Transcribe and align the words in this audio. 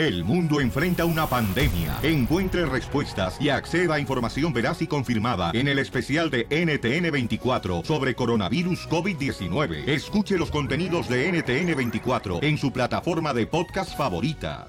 El 0.00 0.24
mundo 0.24 0.62
enfrenta 0.62 1.04
una 1.04 1.26
pandemia. 1.26 1.98
Encuentre 2.02 2.64
respuestas 2.64 3.36
y 3.38 3.50
acceda 3.50 3.96
a 3.96 4.00
información 4.00 4.50
veraz 4.50 4.80
y 4.80 4.86
confirmada 4.86 5.50
en 5.52 5.68
el 5.68 5.78
especial 5.78 6.30
de 6.30 6.48
NTN24 6.48 7.84
sobre 7.84 8.14
coronavirus 8.14 8.88
COVID-19. 8.88 9.86
Escuche 9.86 10.38
los 10.38 10.50
contenidos 10.50 11.06
de 11.06 11.30
NTN24 11.30 12.42
en 12.42 12.56
su 12.56 12.72
plataforma 12.72 13.34
de 13.34 13.46
podcast 13.46 13.94
favorita. 13.94 14.68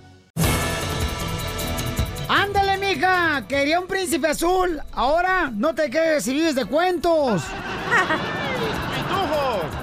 ¡Ándale, 2.28 2.78
mija! 2.78 3.46
Quería 3.48 3.80
un 3.80 3.88
príncipe 3.88 4.28
azul. 4.28 4.82
Ahora 4.92 5.50
no 5.50 5.74
te 5.74 5.90
quedes 5.90 6.26
si 6.26 6.34
vives 6.34 6.56
de 6.56 6.66
cuentos. 6.66 7.42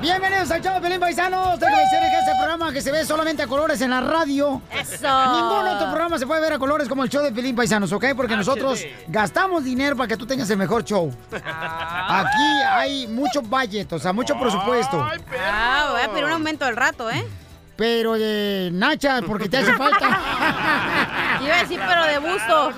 Bienvenidos 0.00 0.48
al 0.52 0.62
show 0.62 0.74
de 0.74 0.80
Pelín 0.80 1.00
Paisanos. 1.00 1.58
Tengo 1.58 1.74
que 1.74 1.80
decirles 1.80 2.10
que 2.10 2.18
este 2.18 2.32
programa 2.38 2.72
que 2.72 2.80
se 2.80 2.92
ve 2.92 3.04
solamente 3.04 3.42
a 3.42 3.48
colores 3.48 3.80
en 3.80 3.90
la 3.90 4.00
radio. 4.00 4.62
Eso. 4.70 5.32
Ningún 5.32 5.66
otro 5.66 5.88
programa 5.90 6.18
se 6.18 6.26
puede 6.26 6.40
ver 6.40 6.52
a 6.52 6.58
colores 6.58 6.88
como 6.88 7.02
el 7.02 7.10
show 7.10 7.20
de 7.22 7.32
Pelín 7.32 7.56
Paisanos, 7.56 7.90
¿ok? 7.90 8.04
Porque 8.16 8.36
nosotros 8.36 8.84
gastamos 9.08 9.64
dinero 9.64 9.96
para 9.96 10.06
que 10.06 10.16
tú 10.16 10.24
tengas 10.24 10.48
el 10.50 10.56
mejor 10.56 10.84
show. 10.84 11.12
Aquí 11.32 12.62
hay 12.70 13.08
mucho 13.08 13.42
budget, 13.42 13.92
o 13.92 13.98
sea, 13.98 14.12
mucho 14.12 14.38
presupuesto. 14.38 15.04
Ah, 15.40 15.88
voy 15.90 16.02
a 16.02 16.08
pedir 16.10 16.24
un 16.26 16.32
aumento 16.32 16.64
al 16.64 16.76
rato, 16.76 17.10
¿eh? 17.10 17.26
Pero 17.76 18.12
de 18.14 18.70
Nacha, 18.72 19.20
porque 19.26 19.48
te 19.48 19.56
hace 19.56 19.72
falta. 19.74 20.06
Iba 21.42 21.54
a 21.56 21.62
decir, 21.62 21.80
pero 21.86 22.04
de 22.04 22.18
busto. 22.18 22.72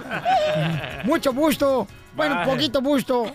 Mucho 1.04 1.32
gusto. 1.34 1.86
Bueno, 2.14 2.36
Bye. 2.36 2.44
poquito 2.46 2.80
gusto. 2.80 3.26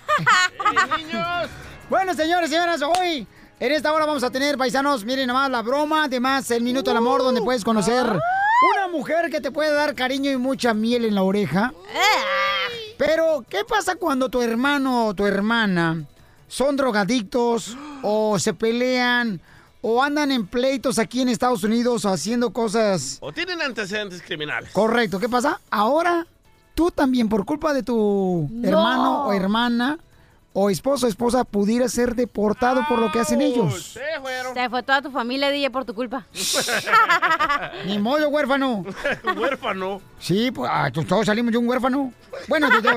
Bueno, 1.88 2.16
señores 2.16 2.50
y 2.50 2.54
señoras, 2.54 2.81
hoy 2.81 3.28
en 3.59 3.72
esta 3.72 3.94
hora 3.94 4.05
vamos 4.05 4.23
a 4.23 4.30
tener, 4.30 4.58
paisanos, 4.58 5.05
miren 5.05 5.27
nomás 5.27 5.50
la 5.50 5.62
broma, 5.62 6.05
además 6.05 6.50
el 6.52 6.64
minuto 6.64 6.90
del 6.91 6.98
amor, 6.98 7.22
donde 7.22 7.41
puedes 7.41 7.64
conocer 7.64 8.04
una 8.05 8.88
mujer 8.91 9.30
que 9.30 9.41
te 9.41 9.52
puede 9.52 9.72
dar 9.73 9.95
cariño 9.95 10.31
y 10.31 10.38
mucha 10.38 10.73
miel 10.73 11.05
en 11.05 11.16
la 11.16 11.23
oreja. 11.23 11.73
Pero, 12.98 13.44
¿qué 13.50 13.64
pasa 13.67 13.95
cuando 13.95 14.30
tu 14.30 14.42
hermano 14.42 15.08
o 15.08 15.14
tu 15.14 15.26
hermana 15.26 16.03
son 16.48 16.76
drogadictos 16.78 17.76
o 18.02 18.38
se 18.39 18.53
pelean 18.53 19.42
o 19.81 20.02
andan 20.02 20.31
en 20.31 20.48
pleitos 20.48 20.98
aquí 20.98 21.22
en 21.22 21.30
Estados 21.30 21.64
Unidos 21.64 22.06
haciendo 22.06 22.52
cosas 22.52 23.17
O 23.22 23.31
tienen 23.31 23.61
antecedentes 23.61 24.22
criminales. 24.22 24.72
Correcto, 24.72 25.20
¿qué 25.20 25.30
pasa? 25.30 25.59
Ahora 25.70 26.26
tú 26.73 26.89
también 26.92 27.30
por 27.30 27.45
culpa 27.45 27.73
de 27.73 27.83
tu 27.83 28.48
No. 28.52 28.67
hermano 28.67 29.26
o 29.28 29.33
hermana 29.33 30.00
o 30.58 30.70
esposo 30.70 31.06
o 31.06 31.09
esposa 31.09 31.44
pudiera 31.44 31.89
ser 31.89 32.16
deportado 32.16 32.86
por 32.88 32.98
lo 32.98 33.11
que 33.11 33.20
hacen 33.20 33.42
ellos. 33.42 34.00
Se 34.53 34.70
fue 34.70 34.84
toda 34.84 35.02
tu 35.02 35.11
familia, 35.11 35.52
DJ, 35.52 35.70
por 35.70 35.84
tu 35.84 35.94
culpa. 35.94 36.25
Ni 37.86 38.00
modo, 38.00 38.30
huérfano. 38.30 38.86
Huérfano. 39.38 40.02
Sí, 40.17 40.52
pues 40.52 40.72
ah, 40.73 40.89
todos 41.08 41.26
salimos 41.26 41.52
de 41.52 41.58
un 41.58 41.67
huérfano. 41.67 42.14
Bueno, 42.48 42.70
dos. 42.72 42.83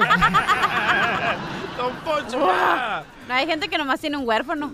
Don 1.77 1.95
Poncho. 2.05 2.39
No, 2.39 3.35
hay 3.35 3.47
gente 3.47 3.69
que 3.69 3.77
nomás 3.77 3.99
tiene 4.01 4.17
un 4.17 4.27
huérfano. 4.27 4.73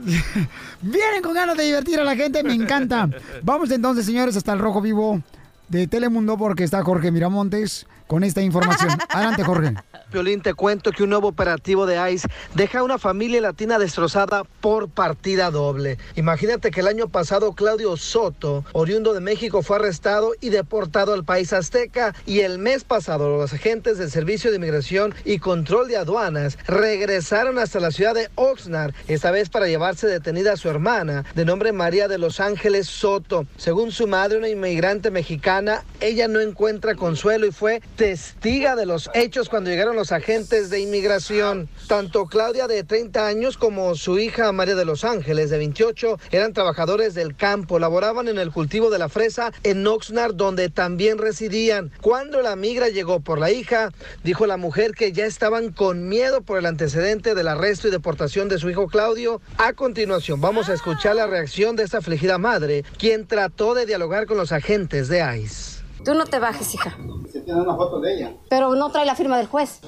Vienen 0.82 1.22
con 1.22 1.32
ganas 1.32 1.56
de 1.56 1.64
divertir 1.64 1.98
a 1.98 2.04
la 2.04 2.14
gente, 2.14 2.42
me 2.42 2.52
encanta. 2.52 3.08
Vamos 3.42 3.70
entonces, 3.70 4.04
señores, 4.04 4.36
hasta 4.36 4.52
el 4.52 4.58
rojo 4.58 4.82
vivo 4.82 5.22
de 5.68 5.86
Telemundo 5.86 6.36
porque 6.36 6.64
está 6.64 6.82
Jorge 6.82 7.10
Miramontes 7.10 7.86
con 8.06 8.24
esta 8.24 8.42
información. 8.42 8.90
Adelante, 9.08 9.44
Jorge. 9.44 9.74
Piolín, 10.10 10.42
te 10.42 10.54
cuento 10.54 10.92
que 10.92 11.02
un 11.02 11.10
nuevo 11.10 11.28
operativo 11.28 11.86
de 11.86 12.12
ICE 12.12 12.28
deja 12.54 12.78
a 12.78 12.82
una 12.84 12.98
familia 12.98 13.40
latina 13.40 13.78
destrozada 13.78 14.44
por 14.60 14.88
partida 14.88 15.50
doble. 15.50 15.98
Imagínate 16.14 16.70
que 16.70 16.80
el 16.80 16.86
año 16.86 17.08
pasado 17.08 17.52
Claudio 17.52 17.96
Soto, 17.96 18.64
oriundo 18.72 19.12
de 19.12 19.20
México, 19.20 19.62
fue 19.62 19.76
arrestado 19.76 20.32
y 20.40 20.50
deportado 20.50 21.14
al 21.14 21.24
país 21.24 21.52
azteca 21.52 22.14
y 22.26 22.40
el 22.40 22.58
mes 22.58 22.84
pasado 22.84 23.36
los 23.36 23.52
agentes 23.52 23.98
del 23.98 24.10
Servicio 24.10 24.50
de 24.50 24.58
Inmigración 24.58 25.14
y 25.24 25.38
Control 25.38 25.88
de 25.88 25.96
Aduanas 25.96 26.58
regresaron 26.66 27.58
hasta 27.58 27.80
la 27.80 27.90
ciudad 27.90 28.14
de 28.14 28.30
Oxnard, 28.36 28.94
esta 29.08 29.30
vez 29.30 29.48
para 29.48 29.66
llevarse 29.66 30.06
detenida 30.06 30.52
a 30.52 30.56
su 30.56 30.68
hermana, 30.68 31.24
de 31.34 31.44
nombre 31.44 31.72
María 31.72 32.08
de 32.08 32.18
Los 32.18 32.40
Ángeles 32.40 32.86
Soto. 32.86 33.46
Según 33.56 33.90
su 33.90 34.06
madre, 34.06 34.38
una 34.38 34.48
inmigrante 34.48 35.10
mexicana, 35.10 35.84
ella 36.00 36.28
no 36.28 36.40
encuentra 36.40 36.94
consuelo 36.94 37.46
y 37.46 37.52
fue 37.52 37.82
testiga 37.96 38.76
de 38.76 38.86
los 38.86 39.10
hechos 39.14 39.48
cuando 39.48 39.70
llegaron 39.70 39.96
los 39.96 40.12
agentes 40.12 40.70
de 40.70 40.80
inmigración. 40.80 41.68
Tanto 41.86 42.26
Claudia 42.26 42.66
de 42.66 42.82
30 42.82 43.26
años 43.26 43.56
como 43.56 43.94
su 43.94 44.18
hija 44.18 44.50
María 44.52 44.74
de 44.74 44.84
Los 44.84 45.04
Ángeles 45.04 45.50
de 45.50 45.58
28 45.58 46.18
eran 46.30 46.52
trabajadores 46.52 47.14
del 47.14 47.36
campo, 47.36 47.78
laboraban 47.78 48.28
en 48.28 48.38
el 48.38 48.50
cultivo 48.50 48.90
de 48.90 48.98
la 48.98 49.08
fresa 49.08 49.52
en 49.62 49.86
Oxnard 49.86 50.34
donde 50.34 50.68
también 50.68 51.18
residían. 51.18 51.92
Cuando 52.00 52.42
la 52.42 52.56
migra 52.56 52.88
llegó 52.88 53.20
por 53.20 53.38
la 53.38 53.50
hija, 53.50 53.90
dijo 54.22 54.46
la 54.46 54.56
mujer 54.56 54.92
que 54.92 55.12
ya 55.12 55.26
estaban 55.26 55.72
con 55.72 56.08
miedo 56.08 56.42
por 56.42 56.58
el 56.58 56.66
antecedente 56.66 57.34
del 57.34 57.48
arresto 57.48 57.88
y 57.88 57.90
deportación 57.90 58.48
de 58.48 58.58
su 58.58 58.70
hijo 58.70 58.88
Claudio. 58.88 59.40
A 59.58 59.72
continuación 59.72 60.40
vamos 60.40 60.68
a 60.68 60.74
escuchar 60.74 61.16
la 61.16 61.26
reacción 61.26 61.76
de 61.76 61.84
esta 61.84 61.98
afligida 61.98 62.38
madre, 62.38 62.84
quien 62.98 63.26
trató 63.26 63.74
de 63.74 63.86
dialogar 63.86 64.26
con 64.26 64.36
los 64.36 64.52
agentes 64.52 65.08
de 65.08 65.20
ICE. 65.38 65.73
Tú 66.04 66.14
no 66.14 66.26
te 66.26 66.38
bajes, 66.38 66.74
hija. 66.74 66.96
Se 67.32 67.40
tiene 67.40 67.60
una 67.60 67.74
foto 67.76 68.00
de 68.00 68.14
ella. 68.14 68.32
Pero 68.48 68.74
no 68.74 68.90
trae 68.90 69.06
la 69.06 69.14
firma 69.14 69.38
del 69.38 69.46
juez. 69.46 69.80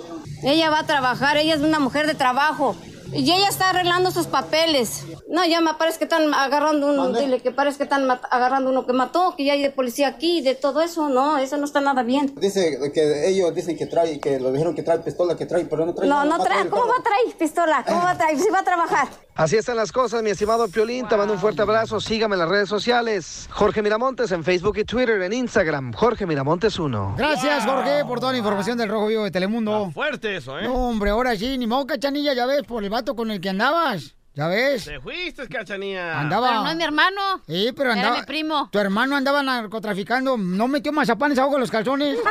Ella 0.42 0.70
va 0.70 0.80
a 0.80 0.86
trabajar, 0.86 1.36
ella 1.36 1.54
es 1.54 1.60
una 1.60 1.78
mujer 1.78 2.06
de 2.06 2.14
trabajo. 2.14 2.74
Y 3.12 3.30
ella 3.30 3.48
está 3.48 3.70
arreglando 3.70 4.10
sus 4.10 4.26
papeles. 4.26 5.04
No, 5.28 5.44
ya 5.44 5.60
me 5.60 5.74
parece 5.74 5.98
que 5.98 6.04
están 6.04 6.34
agarrando 6.34 6.88
uno, 6.88 7.12
dile 7.12 7.40
que 7.40 7.52
parece 7.52 7.76
que 7.76 7.84
están 7.84 8.10
agarrando 8.10 8.70
uno 8.70 8.84
que 8.84 8.92
mató, 8.92 9.34
que 9.36 9.44
ya 9.44 9.52
hay 9.52 9.62
de 9.62 9.70
policía 9.70 10.08
aquí, 10.08 10.40
de 10.40 10.54
todo 10.54 10.80
eso. 10.80 11.08
No, 11.08 11.38
eso 11.38 11.56
no 11.56 11.66
está 11.66 11.80
nada 11.80 12.02
bien. 12.02 12.34
Dice 12.36 12.78
que 12.92 13.28
ellos 13.28 13.54
dicen 13.54 13.76
que 13.76 13.86
trae, 13.86 14.18
que 14.18 14.40
lo 14.40 14.50
dijeron 14.50 14.74
que 14.74 14.82
trae 14.82 14.98
pistola, 14.98 15.36
que 15.36 15.46
trae, 15.46 15.66
pero 15.66 15.86
no 15.86 15.94
trae 15.94 16.08
No, 16.08 16.24
nada, 16.24 16.38
no 16.38 16.44
trae. 16.44 16.68
¿Cómo 16.68 16.86
va 16.86 16.94
a 16.98 17.02
traer 17.02 17.36
pistola? 17.38 17.84
¿Cómo 17.86 18.00
va 18.02 18.10
a 18.10 18.18
traer? 18.18 18.38
Si 18.38 18.50
va 18.50 18.58
a 18.58 18.64
trabajar. 18.64 19.08
Así 19.36 19.56
están 19.56 19.76
las 19.76 19.92
cosas, 19.92 20.22
mi 20.22 20.30
estimado 20.30 20.66
Piolín. 20.68 21.06
Te 21.08 21.16
mando 21.16 21.34
un 21.34 21.38
fuerte 21.38 21.60
abrazo. 21.60 22.00
Sígame 22.00 22.36
en 22.36 22.38
las 22.40 22.48
redes 22.48 22.70
sociales. 22.70 23.46
Jorge 23.52 23.82
Miramontes 23.82 24.32
en 24.32 24.42
Facebook 24.42 24.78
y 24.78 24.84
Twitter, 24.84 25.20
en 25.20 25.32
Instagram. 25.34 25.92
Jorge 25.92 26.24
Miramontes 26.24 26.78
1. 26.78 27.16
Gracias, 27.18 27.66
Jorge, 27.66 28.02
por 28.06 28.18
toda 28.18 28.32
la 28.32 28.38
información 28.38 28.78
del 28.78 28.88
Rojo 28.88 29.08
Vivo 29.08 29.24
de 29.24 29.30
Telemundo. 29.30 29.90
Fuerte 29.92 30.36
eso, 30.36 30.58
¿eh? 30.58 30.62
No, 30.62 30.72
hombre, 30.88 31.10
ahora 31.10 31.36
sí, 31.36 31.58
ni 31.58 31.66
modo, 31.66 31.86
cachanilla, 31.86 32.32
ya 32.32 32.46
ves, 32.46 32.62
por 32.62 32.82
el 32.82 32.88
vato 32.88 33.14
con 33.14 33.30
el 33.30 33.38
que 33.42 33.50
andabas. 33.50 34.14
¿Ya 34.32 34.48
ves? 34.48 34.86
Te 34.86 35.00
fuiste, 35.00 35.46
cachanía. 35.48 36.18
Andaba. 36.18 36.48
Pero 36.48 36.62
no 36.62 36.70
es 36.70 36.76
mi 36.76 36.84
hermano. 36.84 37.20
Sí, 37.46 37.72
pero 37.76 37.90
Era 37.92 38.00
andaba. 38.00 38.18
mi 38.20 38.24
primo. 38.26 38.68
Tu 38.72 38.78
hermano 38.78 39.16
andaba 39.16 39.42
narcotraficando. 39.42 40.38
No 40.38 40.66
metió 40.68 40.92
mazapanes 40.92 41.38
abajo 41.38 41.54
de 41.54 41.60
los 41.60 41.70
calzones. 41.70 42.18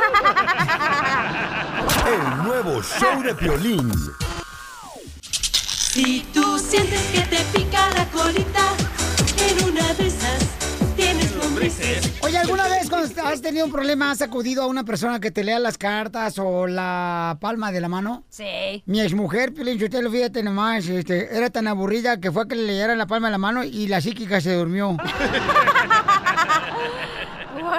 El 2.06 2.44
nuevo 2.44 2.82
show 2.82 3.22
de 3.22 3.34
Piolín. 3.34 3.90
Si 5.96 6.20
tú 6.34 6.58
sientes 6.58 7.00
que 7.10 7.22
te 7.22 7.38
pica 7.54 7.88
la 7.94 8.04
colita, 8.10 8.74
en 9.48 9.64
una 9.64 9.94
de 9.94 10.08
esas 10.08 10.44
tienes 10.94 11.34
lombrices. 11.36 12.12
Oye, 12.20 12.36
¿alguna 12.36 12.68
vez 12.68 12.90
cuando 12.90 13.08
has 13.24 13.40
tenido 13.40 13.64
un 13.64 13.72
problema 13.72 14.10
has 14.10 14.20
acudido 14.20 14.62
a 14.62 14.66
una 14.66 14.84
persona 14.84 15.20
que 15.20 15.30
te 15.30 15.42
lea 15.42 15.58
las 15.58 15.78
cartas 15.78 16.38
o 16.38 16.66
la 16.66 17.38
palma 17.40 17.72
de 17.72 17.80
la 17.80 17.88
mano? 17.88 18.26
Sí. 18.28 18.82
Mi 18.84 19.00
exmujer, 19.00 19.54
Pilín, 19.54 19.82
usted 19.82 20.02
lo 20.02 20.10
fíjate 20.10 20.42
nomás, 20.42 20.86
este, 20.86 21.34
era 21.34 21.48
tan 21.48 21.66
aburrida 21.66 22.20
que 22.20 22.30
fue 22.30 22.46
que 22.46 22.56
le 22.56 22.64
leyera 22.64 22.94
la 22.94 23.06
palma 23.06 23.28
de 23.28 23.32
la 23.32 23.38
mano 23.38 23.64
y 23.64 23.88
la 23.88 24.02
psíquica 24.02 24.42
se 24.42 24.52
durmió. 24.52 24.98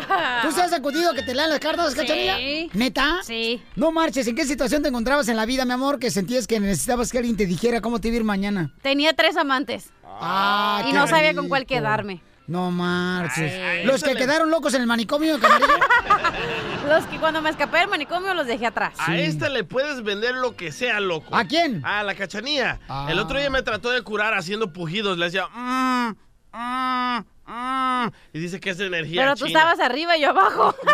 ¿Tú 0.43 0.51
se 0.51 0.61
has 0.61 0.73
acudido 0.73 1.11
a 1.11 1.13
que 1.13 1.23
te 1.23 1.33
lean 1.35 1.49
las 1.49 1.59
cartas, 1.59 1.93
Sí. 1.93 1.99
cachanilla? 1.99 2.37
¿Neta? 2.73 3.19
Sí. 3.23 3.61
No 3.75 3.91
marches, 3.91 4.27
¿en 4.27 4.35
qué 4.35 4.45
situación 4.45 4.81
te 4.81 4.89
encontrabas 4.89 5.27
en 5.27 5.35
la 5.37 5.45
vida, 5.45 5.65
mi 5.65 5.73
amor, 5.73 5.99
que 5.99 6.11
sentías 6.11 6.47
que 6.47 6.59
necesitabas 6.59 7.11
que 7.11 7.17
alguien 7.19 7.37
te 7.37 7.45
dijera 7.45 7.81
cómo 7.81 7.99
te 7.99 8.07
iba 8.09 8.15
a 8.15 8.17
ir 8.19 8.23
mañana? 8.23 8.73
Tenía 8.81 9.13
tres 9.13 9.37
amantes. 9.37 9.89
Ah, 10.05 10.81
y 10.85 10.91
qué 10.91 10.93
no 10.97 11.07
sabía 11.07 11.33
con 11.35 11.47
cuál 11.49 11.65
quedarme. 11.65 12.21
No 12.47 12.71
marches. 12.71 13.51
Ay, 13.61 13.83
Los 13.85 14.01
que 14.01 14.13
le- 14.13 14.19
quedaron 14.21 14.49
locos 14.49 14.73
en 14.73 14.79
el 14.81 14.87
manicomio. 14.87 15.37
Los 16.87 17.05
que 17.07 17.17
cuando 17.19 17.41
me 17.41 17.49
escapé 17.49 17.79
del 17.79 17.89
manicomio 17.89 18.33
los 18.33 18.47
dejé 18.47 18.65
atrás. 18.67 18.93
A 18.97 19.17
esta 19.17 19.49
le 19.49 19.65
puedes 19.65 20.01
vender 20.01 20.33
lo 20.35 20.55
que 20.55 20.71
sea, 20.71 21.01
loco. 21.01 21.35
¿A 21.35 21.43
quién? 21.45 21.83
A 21.85 22.03
la 22.03 22.15
cachanía. 22.15 22.79
Ah. 22.87 23.07
El 23.09 23.19
otro 23.19 23.37
día 23.37 23.49
me 23.49 23.61
trató 23.63 23.89
de 23.91 24.01
curar 24.01 24.33
haciendo 24.33 24.71
pujidos. 24.71 25.17
Le 25.17 25.25
decía, 25.25 25.47
mmm, 25.53 26.11
mmm, 26.53 27.23
mmm. 27.47 28.07
Y 28.33 28.39
dice 28.39 28.59
que 28.59 28.69
es 28.71 28.77
de 28.77 28.85
energía 28.87 29.21
Pero 29.23 29.35
tú 29.35 29.47
china. 29.47 29.59
estabas 29.59 29.79
arriba 29.79 30.15
y 30.17 30.21
yo 30.21 30.29
abajo. 30.29 30.75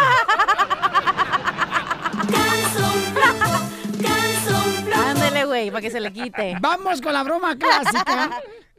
Ándele, 5.05 5.45
güey, 5.45 5.69
para 5.71 5.81
que 5.81 5.89
se 5.91 5.99
le 5.99 6.11
quite. 6.11 6.55
Vamos 6.61 7.01
con 7.01 7.13
la 7.13 7.23
broma 7.23 7.55
clásica. 7.57 8.29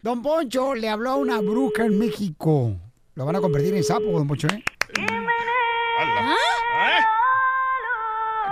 Don 0.02 0.22
Poncho 0.22 0.74
le 0.74 0.88
habló 0.88 1.10
a 1.10 1.16
una 1.16 1.40
bruja 1.40 1.84
en 1.84 1.98
México. 1.98 2.72
Lo 3.14 3.24
van 3.26 3.36
a 3.36 3.40
convertir 3.40 3.74
en 3.74 3.84
sapo, 3.84 4.04
don 4.04 4.26
Poncho, 4.26 4.48
¿eh? 4.48 4.62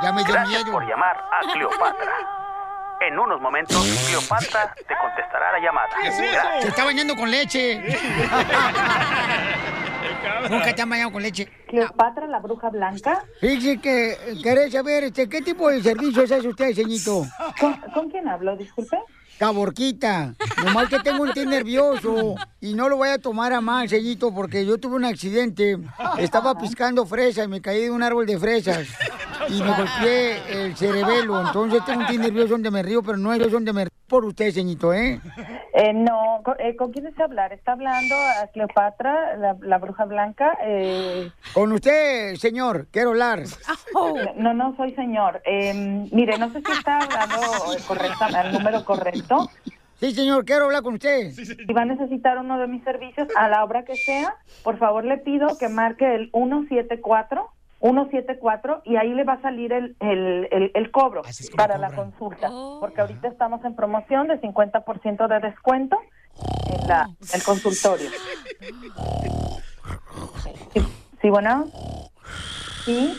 Ya 0.02 0.12
me 0.12 0.24
dio 0.24 0.32
Gracias 0.34 0.64
miedo. 0.64 0.72
por 0.72 0.88
llamar 0.88 1.16
a 1.30 1.52
Cleopatra. 1.52 2.12
En 3.06 3.18
unos 3.18 3.40
momentos, 3.40 3.84
Cleopatra 4.06 4.72
te 4.74 4.94
contestará 4.96 5.52
la 5.52 5.58
llamada. 5.58 5.88
Se 6.60 6.68
está 6.68 6.84
bañando 6.84 7.16
con 7.16 7.28
leche. 7.30 7.82
Nunca 10.48 10.72
te 10.74 10.82
han 10.82 10.88
bañado 10.88 11.10
con 11.10 11.20
leche. 11.22 11.48
Cleopatra, 11.66 12.28
la 12.28 12.38
bruja 12.38 12.70
blanca. 12.70 13.24
Fíjese 13.40 13.80
que 13.80 14.16
querés 14.42 14.72
saber 14.72 15.04
este, 15.04 15.28
qué 15.28 15.42
tipo 15.42 15.68
de 15.68 15.82
servicios 15.82 16.30
hace 16.30 16.46
usted, 16.46 16.72
señito. 16.74 17.24
¿Con, 17.58 17.74
con 17.92 18.08
quién 18.08 18.28
hablo? 18.28 18.56
Disculpe. 18.56 18.98
Caborquita, 19.38 20.34
nomás 20.64 20.88
que 20.88 21.00
tengo 21.00 21.22
un 21.24 21.32
té 21.32 21.44
nervioso 21.44 22.36
y 22.60 22.74
no 22.74 22.88
lo 22.88 22.96
voy 22.96 23.08
a 23.08 23.18
tomar 23.18 23.52
a 23.52 23.60
mal, 23.60 23.88
señito, 23.88 24.32
porque 24.32 24.64
yo 24.64 24.78
tuve 24.78 24.96
un 24.96 25.04
accidente. 25.04 25.78
Estaba 26.18 26.56
piscando 26.58 27.04
fresas 27.06 27.46
y 27.46 27.48
me 27.48 27.60
caí 27.60 27.82
de 27.82 27.90
un 27.90 28.02
árbol 28.02 28.24
de 28.26 28.38
fresas 28.38 28.86
y 29.48 29.60
me 29.60 29.68
golpeé 29.74 30.64
el 30.64 30.76
cerebelo. 30.76 31.44
Entonces 31.44 31.84
tengo 31.84 32.00
un 32.00 32.06
té 32.06 32.18
nervioso 32.18 32.50
donde 32.50 32.70
me 32.70 32.82
río, 32.82 33.02
pero 33.02 33.16
no 33.18 33.32
es 33.32 33.50
donde 33.50 33.72
me 33.72 33.84
río 33.84 33.92
por 34.06 34.24
usted, 34.26 34.52
señito, 34.52 34.92
¿eh? 34.92 35.20
Eh, 35.74 35.92
no, 35.94 36.42
¿con, 36.44 36.54
eh, 36.60 36.76
¿con 36.76 36.92
quién 36.92 37.06
desea 37.06 37.24
hablar? 37.24 37.50
¿Está 37.54 37.72
hablando 37.72 38.14
a 38.14 38.46
Cleopatra, 38.52 39.36
la, 39.38 39.56
la 39.62 39.78
bruja 39.78 40.04
blanca? 40.04 40.58
Eh, 40.62 41.30
Con 41.54 41.72
usted, 41.72 42.34
señor, 42.36 42.88
quiero 42.90 43.10
hablar. 43.10 43.44
no, 44.36 44.52
no 44.52 44.76
soy 44.76 44.94
señor. 44.94 45.40
Eh, 45.46 46.06
mire, 46.12 46.36
no 46.36 46.52
sé 46.52 46.60
si 46.60 46.72
está 46.72 46.98
hablando 46.98 47.36
correcta, 47.88 48.26
al 48.26 48.52
número 48.52 48.84
correcto. 48.84 49.21
Sí, 50.00 50.12
señor, 50.12 50.44
quiero 50.44 50.64
hablar 50.64 50.82
con 50.82 50.94
usted. 50.94 51.30
Si 51.30 51.72
va 51.72 51.82
a 51.82 51.84
necesitar 51.84 52.36
uno 52.38 52.58
de 52.58 52.66
mis 52.66 52.82
servicios 52.82 53.28
a 53.36 53.48
la 53.48 53.64
hora 53.64 53.84
que 53.84 53.94
sea, 53.94 54.34
por 54.64 54.76
favor 54.78 55.04
le 55.04 55.18
pido 55.18 55.56
que 55.58 55.68
marque 55.68 56.14
el 56.14 56.30
174. 56.32 57.48
174 57.80 58.82
y 58.84 58.94
ahí 58.94 59.12
le 59.12 59.24
va 59.24 59.32
a 59.32 59.42
salir 59.42 59.72
el, 59.72 59.96
el, 59.98 60.46
el, 60.52 60.70
el 60.72 60.90
cobro 60.92 61.22
para 61.56 61.78
la 61.78 61.92
consulta, 61.92 62.48
porque 62.78 63.00
ahorita 63.00 63.26
estamos 63.26 63.64
en 63.64 63.74
promoción 63.74 64.28
de 64.28 64.40
50% 64.40 65.26
de 65.26 65.40
descuento 65.40 65.98
en 66.66 66.86
la, 66.88 67.10
el 67.34 67.42
consultorio. 67.42 68.08
Sí, 70.72 70.80
sí, 71.20 71.30
bueno. 71.30 71.66
Sí. 72.84 73.18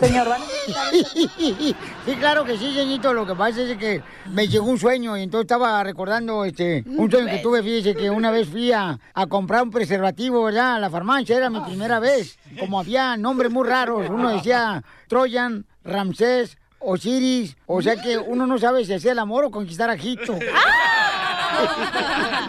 Señor, 0.00 0.28
¿va 0.28 0.36
a 0.36 0.38
necesitar 0.38 0.94
Sí, 2.04 2.16
claro 2.18 2.44
que 2.44 2.56
sí, 2.56 2.74
señorito. 2.74 3.12
Lo 3.12 3.26
que 3.26 3.34
pasa 3.34 3.60
es 3.62 3.76
que 3.76 4.02
me 4.32 4.48
llegó 4.48 4.66
un 4.66 4.78
sueño 4.78 5.16
y 5.16 5.22
entonces 5.22 5.44
estaba 5.44 5.82
recordando 5.84 6.44
este 6.44 6.84
un 6.86 7.10
sueño 7.10 7.26
que 7.28 7.38
tuve. 7.38 7.62
Fíjese 7.62 7.94
que 7.94 8.10
una 8.10 8.30
vez 8.30 8.48
fui 8.48 8.72
a, 8.72 8.98
a 9.14 9.26
comprar 9.26 9.62
un 9.62 9.70
preservativo, 9.70 10.44
¿verdad? 10.44 10.76
A 10.76 10.80
la 10.80 10.90
farmacia, 10.90 11.36
era 11.36 11.50
mi 11.50 11.60
primera 11.60 12.00
vez. 12.00 12.38
Como 12.58 12.80
había 12.80 13.16
nombres 13.16 13.50
muy 13.52 13.68
raros, 13.68 14.08
uno 14.08 14.30
decía 14.30 14.82
Troyan, 15.08 15.66
Ramsés, 15.84 16.58
Osiris. 16.80 17.56
O 17.66 17.82
sea 17.82 17.96
que 17.96 18.18
uno 18.18 18.46
no 18.46 18.58
sabe 18.58 18.84
si 18.84 18.94
hacía 18.94 19.12
el 19.12 19.18
amor 19.18 19.44
o 19.44 19.50
conquistar 19.50 19.90
a 19.90 19.94
Egipto. 19.94 20.34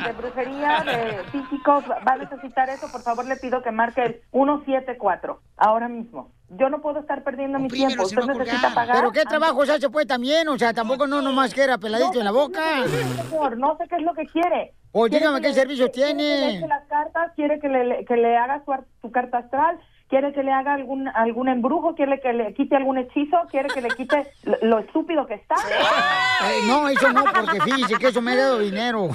de 0.05 0.13
brujería, 0.13 0.83
de 0.85 1.23
físicos, 1.31 1.83
va 1.85 2.13
a 2.13 2.17
necesitar 2.17 2.69
eso, 2.69 2.89
por 2.91 3.01
favor 3.01 3.25
le 3.25 3.35
pido 3.35 3.61
que 3.61 3.71
marque 3.71 4.01
el 4.03 4.21
174, 4.31 5.41
ahora 5.57 5.87
mismo. 5.89 6.31
Yo 6.57 6.69
no 6.69 6.81
puedo 6.81 6.99
estar 6.99 7.23
perdiendo 7.23 7.57
mi 7.59 7.67
tiempo, 7.67 8.03
usted 8.03 8.23
necesita 8.25 8.73
pagar. 8.73 8.95
Pero 8.97 9.11
qué 9.11 9.23
trabajo 9.23 9.65
se 9.65 9.73
hace 9.73 9.89
pues 9.89 10.05
también, 10.07 10.47
o 10.49 10.57
sea, 10.57 10.73
tampoco 10.73 11.07
no 11.07 11.21
nomás 11.21 11.53
que 11.53 11.63
era 11.63 11.77
peladito 11.77 12.19
en 12.19 12.25
la 12.25 12.31
boca. 12.31 12.61
Señor, 12.87 13.57
no 13.57 13.77
sé 13.77 13.85
qué 13.89 13.95
es 13.95 14.01
lo 14.03 14.13
que 14.13 14.25
quiere. 14.27 14.73
O 14.91 15.01
¿Quiere 15.07 15.19
dígame 15.19 15.37
que 15.39 15.41
qué 15.43 15.47
le- 15.49 15.53
servicio 15.55 15.91
quiere 15.91 16.11
que 16.11 16.17
le 16.23 16.49
tiene. 16.51 16.67
las 16.67 16.85
cartas, 16.87 17.31
quiere 17.35 17.59
que 17.59 17.67
le, 17.67 18.05
que 18.05 18.15
le 18.15 18.37
haga 18.37 18.63
su, 18.63 18.73
su 19.01 19.11
carta 19.11 19.39
astral, 19.39 19.79
quiere 20.13 20.31
que 20.31 20.43
le 20.43 20.51
haga 20.51 20.75
algún 20.75 21.07
algún 21.07 21.49
embrujo, 21.49 21.95
quiere 21.95 22.21
que 22.21 22.33
le 22.33 22.53
quite 22.53 22.75
algún 22.75 22.99
hechizo, 22.99 23.35
quiere 23.49 23.67
que 23.69 23.81
le 23.81 23.89
quite 23.89 24.27
lo, 24.43 24.57
lo 24.61 24.79
estúpido 24.79 25.25
que 25.25 25.33
está. 25.33 25.55
Eh, 26.43 26.59
no, 26.67 26.89
eso 26.89 27.09
no, 27.13 27.23
porque 27.23 27.61
fíjese 27.61 27.95
que 27.95 28.07
eso 28.07 28.21
me 28.21 28.33
ha 28.33 28.35
dado 28.35 28.59
dinero. 28.59 29.07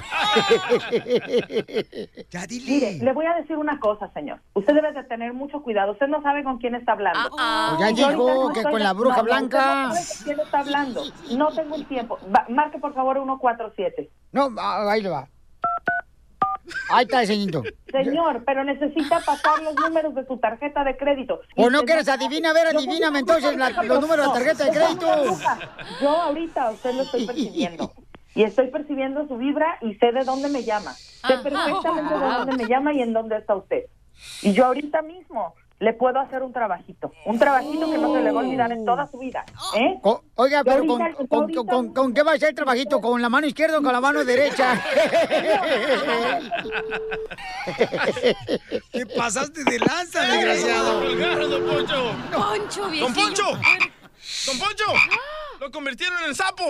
Mire, 2.67 2.93
le 3.03 3.13
voy 3.13 3.27
a 3.27 3.35
decir 3.35 3.57
una 3.57 3.79
cosa, 3.81 4.09
señor. 4.15 4.41
Usted 4.55 4.73
debe 4.73 4.93
de 4.93 5.05
tener 5.05 5.35
mucho 5.35 5.61
cuidado. 5.63 5.93
Usted 5.93 6.07
no 6.07 6.23
sabe 6.23 6.43
con 6.43 6.57
quién 6.57 6.75
está 6.75 6.93
hablando. 6.93 7.29
Pues 7.29 7.79
ya 7.81 7.91
Y 7.91 7.95
yo 7.97 8.09
dijo 8.09 8.31
ahorita 8.31 8.63
que 8.63 8.71
con 8.71 8.83
la 8.83 8.93
bruja 8.95 9.17
no, 9.17 9.23
no, 9.23 9.29
blanca. 9.29 9.87
No 9.89 9.95
sabe 9.95 10.07
con 10.07 10.25
quién 10.25 10.41
está 10.41 10.61
hablando. 10.61 11.03
No 11.37 11.49
tengo 11.49 11.77
el 11.77 11.87
tiempo. 11.87 12.19
Va- 12.35 12.47
marque, 12.49 12.79
por 12.79 12.95
favor, 12.95 13.17
147. 13.19 14.09
No, 14.33 14.49
ah, 14.59 14.91
ahí 14.91 15.03
le 15.03 15.11
va. 15.11 15.29
Ahí 16.91 17.05
está, 17.05 17.25
señorito. 17.27 17.63
Señor, 17.91 18.43
pero 18.45 18.65
necesita 18.65 19.21
pasar 19.21 19.63
los 19.63 19.75
números 19.75 20.15
de 20.15 20.27
su 20.27 20.37
tarjeta 20.39 20.85
de 20.85 20.97
crédito. 20.97 21.41
¿O 21.57 21.71
no 21.71 21.83
quieres 21.85 22.09
adivina? 22.09 22.51
A 22.51 22.53
ver, 22.53 22.67
adivíname 22.69 23.21
entonces 23.21 23.57
la- 23.57 23.71
los 23.71 24.01
números 24.01 24.27
de 24.27 24.33
tarjeta 24.39 24.65
de 24.65 24.71
crédito. 24.71 25.07
Yo 26.01 26.09
ahorita 26.11 26.63
a 26.69 26.71
usted 26.73 26.95
lo 26.95 27.03
estoy 27.03 27.27
percibiendo. 27.27 27.93
Y 28.35 28.43
estoy 28.45 28.69
percibiendo 28.69 29.27
su 29.27 29.37
vibra 29.37 29.79
y 29.81 29.95
sé 29.95 30.13
de 30.13 30.23
dónde 30.25 30.49
me 30.49 30.63
llama. 30.65 30.93
Sé 30.93 31.39
perfectamente 31.43 32.15
de 32.15 32.21
dónde 32.21 32.57
me 32.57 32.67
llama 32.69 32.93
y 32.93 33.03
en 33.03 33.13
dónde 33.13 33.37
está 33.37 33.57
usted. 33.57 33.85
Y 34.43 34.53
yo 34.53 34.67
ahorita 34.67 35.03
mismo 35.03 35.55
le 35.81 35.93
puedo 35.93 36.19
hacer 36.19 36.43
un 36.43 36.53
trabajito. 36.53 37.13
Un 37.25 37.39
trabajito 37.39 37.91
que 37.91 37.99
no 37.99 38.13
se 38.13 38.21
le 38.21 38.33
va 38.33 38.41
a 38.41 38.45
olvidar 38.45 38.73
en 38.73 38.85
toda 38.85 39.07
su 39.07 39.19
vida. 39.19 39.45
¿eh? 39.77 39.99
Co- 40.03 40.25
Oiga, 40.35 40.65
pero 40.65 40.85
con, 40.87 41.01
ahorita- 41.03 41.23
yo 41.23 41.29
con- 41.29 41.41
ahorita- 41.43 41.65
con- 41.73 41.95
con 41.95 42.15
qué 42.15 42.23
va 42.25 42.33
a 42.33 42.39
ser 42.39 42.49
el 42.51 42.55
trabajito? 42.57 43.01
¿Con 43.01 43.23
la 43.23 43.29
mano 43.29 43.47
izquierda 43.47 43.79
o 43.79 43.83
con 43.83 43.93
la 43.93 44.01
mano 44.01 44.25
derecha? 44.25 44.81
¿Qué 48.93 49.07
pasaste 49.17 49.63
de 49.65 49.79
lanza, 49.79 50.23
desgraciado? 50.23 51.01
Don 51.49 51.63
Poncho. 51.67 52.13
Poncho, 52.33 52.81
¡Don 52.83 52.91
viejillo. 52.91 53.15
Poncho! 53.15 53.45
¡Don 54.47 54.59
Poncho! 54.59 54.85
¡Lo 55.61 55.71
convirtieron 55.71 56.19
en 56.25 56.35
sapo! 56.35 56.65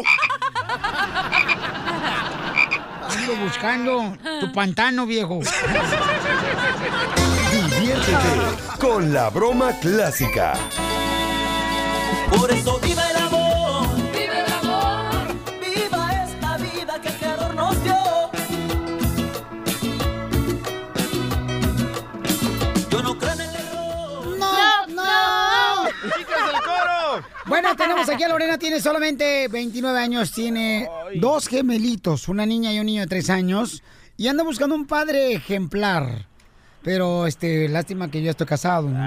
Ando 3.10 3.36
buscando 3.42 4.16
tu 4.40 4.52
pantano, 4.52 5.06
viejo. 5.06 5.40
Diviértete 7.88 8.78
con 8.78 9.14
la 9.14 9.30
broma 9.30 9.72
clásica. 9.80 10.52
Por 12.36 12.50
eso 12.50 12.78
viva 12.80 13.02
el 13.10 13.16
amor, 13.16 13.96
viva 14.12 14.40
el 14.44 14.52
amor, 14.52 15.26
viva 15.58 16.22
esta 16.22 16.58
vida 16.58 17.00
que 17.00 17.08
el 17.08 17.14
Creador 17.14 17.54
nos 17.54 17.82
dio. 17.82 17.96
Yo 22.90 23.02
no 23.02 23.18
creo 23.18 23.32
en 23.32 23.40
el 23.40 23.56
error. 23.56 24.38
¡No, 24.38 24.86
no! 24.88 25.88
¡Chicas 26.14 26.46
del 26.46 26.60
coro! 26.60 27.26
Bueno, 27.46 27.74
tenemos 27.74 28.06
aquí 28.10 28.22
a 28.22 28.28
Lorena, 28.28 28.58
tiene 28.58 28.82
solamente 28.82 29.48
29 29.48 29.98
años, 29.98 30.32
tiene 30.32 30.90
dos 31.14 31.48
gemelitos, 31.48 32.28
una 32.28 32.44
niña 32.44 32.70
y 32.70 32.80
un 32.80 32.84
niño 32.84 33.00
de 33.00 33.06
3 33.06 33.30
años, 33.30 33.82
y 34.18 34.28
anda 34.28 34.44
buscando 34.44 34.74
un 34.74 34.86
padre 34.86 35.32
ejemplar. 35.32 36.27
Pero, 36.88 37.26
este, 37.26 37.68
lástima 37.68 38.10
que 38.10 38.22
yo 38.22 38.30
estoy 38.30 38.46
casado, 38.46 38.88
¿no? 38.88 38.98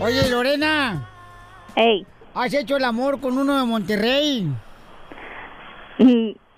Oye, 0.00 0.26
Lorena. 0.30 1.06
Hey. 1.76 2.06
¿Has 2.32 2.54
hecho 2.54 2.78
el 2.78 2.84
amor 2.84 3.20
con 3.20 3.36
uno 3.36 3.58
de 3.58 3.64
Monterrey? 3.66 4.50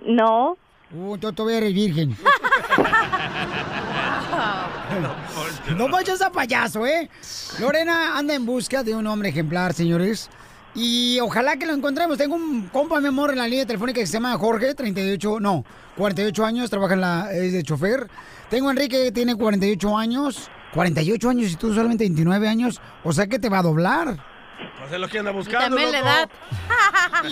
No. 0.07 0.57
Uh, 0.95 1.19
tú 1.19 1.33
todavía 1.33 1.59
eres 1.59 1.75
virgen. 1.75 2.17
No 5.77 5.89
vayas 5.89 6.21
a 6.21 6.31
payaso, 6.31 6.87
¿eh? 6.87 7.09
Lorena 7.59 8.19
anda 8.19 8.35
en 8.35 8.45
busca 8.47 8.83
de 8.83 8.95
un 8.95 9.07
hombre 9.07 9.31
ejemplar, 9.31 9.73
señores. 9.73 10.29
Y 10.75 11.19
ojalá 11.21 11.57
que 11.57 11.67
lo 11.67 11.75
encontremos. 11.75 12.17
Tengo 12.17 12.37
un 12.37 12.69
compa, 12.69 13.01
mi 13.01 13.09
amor, 13.09 13.31
en 13.31 13.39
la 13.39 13.49
línea 13.49 13.67
telefónica 13.67 14.01
que 14.01 14.07
se 14.07 14.13
llama 14.15 14.37
Jorge, 14.39 14.75
38, 14.75 15.41
no, 15.41 15.65
48 15.97 16.45
años, 16.45 16.71
trabaja 16.71 16.95
en 16.95 17.01
la, 17.01 17.33
es 17.33 17.53
de 17.53 17.63
chofer. 17.63 18.09
Tengo 18.49 18.69
a 18.69 18.71
Enrique 18.73 19.05
que 19.05 19.13
tiene 19.13 19.35
48 19.35 19.99
años. 19.99 20.51
48 20.73 21.29
años 21.29 21.53
y 21.53 21.57
tú 21.57 21.75
solamente 21.75 22.05
29 22.05 22.49
años. 22.49 22.81
O 23.03 23.13
sea 23.13 23.27
que 23.27 23.39
te 23.39 23.49
va 23.49 23.59
a 23.59 23.63
doblar. 23.63 24.25
Pues 24.79 24.93
es 24.93 25.01
lo 25.01 25.09
que 25.09 25.19
anda 25.19 25.31
buscando, 25.31 25.77
también 25.77 25.91
la 25.93 25.99
edad. 25.99 26.31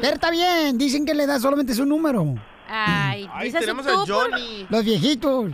Pero 0.00 0.14
está 0.14 0.30
bien, 0.30 0.78
dicen 0.78 1.04
que 1.04 1.14
le 1.14 1.26
da 1.26 1.40
solamente 1.40 1.74
su 1.74 1.84
número. 1.84 2.34
Ay, 2.68 3.28
Ahí 3.32 3.50
tenemos 3.50 3.86
a 3.86 3.96
Johnny. 4.06 4.66
Los 4.68 4.84
viejitos. 4.84 5.50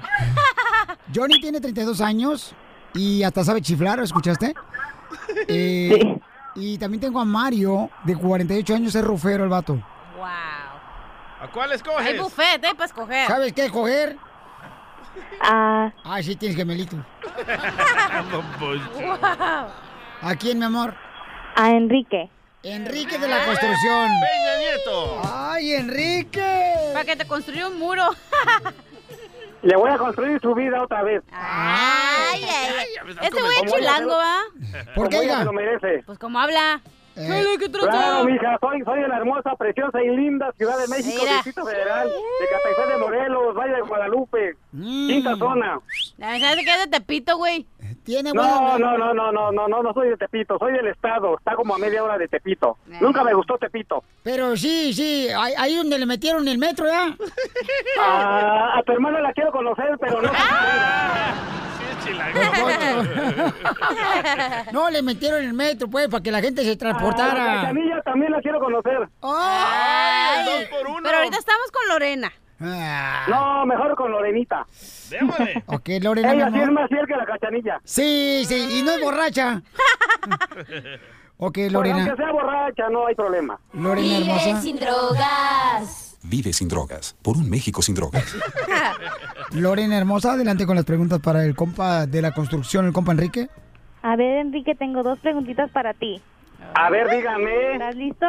Johnny 1.15 1.41
tiene 1.41 1.61
32 1.61 2.01
años 2.01 2.55
y 2.95 3.23
hasta 3.23 3.45
sabe 3.45 3.63
chiflar, 3.63 4.01
¿escuchaste? 4.01 4.55
Eh, 5.49 6.19
Y 6.55 6.79
también 6.79 7.01
tengo 7.01 7.21
a 7.21 7.25
Mario, 7.25 7.91
de 8.05 8.17
48 8.17 8.75
años, 8.75 8.95
es 8.95 9.05
rufero 9.05 9.45
el 9.45 9.51
vato. 9.51 9.75
Wow. 10.17 10.25
¿A 11.43 11.49
cuál 11.53 11.73
escoges? 11.73 12.07
Hay 12.07 12.19
buffet, 12.19 12.65
¿eh? 12.65 12.75
Para 12.75 12.87
escoger. 12.87 13.27
¿Sabes 13.27 13.53
qué 13.53 13.67
escoger? 13.67 14.17
Ah, 15.43 15.93
Ah, 16.05 16.23
sí, 16.23 16.35
tienes 16.37 16.57
gemelito. 16.57 16.97
Wow. 18.61 19.69
¿A 20.23 20.35
quién, 20.39 20.59
mi 20.59 20.65
amor? 20.65 20.95
a 21.55 21.71
Enrique. 21.71 22.29
Enrique 22.63 23.19
de 23.19 23.29
la 23.29 23.45
construcción. 23.45 24.09
Peña 24.21 24.59
Nieto. 24.59 25.21
¡Ay, 25.25 25.73
Enrique! 25.75 26.75
Para 26.93 27.05
que 27.05 27.17
te 27.17 27.27
construya 27.27 27.69
un 27.69 27.79
muro. 27.79 28.05
Le 29.67 29.75
voy 29.75 29.91
a 29.91 29.99
construir 29.99 30.41
su 30.41 30.55
vida 30.55 30.81
otra 30.81 31.03
vez. 31.03 31.25
Ay, 31.33 32.41
ay, 32.45 32.75
ay. 32.79 33.17
Este 33.21 33.41
güey 33.41 33.57
es 33.65 33.73
chilango, 33.73 34.13
¿va? 34.13 34.39
¿Por 34.95 35.09
qué, 35.09 35.19
ella 35.25 35.39
se 35.39 35.45
lo 35.45 35.53
merece. 35.53 36.05
Pues 36.07 36.21
como 36.21 36.39
habla. 36.39 36.81
Claro, 37.17 38.25
mija, 38.27 38.59
soy, 38.61 38.83
soy 38.85 39.01
de 39.01 39.09
la 39.09 39.17
hermosa, 39.17 39.57
preciosa 39.57 40.03
y 40.03 40.15
linda 40.15 40.53
Ciudad 40.53 40.79
de 40.79 40.87
México, 40.87 41.19
Mira. 41.19 41.33
Distrito 41.33 41.65
Federal, 41.65 42.09
de 42.09 42.47
Catepec 42.47 42.93
de 42.93 42.99
Morelos, 42.99 43.55
Valle 43.57 43.75
de 43.75 43.81
Guadalupe, 43.81 44.57
quinta 44.71 45.35
zona. 45.37 45.81
¿Sabes 46.19 46.43
qué 46.43 46.75
es 46.75 46.85
de 46.85 46.91
Tepito, 46.91 47.39
güey? 47.39 47.67
Tiene 48.07 48.33
No, 48.33 48.79
no, 48.79 48.97
no, 48.97 49.13
no, 49.13 49.33
no, 49.33 49.51
no, 49.51 49.67
no, 49.67 49.83
no 49.83 49.93
soy 49.93 50.11
de 50.11 50.17
Tepito, 50.17 50.57
soy 50.61 50.75
del 50.75 50.87
estado, 50.87 51.37
está 51.37 51.57
como 51.57 51.75
a 51.75 51.79
media 51.79 52.05
hora 52.05 52.17
de 52.17 52.29
Tepito. 52.29 52.79
Nunca 53.01 53.25
me 53.25 53.35
gustó 53.35 53.59
Tepito. 53.59 54.05
Pero 54.23 54.57
sí, 54.57 54.93
sí, 54.93 55.27
ahí, 55.37 55.55
ahí 55.59 55.75
donde 55.75 55.99
le 55.99 56.07
metieron 56.07 56.47
el 56.47 56.57
metro, 56.57 56.87
¿ya? 56.87 57.09
Ah, 58.01 58.79
a 58.79 58.83
tu 58.85 58.93
hermana 58.93 59.21
la 59.21 59.33
quiero 59.33 59.51
conocer, 59.51 59.99
pero 60.01 60.23
no. 60.23 60.31
No, 64.73 64.91
le 64.91 65.03
metieron 65.03 65.43
el 65.43 65.53
metro, 65.53 65.89
pues, 65.89 66.07
para 66.09 66.23
que 66.23 66.31
la 66.31 66.41
gente 66.41 66.63
se 66.63 66.69
A 66.69 66.73
la 66.75 66.79
transportara. 66.79 67.45
Cachanilla 67.63 68.03
también 68.03 68.31
la 68.31 68.41
quiero 68.41 68.61
conocer. 68.61 69.09
Ay, 69.23 70.69
Pero 71.03 71.17
ahorita 71.17 71.39
estamos 71.39 71.73
con 71.73 71.89
Lorena. 71.89 72.33
No, 72.59 73.67
mejor 73.67 73.95
con 73.97 74.11
Lorenita. 74.11 74.67
Ok, 75.67 75.89
Lorena, 76.01 76.33
Ella 76.33 76.51
sí 76.51 76.59
es 76.61 76.71
más 76.71 76.89
fiel 76.89 77.07
que 77.07 77.17
la 77.17 77.25
cachanilla. 77.27 77.81
Sí, 77.85 78.45
sí, 78.47 78.79
y 78.79 78.83
no 78.83 78.93
es 78.93 79.01
borracha. 79.01 79.63
Ok, 81.39 81.55
Pues, 81.55 81.73
Lorena. 81.73 81.97
aunque 82.05 82.17
sea 82.17 82.33
borracha, 82.33 82.89
no 82.91 83.07
hay 83.07 83.15
problema. 83.15 83.59
Lorena 83.75 84.19
hermosa. 84.19 84.63
drogas. 84.81 86.19
Vive 86.23 86.53
sin 86.53 86.69
drogas. 86.69 87.15
Por 87.23 87.37
un 87.37 87.49
México 87.49 87.83
sin 87.83 87.95
drogas. 87.95 88.25
Lorena 89.53 89.97
hermosa, 89.99 90.33
adelante 90.33 90.67
con 90.67 90.75
las 90.77 90.85
preguntas 90.85 91.21
para 91.21 91.45
el 91.45 91.55
compa 91.55 92.07
de 92.07 92.23
la 92.23 92.33
construcción, 92.33 92.87
el 92.87 92.93
compa 92.93 93.13
Enrique. 93.13 93.49
A 94.03 94.17
ver, 94.17 94.39
Enrique, 94.39 94.75
tengo 94.75 95.03
dos 95.03 95.19
preguntitas 95.21 95.71
para 95.71 95.93
ti. 95.95 96.21
A 96.75 96.91
ver, 96.91 97.09
dígame. 97.11 97.73
¿Estás 97.75 97.95
listo? 97.97 98.27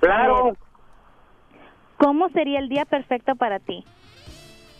Claro. 0.00 0.56
¿Cómo 2.02 2.28
sería 2.30 2.58
el 2.58 2.68
día 2.68 2.84
perfecto 2.84 3.36
para 3.36 3.60
ti? 3.60 3.84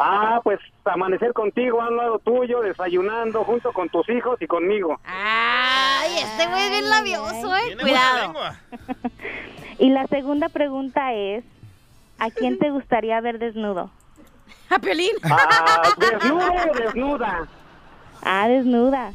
Ah, 0.01 0.41
pues 0.43 0.59
amanecer 0.85 1.33
contigo 1.33 1.81
al 1.81 1.97
lado 1.97 2.19
tuyo, 2.19 2.63
desayunando 2.63 3.45
junto 3.45 3.73
con 3.73 3.89
tus 3.91 4.09
hijos 4.09 4.43
y 4.43 4.49
conmigo. 4.49 4.99
Ay, 5.05 6.19
este 6.19 6.49
güey 6.49 6.65
es 6.65 6.71
bien 6.71 6.91
labioso, 6.91 7.57
eh. 7.57 7.77
Cuidado. 7.81 8.35
Y 9.79 9.91
la 9.91 10.07
segunda 10.09 10.49
pregunta 10.49 11.13
es, 11.13 11.45
¿a 12.19 12.31
quién 12.31 12.59
te 12.59 12.71
gustaría 12.71 13.21
ver 13.21 13.39
desnudo? 13.39 13.91
A 14.71 14.79
Piolín. 14.81 15.15
Ah, 15.23 15.83
¿Desnudo 15.99 16.47
o 16.47 16.75
desnuda? 16.75 17.49
Ah, 18.23 18.49
desnuda. 18.49 19.13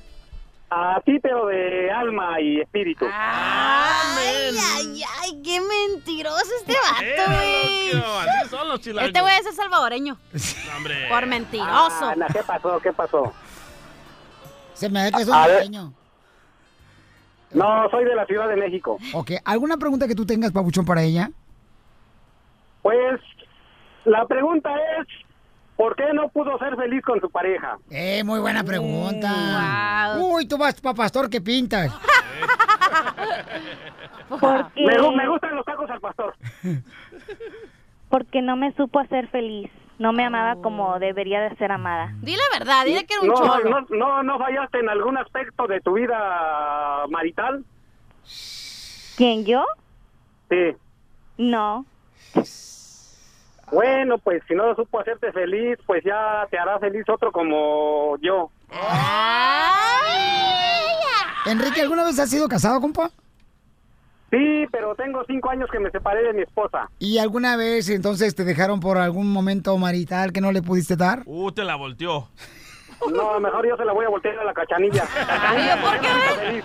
A 0.70 1.00
ti, 1.06 1.18
pero 1.22 1.46
de 1.46 1.90
alma 1.90 2.42
y 2.42 2.60
espíritu. 2.60 3.06
Ay, 3.10 4.58
ay, 4.76 5.02
ay, 5.22 5.42
qué 5.42 5.62
mentiroso 5.62 6.52
este 6.60 6.74
vato, 6.74 7.32
güey. 7.32 7.92
Así 8.02 8.50
son 8.50 8.68
los 8.68 8.82
chilangos. 8.82 9.08
Este 9.08 9.22
güey 9.22 9.38
es 9.40 9.46
el 9.46 9.54
salvadoreño. 9.54 10.18
Hombre. 10.76 11.08
Por 11.08 11.26
mentiroso. 11.26 12.06
Ah, 12.10 12.16
¿Qué 12.34 12.44
pasó? 12.44 12.80
¿Qué 12.82 12.92
pasó? 12.92 13.34
Se 14.74 14.90
me 14.90 15.04
da 15.10 15.12
que 15.18 15.24
es 15.24 15.30
pequeño. 15.30 15.94
No, 17.52 17.90
soy 17.90 18.04
de 18.04 18.16
la 18.16 18.26
Ciudad 18.26 18.50
de 18.50 18.58
México. 18.58 18.98
Ok, 19.14 19.32
¿alguna 19.46 19.78
pregunta 19.78 20.08
que 20.08 20.16
tú 20.16 20.26
tengas, 20.26 20.52
Pabuchón, 20.52 20.86
para 20.86 21.02
ella? 21.02 21.32
Pues 22.82 23.22
la 24.04 24.26
pregunta 24.26 24.70
es, 25.00 25.08
¿por 25.78 25.96
qué 25.96 26.12
no 26.14 26.28
pudo 26.30 26.58
ser 26.60 26.76
feliz 26.76 27.02
con 27.04 27.22
su 27.22 27.30
pareja? 27.30 27.78
Eh, 27.90 28.24
muy 28.24 28.40
buena 28.40 28.64
pregunta. 28.64 30.18
Uy, 30.20 30.48
tú 30.48 30.58
vas 30.58 30.82
pa' 30.82 30.94
pastor 30.94 31.30
que 31.30 31.40
pintas. 31.40 31.94
Porque, 34.30 34.82
Me, 34.86 34.98
me 35.16 35.28
gustan 35.30 35.56
los 35.56 35.66
tacos 35.66 35.90
al 35.90 36.02
pastor. 36.02 36.36
porque 38.10 38.42
no 38.42 38.56
me 38.56 38.74
supo 38.74 39.00
hacer 39.00 39.28
feliz. 39.30 39.70
No 40.00 40.14
me 40.14 40.26
amaba 40.26 40.62
como 40.62 41.00
debería 41.00 41.42
de 41.42 41.56
ser 41.56 41.72
amada. 41.72 42.14
Dile 42.22 42.38
la 42.52 42.60
verdad, 42.60 42.86
dile 42.86 43.06
que 43.06 43.14
era 43.16 43.22
un 43.24 43.30
No, 43.30 43.36
cholo. 43.36 43.70
no, 43.70 43.86
no, 43.90 44.24
¿No 44.24 44.38
fallaste 44.38 44.80
en 44.80 44.90
algún 44.90 45.18
aspecto 45.18 45.66
de 45.68 45.82
tu 45.82 45.94
vida 45.94 47.06
marital? 47.10 47.64
¿Quién, 49.16 49.46
yo? 49.46 49.66
Sí. 50.50 50.76
No. 51.38 51.86
Bueno, 53.72 54.18
pues 54.18 54.42
si 54.48 54.56
no 54.56 54.76
supo 54.76 55.00
hacerte 55.00 55.32
feliz, 55.32 55.78
pues 55.86 56.04
ya 56.04 56.48
te 56.50 56.58
hará 56.58 56.80
feliz 56.80 57.04
otro 57.10 57.32
como 57.32 58.18
yo. 58.22 58.50
Enrique, 61.46 61.82
¿alguna 61.82 62.04
vez 62.04 62.20
has 62.20 62.30
sido 62.30 62.48
casado, 62.48 62.80
compa? 62.82 63.10
Sí, 64.30 64.66
pero 64.72 64.94
tengo 64.96 65.24
cinco 65.26 65.50
años 65.50 65.70
que 65.72 65.80
me 65.80 65.90
separé 65.90 66.22
de 66.24 66.34
mi 66.34 66.42
esposa. 66.42 66.90
¿Y 67.00 67.18
alguna 67.18 67.56
vez 67.56 67.90
entonces 67.90 68.36
te 68.36 68.44
dejaron 68.44 68.82
por 68.82 68.98
algún 68.98 69.32
momento 69.32 69.78
marital 69.78 70.34
que 70.34 70.42
no 70.42 70.52
le 70.52 70.62
pudiste 70.62 70.98
dar? 70.98 71.24
Uh, 71.26 71.52
te 71.52 71.64
la 71.64 71.76
volteó. 71.76 72.28
No, 73.12 73.40
mejor 73.40 73.68
yo 73.68 73.78
se 73.78 73.86
la 73.86 73.94
voy 73.94 74.06
a 74.06 74.10
voltear 74.10 74.40
a 74.40 74.44
la 74.44 74.54
cachanilla. 74.54 75.04
¿por 75.82 76.00
qué? 76.00 76.64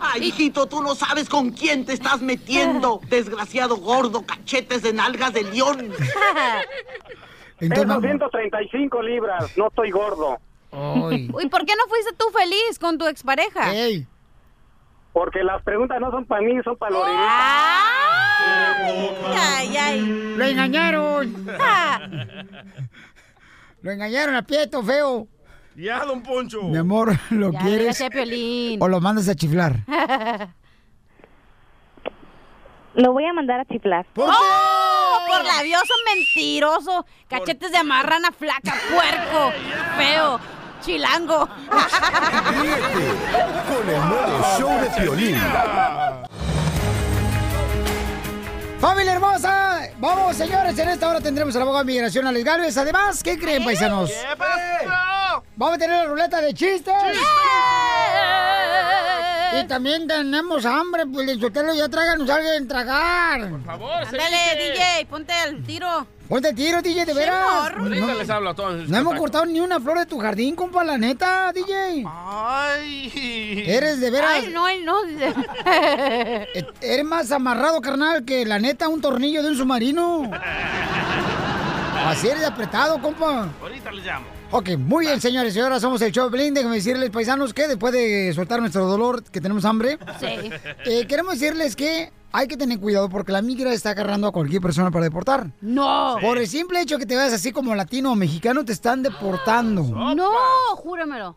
Ay, 0.00 0.24
hijito, 0.24 0.66
tú 0.66 0.82
no 0.82 0.94
sabes 0.94 1.28
con 1.28 1.50
quién 1.50 1.84
te 1.84 1.92
estás 1.92 2.20
metiendo. 2.20 3.00
Desgraciado 3.08 3.76
gordo, 3.76 4.24
cachetes 4.26 4.82
de 4.82 4.92
nalgas 4.92 5.32
de 5.32 5.44
león. 5.44 5.92
Tengo 7.58 8.00
135 8.00 9.02
libras, 9.02 9.56
no 9.56 9.68
estoy 9.68 9.90
gordo. 9.90 10.38
Uy, 10.70 11.28
¿por 11.50 11.64
qué 11.64 11.74
no 11.76 11.86
fuiste 11.88 12.12
tú 12.16 12.26
feliz 12.30 12.78
con 12.78 12.98
tu 12.98 13.06
expareja? 13.06 13.72
Porque 15.12 15.42
las 15.42 15.62
preguntas 15.62 16.00
no 16.00 16.10
son 16.10 16.24
para 16.26 16.42
mí, 16.42 16.60
son 16.62 16.76
para 16.76 16.92
Lorena. 16.92 17.26
Ay, 18.40 19.76
ay. 19.76 20.34
¡Lo 20.36 20.44
engañaron! 20.44 21.46
Lo 23.82 23.90
engañaron 23.92 24.34
a 24.34 24.42
Pieto, 24.42 24.82
feo. 24.82 25.28
Ya, 25.76 26.04
don 26.04 26.22
Poncho. 26.22 26.62
Mi 26.64 26.76
amor, 26.76 27.16
¿lo 27.30 27.52
Ya, 27.52 27.58
quieres? 27.60 27.80
dígase 27.80 28.06
a 28.06 28.10
Piolín. 28.10 28.82
¿O 28.82 28.88
lo 28.88 29.00
mandas 29.00 29.28
a 29.28 29.34
chiflar? 29.34 29.76
Lo 32.94 33.12
voy 33.12 33.24
a 33.26 33.32
mandar 33.32 33.60
a 33.60 33.64
chiflar. 33.64 34.04
¡Oh! 34.16 35.18
Por 35.28 35.44
labioso, 35.44 35.94
mentiroso, 36.12 37.06
cachetes 37.28 37.70
de 37.70 37.84
marrana 37.84 38.32
flaca, 38.32 38.74
puerco, 38.90 39.52
feo, 39.96 40.40
chilango. 40.80 41.46
Con 43.68 43.88
el 43.88 44.00
nuevo 44.08 44.42
show 44.58 44.80
de 44.80 44.90
Piolín. 45.00 45.36
¡Familia 48.80 49.14
hermosa! 49.14 49.90
Vamos, 49.98 50.36
señores, 50.36 50.78
en 50.78 50.88
esta 50.88 51.08
hora 51.08 51.20
tendremos 51.20 51.54
al 51.56 51.62
abogado 51.62 51.84
de 51.84 51.92
migración, 51.92 52.28
Alex 52.28 52.44
Galvez. 52.44 52.76
Además, 52.76 53.22
¿qué 53.24 53.36
creen, 53.36 53.64
paisanos? 53.64 54.10
¿Qué 54.10 54.36
pasó? 54.36 55.42
Vamos 55.56 55.74
a 55.74 55.78
tener 55.78 55.96
la 55.96 56.04
ruleta 56.04 56.40
de 56.40 56.54
chistes. 56.54 56.94
Y 59.62 59.66
también 59.66 60.06
tenemos 60.06 60.64
hambre, 60.66 61.04
pues 61.06 61.26
Lizotelo, 61.26 61.74
ya 61.74 61.88
tráganos 61.88 62.28
algo 62.28 62.48
en 62.52 62.68
tragar. 62.68 63.48
Por 63.50 63.64
favor, 63.64 63.90
Ándale, 64.06 64.72
DJ, 64.72 65.06
ponte 65.08 65.32
al 65.32 65.62
tiro. 65.64 66.06
Ponte 66.28 66.48
el 66.50 66.54
tiro, 66.54 66.82
DJ, 66.82 67.06
de 67.06 67.14
veras. 67.14 67.46
morro. 67.72 67.82
Ahorita 67.84 68.14
les 68.14 68.28
hablo 68.30 68.50
a 68.50 68.54
todos. 68.54 68.88
No 68.88 68.98
hemos 68.98 69.14
cortado 69.18 69.46
ni 69.46 69.60
una 69.60 69.80
flor 69.80 69.98
de 69.98 70.06
tu 70.06 70.18
jardín, 70.18 70.54
compa, 70.54 70.84
la 70.84 70.98
neta, 70.98 71.50
DJ. 71.54 72.04
Ay. 72.06 73.64
Eres 73.66 73.98
de 74.00 74.10
veras. 74.10 74.30
Ay, 74.34 74.50
no, 74.52 74.68
él 74.68 74.84
no. 74.84 74.96
E- 76.54 76.66
Eres 76.82 77.04
más 77.04 77.32
amarrado, 77.32 77.80
carnal, 77.80 78.24
que 78.24 78.44
la 78.44 78.58
neta 78.58 78.88
un 78.88 79.00
tornillo 79.00 79.42
de 79.42 79.48
un 79.50 79.56
submarino. 79.56 80.30
Así 82.06 82.28
eres 82.28 82.40
de 82.40 82.46
apretado, 82.46 83.00
compa. 83.00 83.48
Ahorita 83.62 83.90
les 83.92 84.04
llamo. 84.04 84.26
Ok, 84.50 84.70
muy 84.78 85.04
bien, 85.06 85.20
señores 85.20 85.52
y 85.52 85.54
señoras, 85.58 85.82
somos 85.82 86.00
el 86.00 86.10
show 86.10 86.30
de 86.30 86.30
Pelín. 86.36 86.54
Déjenme 86.54 86.76
decirles, 86.76 87.10
paisanos, 87.10 87.52
que 87.52 87.68
después 87.68 87.92
de 87.92 88.32
soltar 88.34 88.60
nuestro 88.60 88.86
dolor, 88.86 89.22
que 89.24 89.40
tenemos 89.42 89.64
hambre, 89.66 89.98
Sí. 90.18 90.50
eh, 90.86 91.06
queremos 91.06 91.38
decirles 91.38 91.76
que 91.76 92.10
hay 92.32 92.48
que 92.48 92.56
tener 92.56 92.80
cuidado 92.80 93.10
porque 93.10 93.30
la 93.30 93.42
migra 93.42 93.72
está 93.74 93.90
agarrando 93.90 94.26
a 94.26 94.32
cualquier 94.32 94.62
persona 94.62 94.90
para 94.90 95.04
deportar. 95.04 95.50
No. 95.60 96.16
Por 96.22 96.38
el 96.38 96.48
simple 96.48 96.80
hecho 96.80 96.96
que 96.98 97.04
te 97.04 97.14
veas 97.14 97.32
así 97.34 97.52
como 97.52 97.74
latino 97.74 98.12
o 98.12 98.14
mexicano, 98.14 98.64
te 98.64 98.72
están 98.72 99.02
deportando. 99.02 99.82
No, 100.14 100.30
júramelo. 100.76 101.36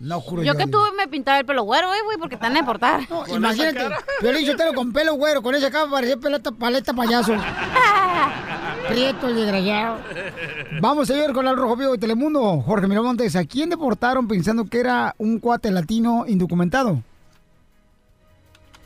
No 0.00 0.20
juro 0.20 0.42
Yo 0.44 0.52
yo. 0.52 0.58
que 0.58 0.66
tuve 0.66 0.92
me 0.96 1.08
pintaba 1.08 1.38
el 1.38 1.44
pelo 1.46 1.64
güero, 1.64 1.92
eh, 1.92 1.98
güey, 2.04 2.18
porque 2.18 2.36
te 2.36 2.42
van 2.42 2.56
a 2.56 2.60
deportar. 2.60 3.00
Imagínate, 3.34 3.88
Piolín 4.20 4.46
Sotelo 4.46 4.72
con 4.72 4.92
pelo 4.92 5.14
güero, 5.14 5.42
con 5.42 5.54
esa 5.56 5.70
capa 5.70 5.90
parecía 5.90 6.16
pelota, 6.16 6.52
paleta 6.52 6.92
payaso. 6.92 7.34
Prieto 8.88 9.28
el 9.28 9.34
desgraciado. 9.36 9.98
Vamos, 10.80 11.08
señor, 11.08 11.32
con 11.32 11.46
el 11.46 11.56
rojo 11.56 11.76
vivo 11.76 11.92
de 11.92 11.98
Telemundo. 11.98 12.60
Jorge 12.60 12.86
Miramontes, 12.86 13.34
¿a 13.36 13.44
quién 13.44 13.70
deportaron 13.70 14.28
pensando 14.28 14.64
que 14.64 14.80
era 14.80 15.14
un 15.18 15.40
cuate 15.40 15.70
latino 15.70 16.24
indocumentado? 16.26 17.02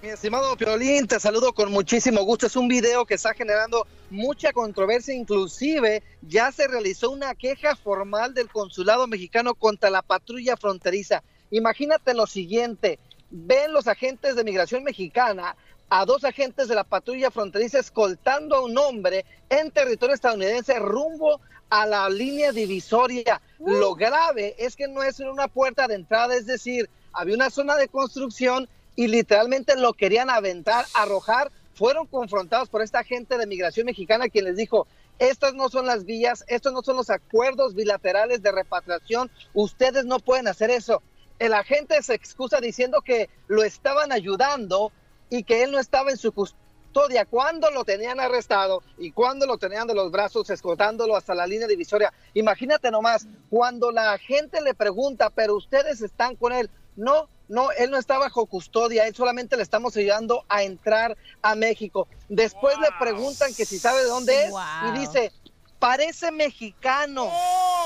Mi 0.03 0.09
estimado 0.09 0.57
Piolín, 0.57 1.07
te 1.07 1.21
saludo 1.21 1.53
con 1.53 1.71
muchísimo 1.71 2.25
gusto. 2.25 2.49
Es 2.49 2.57
un 2.57 2.67
video 2.67 3.07
que 3.07 3.15
está 3.15 3.35
generando 3.35 3.87
mucha 4.11 4.53
controversia, 4.53 5.15
inclusive 5.15 6.03
ya 6.23 6.51
se 6.51 6.67
realizó 6.67 7.11
una 7.11 7.37
queja 7.37 7.77
formal 7.77 8.35
del 8.35 8.51
consulado 8.51 9.07
mexicano 9.07 9.55
contra 9.55 9.91
la 9.91 10.03
patrulla 10.03 10.57
fronteriza. 10.57 11.23
Imagínate 11.53 12.15
lo 12.15 12.27
siguiente, 12.27 12.99
ven 13.31 13.73
los 13.73 13.87
agentes 13.87 14.35
de 14.35 14.43
migración 14.43 14.83
mexicana 14.83 15.55
a 15.89 16.05
dos 16.05 16.25
agentes 16.25 16.67
de 16.67 16.75
la 16.75 16.83
patrulla 16.83 17.31
fronteriza 17.31 17.79
escoltando 17.79 18.57
a 18.57 18.65
un 18.65 18.77
hombre 18.77 19.25
en 19.51 19.71
territorio 19.71 20.17
estadounidense 20.17 20.81
rumbo 20.81 21.41
a 21.71 21.87
la 21.87 22.09
línea 22.09 22.51
divisoria. 22.51 23.41
Lo 23.61 23.95
grave 23.95 24.57
es 24.59 24.75
que 24.75 24.89
no 24.89 25.05
es 25.05 25.21
una 25.21 25.47
puerta 25.47 25.87
de 25.87 25.95
entrada, 25.95 26.35
es 26.35 26.47
decir, 26.47 26.91
había 27.13 27.37
una 27.37 27.51
zona 27.51 27.77
de 27.77 27.87
construcción 27.87 28.69
y 28.97 29.07
literalmente 29.09 29.77
lo 29.77 29.93
querían 29.93 30.31
aventar, 30.31 30.85
arrojar. 30.95 31.51
Fueron 31.75 32.07
confrontados 32.07 32.69
por 32.69 32.83
esta 32.83 33.01
agente 33.01 33.39
de 33.39 33.47
migración 33.47 33.87
mexicana 33.87 34.29
quien 34.29 34.45
les 34.45 34.57
dijo, 34.57 34.87
estas 35.19 35.55
no 35.55 35.69
son 35.69 35.87
las 35.87 36.05
vías, 36.05 36.45
estos 36.49 36.73
no 36.73 36.83
son 36.83 36.97
los 36.97 37.11
acuerdos 37.11 37.75
bilaterales 37.75 38.43
de 38.43 38.53
repatriación, 38.53 39.31
ustedes 39.55 40.05
no 40.05 40.19
pueden 40.19 40.49
hacer 40.49 40.71
eso. 40.71 41.03
El 41.39 41.55
agente 41.55 42.03
se 42.03 42.15
excusa 42.15 42.61
diciendo 42.61 43.01
que 43.03 43.29
lo 43.49 43.63
estaban 43.63 44.13
ayudando 44.13 44.93
y 45.31 45.45
que 45.45 45.63
él 45.63 45.73
no 45.73 45.79
estaba 45.79 46.11
en 46.11 46.17
su 46.19 46.33
custodia 46.33 47.25
cuando 47.25 47.71
lo 47.71 47.85
tenían 47.85 48.21
arrestado 48.21 48.83
y 48.99 49.13
cuando 49.13 49.47
lo 49.47 49.57
tenían 49.57 49.87
de 49.87 49.95
los 49.95 50.11
brazos 50.11 50.51
escoltándolo 50.51 51.17
hasta 51.17 51.35
la 51.35 51.47
línea 51.47 51.67
divisoria. 51.67 52.13
Imagínate 52.35 52.91
nomás, 52.91 53.27
cuando 53.49 53.91
la 53.91 54.19
gente 54.19 54.61
le 54.61 54.75
pregunta, 54.75 55.31
pero 55.31 55.57
ustedes 55.57 56.03
están 56.03 56.37
con 56.37 56.53
él, 56.53 56.69
no, 56.97 57.29
no, 57.49 57.71
él 57.73 57.91
no 57.91 57.99
está 57.99 58.19
bajo 58.19 58.47
custodia, 58.47 59.07
él 59.07 59.15
solamente 59.15 59.57
le 59.57 59.63
estamos 59.63 59.97
ayudando 59.97 60.45
a 60.49 60.63
entrar 60.63 61.17
a 61.43 61.55
México. 61.55 62.09
Después 62.29 62.79
le 62.79 62.89
preguntan 62.99 63.55
que 63.55 63.65
si 63.65 63.79
sabe 63.79 64.01
de 64.01 64.07
dónde 64.07 64.45
es 64.45 64.55
y 64.89 64.99
dice, 64.99 65.33
parece 65.79 66.31
mexicano. 66.31 67.31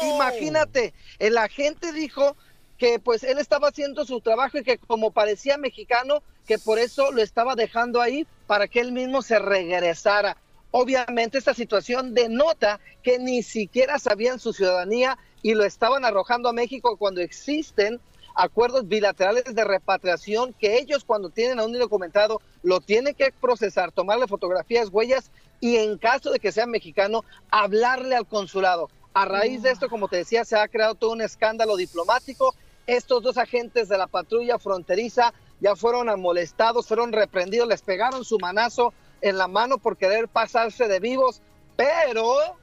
Imagínate, 0.03 0.95
el 1.19 1.39
agente 1.39 1.93
dijo 1.93 2.37
que 2.79 2.99
pues 2.99 3.25
él 3.25 3.39
estaba 3.39 3.69
haciendo 3.69 4.05
su 4.05 4.21
trabajo 4.21 4.59
y 4.59 4.63
que 4.63 4.79
como 4.79 5.11
parecía 5.11 5.57
mexicano, 5.57 6.23
que 6.47 6.59
por 6.59 6.79
eso 6.79 7.11
lo 7.11 7.23
estaba 7.23 7.55
dejando 7.55 8.01
ahí 8.01 8.27
para 8.47 8.69
que 8.69 8.81
él 8.81 8.93
mismo 8.93 9.23
se 9.23 9.39
regresara. 9.39 10.37
Obviamente 10.71 11.39
esta 11.39 11.55
situación 11.55 12.13
denota 12.13 12.81
que 13.03 13.19
ni 13.19 13.43
siquiera 13.43 13.99
sabían 13.99 14.39
su 14.39 14.53
ciudadanía 14.53 15.17
y 15.43 15.55
lo 15.55 15.65
estaban 15.65 16.05
arrojando 16.05 16.49
a 16.49 16.53
México 16.53 16.97
cuando 16.99 17.21
existen 17.21 18.01
acuerdos 18.37 18.87
bilaterales 18.87 19.45
de 19.55 19.65
repatriación 19.65 20.53
que 20.53 20.79
ellos 20.79 21.05
cuando 21.05 21.31
tienen 21.31 21.59
a 21.59 21.65
un 21.65 21.75
indocumentado 21.75 22.41
lo 22.63 22.81
tienen 22.81 23.15
que 23.15 23.33
procesar, 23.33 23.91
tomarle 23.91 24.29
fotografías, 24.29 24.91
huellas 24.93 25.33
y 25.59 25.77
en 25.77 25.97
caso 25.97 26.31
de 26.31 26.39
que 26.39 26.53
sea 26.53 26.67
mexicano, 26.67 27.25
hablarle 27.51 28.15
al 28.15 28.27
consulado. 28.27 28.91
A 29.15 29.25
raíz 29.25 29.63
de 29.63 29.71
esto, 29.71 29.89
como 29.89 30.09
te 30.09 30.19
decía, 30.19 30.45
se 30.45 30.57
ha 30.57 30.69
creado 30.69 30.95
todo 30.95 31.13
un 31.13 31.23
escándalo 31.23 31.77
diplomático. 31.77 32.55
Estos 32.87 33.23
dos 33.23 33.39
agentes 33.39 33.89
de 33.89 33.97
la 33.97 34.07
patrulla 34.07 34.59
fronteriza 34.59 35.33
ya 35.61 35.75
fueron 35.75 36.11
amolestados, 36.11 36.87
fueron 36.87 37.13
reprendidos, 37.13 37.67
les 37.67 37.81
pegaron 37.81 38.25
su 38.25 38.39
manazo 38.39 38.93
en 39.23 39.39
la 39.39 39.49
mano 39.49 39.79
por 39.79 39.97
querer 39.97 40.29
pasarse 40.29 40.87
de 40.87 41.01
vivos, 41.01 41.41
pero 41.77 42.59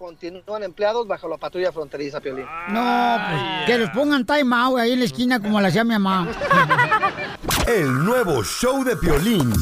continúan 0.00 0.62
empleados 0.62 1.06
bajo 1.06 1.28
la 1.28 1.36
patrulla 1.36 1.70
fronteriza, 1.72 2.20
Piolín. 2.20 2.46
No, 2.70 3.18
pues 3.28 3.42
que 3.66 3.76
los 3.78 3.90
pongan 3.90 4.24
time 4.24 4.56
out 4.56 4.78
ahí 4.78 4.92
en 4.94 5.00
la 5.00 5.04
esquina 5.04 5.38
como 5.38 5.60
la 5.60 5.68
hacía 5.68 5.84
mi 5.84 5.90
mamá. 5.98 6.26
El 7.66 8.02
nuevo 8.02 8.42
show 8.42 8.82
de 8.82 8.96
Piolín. 8.96 9.52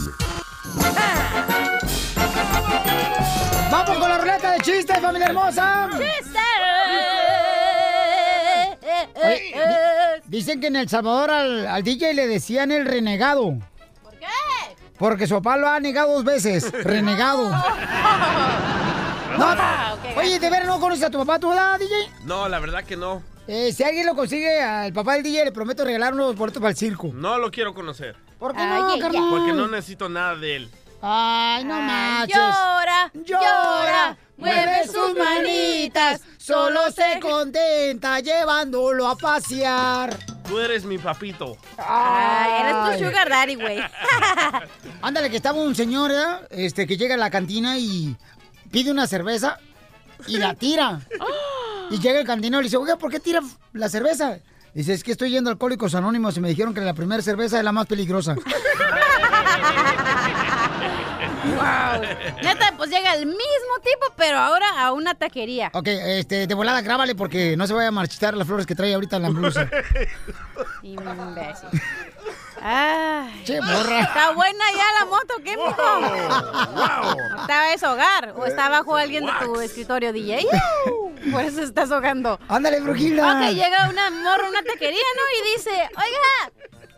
¡Vamos 3.68 3.98
con 3.98 4.08
la 4.08 4.18
ruleta 4.18 4.52
de 4.52 4.60
chistes, 4.60 4.98
familia 5.00 5.26
hermosa! 5.26 5.88
Oye, 9.16 9.52
di- 9.52 10.28
dicen 10.38 10.60
que 10.60 10.68
en 10.68 10.76
El 10.76 10.88
Salvador 10.88 11.32
al, 11.32 11.66
al 11.66 11.82
DJ 11.82 12.14
le 12.14 12.28
decían 12.28 12.70
el 12.70 12.86
renegado. 12.86 13.58
¿Por 14.04 14.12
qué? 14.18 14.26
Porque 14.98 15.26
su 15.26 15.34
papá 15.34 15.56
lo 15.56 15.68
ha 15.68 15.80
negado 15.80 16.14
dos 16.14 16.24
veces. 16.24 16.70
Renegado. 16.84 17.50
No, 19.38 20.20
oye, 20.20 20.38
¿de 20.38 20.50
veras 20.50 20.66
no 20.66 20.80
conoces 20.80 21.04
a 21.04 21.10
tu 21.10 21.18
papá 21.18 21.38
tú, 21.38 21.52
la 21.52 21.78
DJ? 21.78 21.94
No, 22.24 22.48
la 22.48 22.58
verdad 22.58 22.84
que 22.84 22.96
no. 22.96 23.22
Eh, 23.46 23.72
si 23.72 23.82
alguien 23.84 24.04
lo 24.04 24.14
consigue 24.14 24.60
al 24.60 24.92
papá 24.92 25.14
del 25.14 25.22
DJ, 25.22 25.46
le 25.46 25.52
prometo 25.52 25.84
regalar 25.84 26.12
unos 26.12 26.36
boletos 26.36 26.60
para 26.60 26.70
el 26.70 26.76
circo. 26.76 27.10
No 27.14 27.38
lo 27.38 27.50
quiero 27.50 27.72
conocer. 27.72 28.16
¿Por 28.38 28.54
qué 28.54 28.66
no, 28.66 28.98
carnal? 28.98 29.30
Porque 29.30 29.52
no 29.52 29.68
necesito 29.68 30.08
nada 30.08 30.36
de 30.36 30.56
él. 30.56 30.70
Ay, 31.00 31.64
no 31.64 31.80
manches. 31.80 32.36
llora, 32.36 33.10
llora, 33.14 34.16
mueve 34.36 34.86
sus 34.86 35.16
manitas, 35.16 36.20
solo 36.36 36.90
se 36.90 37.20
contenta 37.20 38.18
llevándolo 38.18 39.06
a 39.06 39.16
pasear. 39.16 40.16
Tú 40.48 40.58
eres 40.58 40.84
mi 40.84 40.98
papito. 40.98 41.56
Ay, 41.76 42.62
eres 42.62 42.98
tu 42.98 43.04
sugar 43.04 43.28
daddy, 43.28 43.54
güey. 43.54 43.78
Ándale, 45.02 45.30
que 45.30 45.36
estaba 45.36 45.60
un 45.60 45.74
señor, 45.74 46.10
¿eh? 46.10 46.46
este, 46.50 46.86
que 46.86 46.96
llega 46.96 47.14
a 47.14 47.18
la 47.18 47.30
cantina 47.30 47.78
y 47.78 48.16
pide 48.70 48.90
una 48.90 49.06
cerveza 49.06 49.58
y 50.26 50.38
la 50.38 50.54
tira. 50.54 51.00
Y 51.90 51.98
llega 52.00 52.20
el 52.20 52.26
cantinero 52.26 52.60
y 52.60 52.64
le 52.64 52.66
dice, 52.66 52.76
oiga, 52.76 52.96
¿por 52.96 53.10
qué 53.10 53.18
tira 53.18 53.40
la 53.72 53.88
cerveza? 53.88 54.40
Dice, 54.74 54.92
es 54.92 55.02
que 55.02 55.12
estoy 55.12 55.30
yendo 55.30 55.48
a 55.48 55.54
Alcohólicos 55.54 55.94
Anónimos 55.94 56.36
y 56.36 56.40
me 56.40 56.50
dijeron 56.50 56.74
que 56.74 56.82
la 56.82 56.92
primera 56.92 57.22
cerveza 57.22 57.56
es 57.56 57.64
la 57.64 57.72
más 57.72 57.86
peligrosa. 57.86 58.36
Wow. 61.48 62.02
Neta, 62.42 62.74
pues 62.76 62.90
llega 62.90 63.14
el 63.14 63.26
mismo 63.26 63.38
tipo, 63.82 64.12
pero 64.16 64.38
ahora 64.38 64.66
a 64.84 64.92
una 64.92 65.14
taquería. 65.14 65.70
Ok, 65.72 65.86
este, 65.88 66.46
de 66.46 66.54
volada, 66.54 66.82
grábale 66.82 67.14
porque 67.14 67.56
no 67.56 67.66
se 67.66 67.72
vaya 67.72 67.88
a 67.88 67.92
marchitar 67.92 68.36
las 68.36 68.46
flores 68.46 68.66
que 68.66 68.74
trae 68.74 68.92
ahorita 68.92 69.16
en 69.16 69.22
la 69.22 69.30
blusa. 69.30 69.68
Imbécil. 70.82 71.68
Ay. 72.62 73.42
Che, 73.44 73.60
morra. 73.60 74.00
¿Está 74.00 74.30
buena 74.32 74.64
ya 74.72 74.84
la 75.00 75.04
moto? 75.06 75.34
¿Qué, 75.44 75.56
mijo? 75.56 75.68
wow. 75.68 77.46
¿Te 77.46 77.52
va 77.52 77.62
a 77.62 77.68
deshogar? 77.70 78.34
¿O 78.36 78.44
está 78.46 78.68
bajo 78.68 78.96
alguien 78.96 79.26
de 79.26 79.32
tu 79.44 79.60
escritorio, 79.60 80.12
DJ? 80.12 80.46
Por 81.32 81.42
eso 81.42 81.62
estás 81.62 81.90
ahogando. 81.90 82.38
Ándale, 82.48 82.80
brujita. 82.80 83.32
Ok, 83.36 83.52
llega 83.54 83.88
una 83.88 84.10
morra 84.10 84.48
una 84.48 84.62
taquería, 84.62 85.02
¿no? 85.16 85.22
Y 85.48 85.52
dice, 85.56 85.70
oiga, 85.70 86.52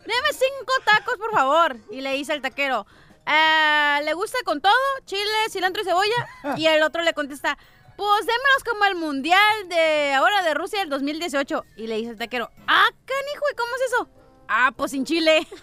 deme 0.06 0.32
cinco 0.32 0.72
tacos, 0.84 1.16
por 1.16 1.30
favor. 1.32 1.76
Y 1.90 2.00
le 2.00 2.12
dice 2.12 2.32
al 2.32 2.42
taquero, 2.42 2.86
"Ah, 3.26 4.00
¿le 4.04 4.12
gusta 4.14 4.38
con 4.44 4.60
todo? 4.60 4.72
Chile, 5.06 5.22
cilantro 5.50 5.82
y 5.82 5.84
cebolla. 5.84 6.28
Y 6.56 6.66
el 6.66 6.82
otro 6.82 7.02
le 7.02 7.14
contesta, 7.14 7.56
pues 7.96 8.20
démelos 8.26 8.64
como 8.68 8.84
el 8.84 8.94
mundial 8.94 9.68
de 9.68 10.12
ahora 10.14 10.42
de 10.42 10.54
Rusia 10.54 10.80
del 10.80 10.90
2018. 10.90 11.64
Y 11.76 11.86
le 11.86 11.96
dice 11.96 12.10
el 12.10 12.18
taquero, 12.18 12.50
ah, 12.66 12.88
canijo, 13.04 13.44
¿y 13.52 13.56
cómo 13.56 13.74
es 13.76 13.82
eso? 13.92 14.08
Ah, 14.52 14.72
pues 14.76 14.90
sin 14.90 15.04
chile. 15.04 15.46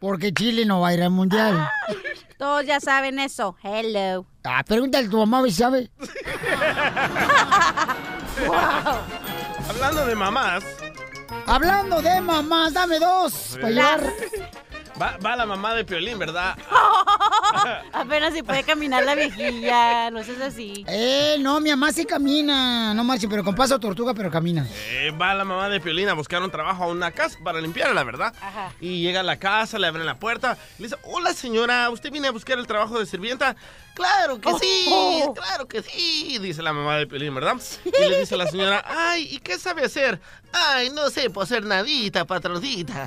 Porque 0.00 0.34
Chile 0.34 0.64
no 0.66 0.80
va 0.80 0.88
a 0.88 0.94
ir 0.94 1.02
al 1.02 1.10
mundial. 1.10 1.70
Todos 2.36 2.66
ya 2.66 2.80
saben 2.80 3.20
eso. 3.20 3.56
Hello. 3.62 4.26
Ah, 4.42 4.64
pregúntale 4.66 5.06
a 5.06 5.10
tu 5.10 5.18
mamá, 5.18 5.40
si 5.44 5.52
sabe. 5.52 5.88
Hablando 9.68 10.04
de 10.04 10.16
mamás, 10.16 10.64
Hablando 11.46 12.02
de 12.02 12.20
mamás, 12.20 12.74
dame 12.74 12.98
dos. 12.98 13.56
para 13.60 13.70
llevar. 13.70 14.02
Va, 15.00 15.16
va 15.24 15.36
la 15.36 15.46
mamá 15.46 15.74
de 15.74 15.84
Piolín, 15.84 16.18
¿verdad? 16.18 16.56
Apenas 17.92 18.34
si 18.34 18.42
puede 18.42 18.62
caminar 18.64 19.04
la 19.04 19.14
viejilla. 19.14 20.10
No 20.10 20.22
seas 20.24 20.40
así. 20.40 20.84
Eh, 20.88 21.36
no, 21.40 21.60
mi 21.60 21.70
mamá 21.70 21.92
sí 21.92 22.04
camina. 22.04 22.94
No 22.94 23.04
marche, 23.04 23.28
pero 23.28 23.44
con 23.44 23.54
paso 23.54 23.78
tortuga, 23.78 24.14
pero 24.14 24.30
camina. 24.30 24.66
Eh, 24.90 25.10
va 25.20 25.34
la 25.34 25.44
mamá 25.44 25.68
de 25.68 25.80
Piolín 25.80 26.08
a 26.08 26.14
buscar 26.14 26.42
un 26.42 26.50
trabajo 26.50 26.84
a 26.84 26.86
una 26.88 27.10
casa 27.12 27.38
para 27.42 27.60
limpiarla, 27.60 28.04
¿verdad? 28.04 28.34
Ajá. 28.40 28.72
Y 28.80 29.02
llega 29.02 29.20
a 29.20 29.24
la 29.24 29.38
casa, 29.38 29.78
le 29.78 29.86
abren 29.86 30.06
la 30.06 30.18
puerta, 30.18 30.56
le 30.78 30.84
dice, 30.86 30.96
hola 31.04 31.32
señora, 31.32 31.90
¿usted 31.90 32.10
viene 32.10 32.28
a 32.28 32.32
buscar 32.32 32.58
el 32.58 32.66
trabajo 32.66 32.98
de 32.98 33.06
sirvienta? 33.06 33.56
Claro 33.94 34.40
que 34.40 34.50
sí, 34.60 34.86
Oh. 34.88 35.34
claro 35.34 35.68
que 35.68 35.80
sí, 35.82 36.38
dice 36.40 36.62
la 36.62 36.72
mamá 36.72 36.96
de 36.96 37.06
Piolín, 37.06 37.34
¿verdad? 37.34 37.56
Y 37.84 38.08
le 38.08 38.20
dice 38.20 38.34
a 38.34 38.38
la 38.38 38.46
señora, 38.48 38.84
ay, 38.86 39.28
¿y 39.30 39.38
qué 39.38 39.56
sabe 39.58 39.84
hacer? 39.84 40.20
Ay, 40.52 40.90
no 40.90 41.10
sé, 41.10 41.30
pues 41.30 41.50
hacer 41.50 41.64
nadita, 41.64 42.24
patroncita. 42.24 43.06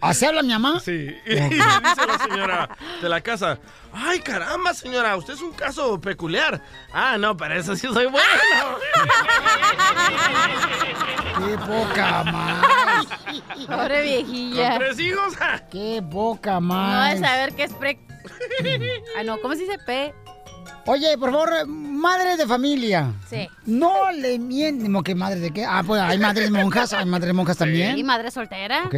¿Así 0.00 0.24
habla 0.24 0.42
mi 0.42 0.50
mamá? 0.50 0.78
Sí. 0.80 1.16
Y 1.26 1.34
le 1.34 1.48
dice 1.48 2.06
la 2.06 2.18
señora 2.22 2.68
de 3.02 3.08
la 3.08 3.20
casa, 3.20 3.58
ay, 3.92 4.20
caramba, 4.20 4.72
señora, 4.74 5.16
usted 5.16 5.34
es 5.34 5.40
un 5.42 5.52
caso 5.52 6.00
peculiar. 6.00 6.62
Ah, 6.92 7.16
no, 7.18 7.36
para 7.36 7.56
eso 7.56 7.74
sí 7.74 7.88
soy 7.92 8.06
bueno. 8.06 8.28
Qué 11.38 11.56
poca 11.58 12.24
más. 12.24 13.06
Pobre 13.66 14.02
viejilla. 14.02 14.70
¿Con 14.70 14.78
tres 14.80 14.98
hijos? 15.00 15.34
Qué 15.70 16.02
poca 16.10 16.54
No 16.54 16.60
más. 16.62 17.14
de 17.20 17.26
saber 17.26 17.54
qué 17.54 17.64
es 17.64 17.72
pre... 17.74 17.98
Ah, 19.18 19.22
no, 19.24 19.38
¿cómo 19.40 19.54
se 19.54 19.60
dice 19.62 19.78
P? 19.78 20.14
Oye, 20.90 21.18
por 21.18 21.30
favor, 21.30 21.66
madre 21.66 22.36
de 22.38 22.46
familia. 22.46 23.12
Sí. 23.28 23.46
No 23.66 24.10
le 24.10 24.38
mienten. 24.38 24.86
¿Cómo 24.86 25.02
que 25.02 25.14
madre 25.14 25.38
de 25.38 25.50
qué? 25.50 25.64
Ah, 25.64 25.82
pues 25.86 26.00
hay 26.00 26.18
madres 26.18 26.50
monjas, 26.50 26.92
hay 26.94 27.04
madres 27.04 27.34
monjas 27.34 27.56
¿Y 27.56 27.58
también. 27.58 28.06
madre 28.06 28.30
soltera? 28.30 28.84
Ok. 28.86 28.94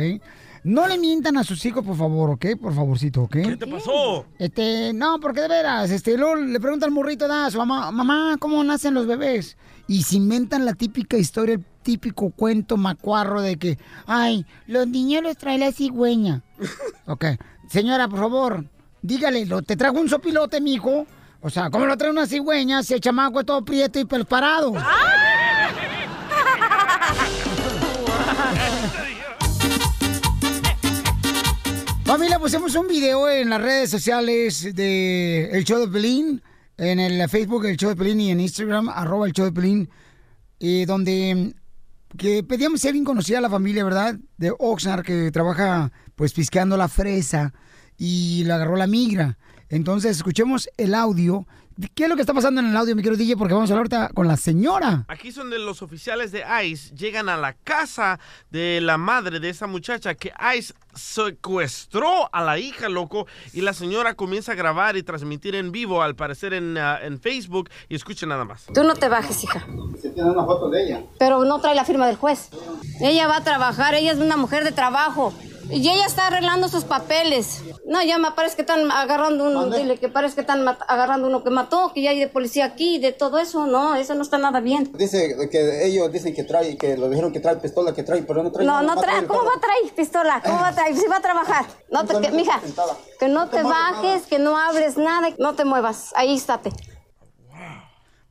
No 0.63 0.87
le 0.87 0.99
mientan 0.99 1.37
a 1.39 1.43
sus 1.43 1.65
hijos, 1.65 1.85
por 1.85 1.97
favor, 1.97 2.31
¿ok? 2.31 2.47
Por 2.61 2.75
favorcito, 2.75 3.23
¿ok? 3.23 3.33
¿Qué 3.33 3.57
te 3.57 3.67
pasó? 3.67 4.27
Este, 4.39 4.93
no, 4.93 5.19
porque 5.19 5.41
de 5.41 5.49
veras, 5.49 5.91
este, 5.91 6.17
luego 6.19 6.37
le 6.37 6.61
pregunta 6.61 6.85
al 6.85 6.93
morrito 6.93 7.27
da, 7.27 7.47
a 7.47 7.51
su 7.51 7.57
mamá, 7.57 7.91
mamá, 7.91 8.37
¿cómo 8.39 8.63
nacen 8.63 8.93
los 8.93 9.07
bebés? 9.07 9.57
Y 9.89 10.03
se 10.03 10.17
inventan 10.17 10.67
la 10.67 10.75
típica 10.75 11.17
historia, 11.17 11.55
el 11.55 11.65
típico 11.83 12.31
cuento 12.31 12.77
macuarro 12.77 13.41
de 13.41 13.57
que, 13.57 13.79
ay, 14.07 14.45
los 14.67 14.87
niños 14.87 15.23
los 15.23 15.37
trae 15.39 15.57
la 15.59 15.73
cigüeña. 15.73 16.43
ok, 17.07 17.25
señora, 17.71 18.07
por 18.07 18.19
favor, 18.21 18.65
dígale, 19.01 19.47
¿lo- 19.47 19.63
¿te 19.63 19.77
trajo 19.77 19.99
un 19.99 20.11
sopilote, 20.11 20.61
mijo? 20.61 21.07
O 21.43 21.49
sea, 21.49 21.71
¿cómo 21.71 21.87
lo 21.87 21.97
trae 21.97 22.11
una 22.11 22.27
cigüeña 22.27 22.83
si 22.83 22.93
el 22.93 23.01
chamaco 23.01 23.41
es 23.41 23.47
todo 23.47 23.65
prieto 23.65 23.99
y 23.99 24.05
pelos 24.05 24.27
parados? 24.27 24.75
Familia, 32.05 32.39
pusimos 32.39 32.75
un 32.75 32.89
video 32.89 33.31
en 33.31 33.49
las 33.49 33.63
redes 33.63 33.89
sociales 33.89 34.75
de 34.75 35.49
El 35.53 35.65
Show 35.65 35.81
de 35.81 35.89
Pelín, 35.89 36.43
en 36.77 37.01
el 37.01 37.27
Facebook 37.29 37.65
El 37.65 37.77
Show 37.77 37.91
de 37.91 37.97
Pelín 37.97 38.21
y 38.21 38.33
en 38.33 38.41
Instagram, 38.41 38.91
arroba 38.91 39.27
El 39.27 39.33
Show 39.33 39.47
de 39.47 39.53
Pelín, 39.53 39.89
eh, 40.59 40.85
donde 40.87 41.35
mm, 41.35 41.53
que 42.19 42.43
pedíamos 42.43 42.81
si 42.81 42.89
alguien 42.89 43.05
conocía 43.05 43.39
a 43.39 43.41
la 43.41 43.49
familia, 43.49 43.85
¿verdad? 43.85 44.17
De 44.37 44.53
Oxnard, 44.59 45.05
que 45.05 45.31
trabaja 45.31 45.93
pues 46.17 46.33
piscando 46.33 46.77
la 46.77 46.89
fresa 46.89 47.55
y 47.97 48.45
le 48.45 48.53
agarró 48.53 48.77
la 48.77 48.87
migra. 48.89 49.39
Entonces, 49.71 50.17
escuchemos 50.17 50.69
el 50.77 50.95
audio. 50.95 51.47
¿Qué 51.95 52.03
es 52.03 52.09
lo 52.11 52.17
que 52.17 52.23
está 52.23 52.35
pasando 52.35 52.61
en 52.61 52.69
el 52.69 52.77
audio, 52.77 52.95
mi 52.97 53.03
querido 53.03 53.17
DJ? 53.17 53.37
Porque 53.37 53.55
vamos 53.55 53.71
a 53.71 53.73
hablar 53.73 53.87
ahorita 53.93 54.13
con 54.13 54.27
la 54.27 54.37
señora. 54.37 55.05
Aquí 55.07 55.31
son 55.31 55.49
de 55.49 55.59
los 55.61 55.81
oficiales 55.81 56.33
de 56.33 56.43
ICE, 56.65 56.95
llegan 56.95 57.29
a 57.29 57.37
la 57.37 57.55
casa 57.55 58.19
de 58.51 58.81
la 58.83 58.99
madre 58.99 59.39
de 59.39 59.49
esa 59.49 59.69
muchacha 59.69 60.15
que 60.15 60.33
ICE 60.59 60.75
secuestró 60.95 62.29
a 62.35 62.43
la 62.43 62.59
hija, 62.59 62.89
loco, 62.89 63.27
y 63.53 63.61
la 63.61 63.73
señora 63.73 64.15
comienza 64.15 64.53
a 64.53 64.55
grabar 64.57 64.97
y 64.97 65.05
transmitir 65.05 65.55
en 65.55 65.71
vivo, 65.71 66.03
al 66.03 66.17
parecer 66.17 66.53
en, 66.53 66.77
ah, 66.77 66.99
en 67.01 67.21
Facebook, 67.21 67.71
y 67.89 67.95
escuchen 67.95 68.29
nada 68.29 68.45
más. 68.45 68.67
Tú 68.75 68.83
no 68.83 68.95
te 68.95 69.09
bajes, 69.09 69.45
hija. 69.45 69.65
Se 70.03 70.11
tiene 70.11 70.31
una 70.33 70.45
foto 70.45 70.69
de 70.69 70.85
ella. 70.85 71.03
Pero 71.19 71.45
no 71.45 71.61
trae 71.61 71.77
la 71.77 71.85
firma 71.85 72.09
del 72.09 72.17
juez. 72.17 72.51
Ella 73.01 73.29
va 73.29 73.37
a 73.37 73.45
trabajar, 73.45 73.95
ella 73.95 74.13
es 74.13 74.19
una 74.19 74.37
mujer 74.37 74.65
de 74.65 74.73
trabajo. 74.73 75.33
Y 75.71 75.89
ella 75.89 76.07
está 76.07 76.27
arreglando 76.27 76.69
sus 76.69 76.85
papeles. 76.85 77.63
No, 77.87 78.03
ya 78.03 78.19
me 78.19 78.31
parece 78.33 78.57
que 78.57 78.63
están 78.63 78.91
agarrando 78.91 79.45
uno, 79.45 79.67
dile 79.67 79.99
que 79.99 80.09
parece 80.09 80.35
que 80.35 80.41
están 80.43 80.67
agarrando 80.69 81.29
uno 81.29 81.43
que 81.45 81.51
mató, 81.51 81.93
que 81.95 82.03
ya 82.03 82.11
hay 82.11 82.19
de 82.19 82.29
policía 82.29 82.65
aquí, 82.65 82.99
de 82.99 83.13
todo 83.13 83.39
eso. 83.39 83.67
No, 83.67 83.95
eso 83.95 84.15
no 84.15 84.23
está 84.23 84.39
nada 84.39 84.61
bien. 84.61 84.91
Dice 84.95 85.37
que 85.51 85.87
ellos 85.87 86.11
dicen 86.13 86.35
que 86.35 86.45
trae, 86.45 86.77
que 86.77 86.97
lo 86.97 87.09
dijeron 87.09 87.33
que 87.33 87.41
trae 87.41 87.57
pistola, 87.57 87.95
que 87.95 88.03
trae, 88.03 88.23
pero 88.23 88.43
no 88.43 88.51
trae. 88.51 88.67
No, 88.67 88.83
no 88.83 88.93
a 88.93 88.97
trae, 89.01 89.27
¿cómo 89.27 89.45
va 89.45 89.53
a 89.57 89.61
traer 89.61 89.95
pistola? 89.95 90.43
¿Cómo 90.45 90.61
va 90.61 90.69
a 90.69 90.75
traer? 90.75 90.97
Si 90.97 91.07
va 91.07 91.17
a 91.17 91.23
trabajar. 91.23 91.67
No 91.91 92.05
te, 92.05 92.21
que, 92.21 92.31
mija, 92.33 92.61
que 93.19 93.29
no 93.29 93.49
te 93.49 93.63
bajes, 93.63 94.23
que 94.27 94.39
no 94.39 94.57
hables 94.57 94.97
nada, 94.97 95.29
no 95.39 95.55
te 95.55 95.65
muevas. 95.65 96.13
Ahí 96.15 96.37
estate. 96.37 96.71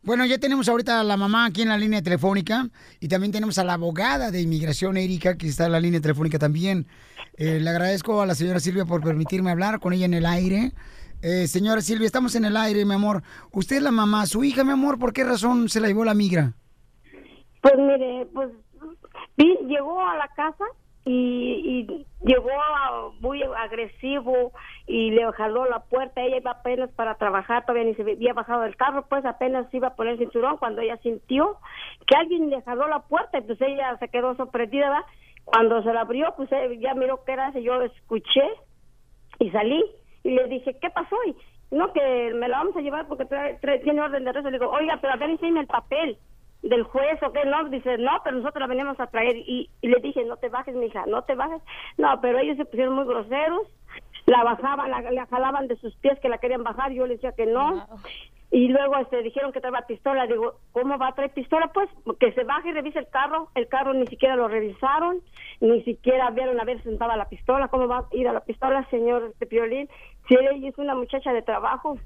Bueno, 0.02 0.26
ya 0.26 0.38
tenemos 0.38 0.70
ahorita 0.70 1.02
a 1.02 1.04
la 1.04 1.18
mamá 1.18 1.46
aquí 1.46 1.62
en 1.62 1.70
la 1.70 1.78
línea 1.78 2.02
telefónica 2.02 2.70
y 3.02 3.10
también 3.10 3.34
tenemos 3.34 3.58
a 3.58 3.66
la 3.66 3.74
abogada 3.74 4.32
de 4.32 4.42
inmigración, 4.42 4.96
Erika, 4.96 5.38
que 5.38 5.48
está 5.48 5.66
en 5.66 5.74
la 5.74 5.80
línea 5.82 6.00
telefónica 6.00 6.40
también. 6.40 6.88
Eh, 7.38 7.60
le 7.60 7.70
agradezco 7.70 8.22
a 8.22 8.26
la 8.26 8.34
señora 8.34 8.62
Silvia 8.62 8.86
por 8.86 9.04
permitirme 9.04 9.52
hablar 9.52 9.80
con 9.80 9.92
ella 9.92 10.06
en 10.06 10.14
el 10.14 10.26
aire. 10.26 10.72
Eh, 11.22 11.48
señora 11.48 11.82
Silvia, 11.82 12.06
estamos 12.06 12.34
en 12.36 12.46
el 12.46 12.56
aire, 12.56 12.86
mi 12.86 12.94
amor. 12.94 13.24
Usted 13.52 13.78
es 13.78 13.82
la 13.82 13.92
mamá, 13.92 14.26
su 14.26 14.42
hija, 14.44 14.64
mi 14.64 14.72
amor, 14.72 15.00
¿por 15.00 15.12
qué 15.12 15.26
razón 15.26 15.68
se 15.68 15.82
la 15.82 15.88
llevó 15.90 16.06
la 16.06 16.14
migra? 16.14 16.54
Pues 17.62 17.74
mire, 17.78 18.26
pues 18.34 18.50
llegó 19.36 20.02
a 20.02 20.16
la 20.16 20.30
casa 20.30 20.64
y, 21.04 21.12
y 21.90 22.06
llegó 22.26 22.50
muy 23.20 23.44
agresivo 23.44 24.54
y 24.92 25.12
le 25.12 25.32
jaló 25.34 25.66
la 25.66 25.82
puerta. 25.82 26.20
Ella 26.22 26.38
iba 26.38 26.52
apenas 26.52 26.90
para 26.92 27.14
trabajar, 27.16 27.64
todavía 27.64 27.84
ni 27.86 27.94
se 27.94 28.02
había 28.02 28.34
bajado 28.34 28.64
del 28.64 28.76
carro, 28.76 29.06
pues 29.08 29.24
apenas 29.24 29.72
iba 29.72 29.90
a 29.90 29.96
poner 29.96 30.14
el 30.14 30.20
cinturón 30.20 30.58
cuando 30.58 30.82
ella 30.82 30.98
sintió 30.98 31.58
que 32.08 32.16
alguien 32.18 32.50
le 32.50 32.62
jaló 32.64 32.88
la 32.88 33.00
puerta 33.02 33.38
y 33.38 33.42
pues 33.42 33.62
ella 33.62 33.96
se 34.00 34.10
quedó 34.10 34.36
sorprendida. 34.36 34.90
¿verdad? 34.90 35.06
Cuando 35.46 35.84
se 35.84 35.94
la 35.94 36.02
abrió, 36.02 36.34
pues 36.36 36.50
ya 36.80 36.96
miró 36.96 37.24
que 37.24 37.32
era 37.34 37.52
yo 37.60 37.80
escuché 37.84 38.44
y 39.40 39.52
salí 39.52 39.84
y 40.24 40.32
le 40.32 40.48
dije, 40.48 40.76
¿qué 40.82 40.90
pasó? 40.90 41.16
Y 41.28 41.36
no, 41.72 41.94
que 41.94 42.34
me 42.34 42.48
la 42.48 42.58
vamos 42.58 42.76
a 42.76 42.82
llevar 42.82 43.08
porque 43.08 43.26
trae- 43.26 43.60
tiene 43.84 44.02
orden 44.02 44.24
de 44.24 44.32
arresto. 44.32 44.50
Le 44.50 44.58
digo, 44.58 44.72
oiga, 44.72 44.98
pero 45.02 45.14
a 45.14 45.18
ver, 45.18 45.30
enséñame 45.30 45.62
el 45.62 45.68
papel 45.68 46.18
del 46.64 46.84
juez 46.84 47.22
o 47.24 47.32
qué, 47.32 47.46
no, 47.46 47.64
dice, 47.70 47.98
no, 48.00 48.12
pero 48.24 48.38
nosotros 48.38 48.60
la 48.62 48.68
venimos 48.68 49.00
a 49.00 49.08
traer 49.08 49.38
y, 49.38 49.70
y 49.82 49.88
le 49.88 50.00
dije, 50.02 50.26
no 50.26 50.38
te 50.38 50.50
bajes, 50.50 50.76
mija, 50.76 51.06
no 51.06 51.22
te 51.24 51.36
bajes. 51.36 51.62
No, 51.98 52.20
pero 52.22 52.40
ellos 52.40 52.58
se 52.58 52.66
pusieron 52.66 52.96
muy 52.96 53.06
groseros, 53.06 53.68
la 54.30 54.44
bajaban, 54.44 54.92
la, 54.92 55.02
la 55.12 55.26
jalaban 55.26 55.68
de 55.68 55.76
sus 55.78 55.96
pies 55.98 56.20
que 56.20 56.30
la 56.30 56.38
querían 56.38 56.64
bajar, 56.64 56.92
yo 56.92 57.06
le 57.06 57.16
decía 57.16 57.34
que 57.34 57.46
no. 57.46 57.88
Y 58.52 58.68
luego 58.70 58.98
este, 58.98 59.22
dijeron 59.22 59.52
que 59.52 59.62
traía 59.62 59.86
pistola. 59.88 60.26
Digo, 60.26 60.60
¿cómo 60.72 60.98
va 60.98 61.10
a 61.10 61.16
traer 61.16 61.32
pistola? 61.32 61.72
Pues 61.72 61.88
que 62.20 62.34
se 62.34 62.44
baje 62.44 62.70
y 62.70 62.72
revise 62.72 63.00
el 63.00 63.08
carro. 63.10 63.50
El 63.54 63.68
carro 63.68 63.94
ni 63.94 64.08
siquiera 64.08 64.36
lo 64.36 64.48
revisaron, 64.48 65.22
ni 65.62 65.84
siquiera 65.84 66.32
vieron 66.32 66.60
a 66.60 66.64
ver 66.64 66.82
si 66.82 66.90
estaba 66.90 67.16
la 67.16 67.30
pistola. 67.30 67.68
¿Cómo 67.68 67.88
va 67.88 68.00
a 68.00 68.08
ir 68.12 68.28
a 68.28 68.34
la 68.34 68.42
pistola, 68.42 68.88
señor 68.90 69.36
de 69.38 69.46
Piolín? 69.46 69.88
Si 70.28 70.34
ella 70.34 70.68
es 70.68 70.78
una 70.80 70.96
muchacha 70.96 71.32
de 71.32 71.44
trabajo. 71.44 72.00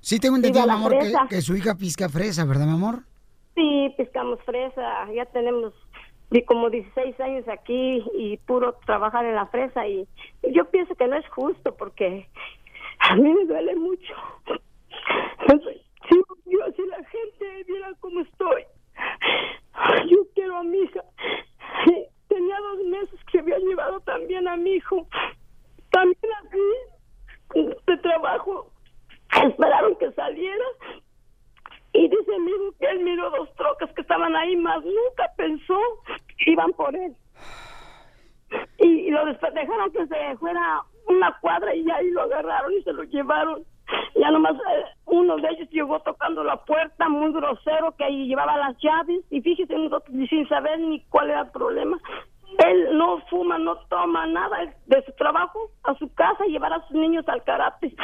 Sí, 0.00 0.18
tengo 0.18 0.36
entendido, 0.36 0.66
mi 0.66 0.72
amor, 0.72 0.98
que, 0.98 1.12
que 1.28 1.40
su 1.40 1.56
hija 1.56 1.74
pisca 1.74 2.08
fresa, 2.08 2.44
¿verdad, 2.44 2.66
mi 2.66 2.72
amor? 2.72 3.04
Sí, 3.54 3.94
pescamos 3.96 4.38
fresa. 4.44 5.10
Ya 5.14 5.24
tenemos 5.26 5.72
di- 6.30 6.42
como 6.44 6.70
16 6.70 7.18
años 7.20 7.46
aquí 7.48 8.04
y 8.14 8.36
puro 8.38 8.74
trabajar 8.86 9.24
en 9.26 9.34
la 9.34 9.46
fresa. 9.46 9.86
Y 9.86 10.06
yo 10.52 10.64
pienso 10.70 10.94
que 10.94 11.06
no 11.08 11.16
es 11.16 11.28
justo 11.28 11.74
porque 11.76 12.26
a 13.00 13.16
mí 13.16 13.32
me 13.34 13.44
duele 13.44 13.76
mucho. 13.76 14.14
Si, 16.08 16.16
yo, 16.46 16.58
si 16.76 16.82
la 16.86 17.04
gente 17.04 17.64
viera 17.68 17.92
cómo 18.00 18.20
estoy, 18.20 18.64
yo 20.08 20.18
quiero 20.34 20.56
a 20.56 20.62
mi 20.64 20.78
hija. 20.78 21.04
Tenía 22.28 22.56
dos 22.60 22.84
meses 22.86 23.20
que 23.30 23.38
había 23.38 23.58
llevado 23.58 24.00
también 24.00 24.48
a 24.48 24.56
mi 24.56 24.72
hijo. 24.74 25.06
También 25.90 26.32
aquí, 26.44 27.60
de 27.86 27.96
trabajo. 27.98 28.72
Esperaron 29.44 29.94
que 29.96 30.10
saliera. 30.12 30.64
Y 31.92 32.08
dice 32.08 32.38
mi 32.38 32.52
que 32.78 32.86
él 32.86 33.00
miró 33.00 33.30
dos 33.30 33.52
trocas 33.56 33.92
que 33.94 34.02
estaban 34.02 34.34
ahí, 34.36 34.56
más 34.56 34.82
nunca 34.84 35.30
pensó 35.36 35.78
que 36.38 36.52
iban 36.52 36.72
por 36.72 36.94
él. 36.94 37.14
Y, 38.78 39.10
lo 39.10 39.24
dejaron 39.26 39.92
que 39.92 40.06
se 40.06 40.36
fuera 40.38 40.82
una 41.08 41.36
cuadra 41.40 41.74
y 41.74 41.88
ahí 41.90 42.10
lo 42.10 42.22
agarraron 42.22 42.72
y 42.72 42.82
se 42.82 42.92
lo 42.92 43.02
llevaron. 43.04 43.64
Ya 44.14 44.30
nomás 44.30 44.54
eh, 44.54 44.84
uno 45.06 45.36
de 45.36 45.48
ellos 45.48 45.68
llegó 45.70 46.00
tocando 46.00 46.44
la 46.44 46.56
puerta, 46.64 47.08
muy 47.08 47.32
grosero, 47.32 47.94
que 47.96 48.04
ahí 48.04 48.28
llevaba 48.28 48.56
las 48.56 48.76
llaves. 48.78 49.24
Y 49.30 49.40
fíjese, 49.40 49.76
nosotros 49.76 50.14
sin 50.28 50.48
saber 50.48 50.78
ni 50.78 51.00
cuál 51.06 51.30
era 51.30 51.42
el 51.42 51.50
problema. 51.50 51.98
Él 52.66 52.96
no 52.96 53.20
fuma, 53.28 53.58
no 53.58 53.76
toma 53.88 54.26
nada 54.26 54.58
de 54.86 55.04
su 55.04 55.12
trabajo 55.12 55.70
a 55.84 55.94
su 55.94 56.12
casa 56.14 56.44
llevar 56.44 56.72
a 56.72 56.86
sus 56.86 56.96
niños 56.96 57.28
al 57.28 57.42
karate. 57.44 57.94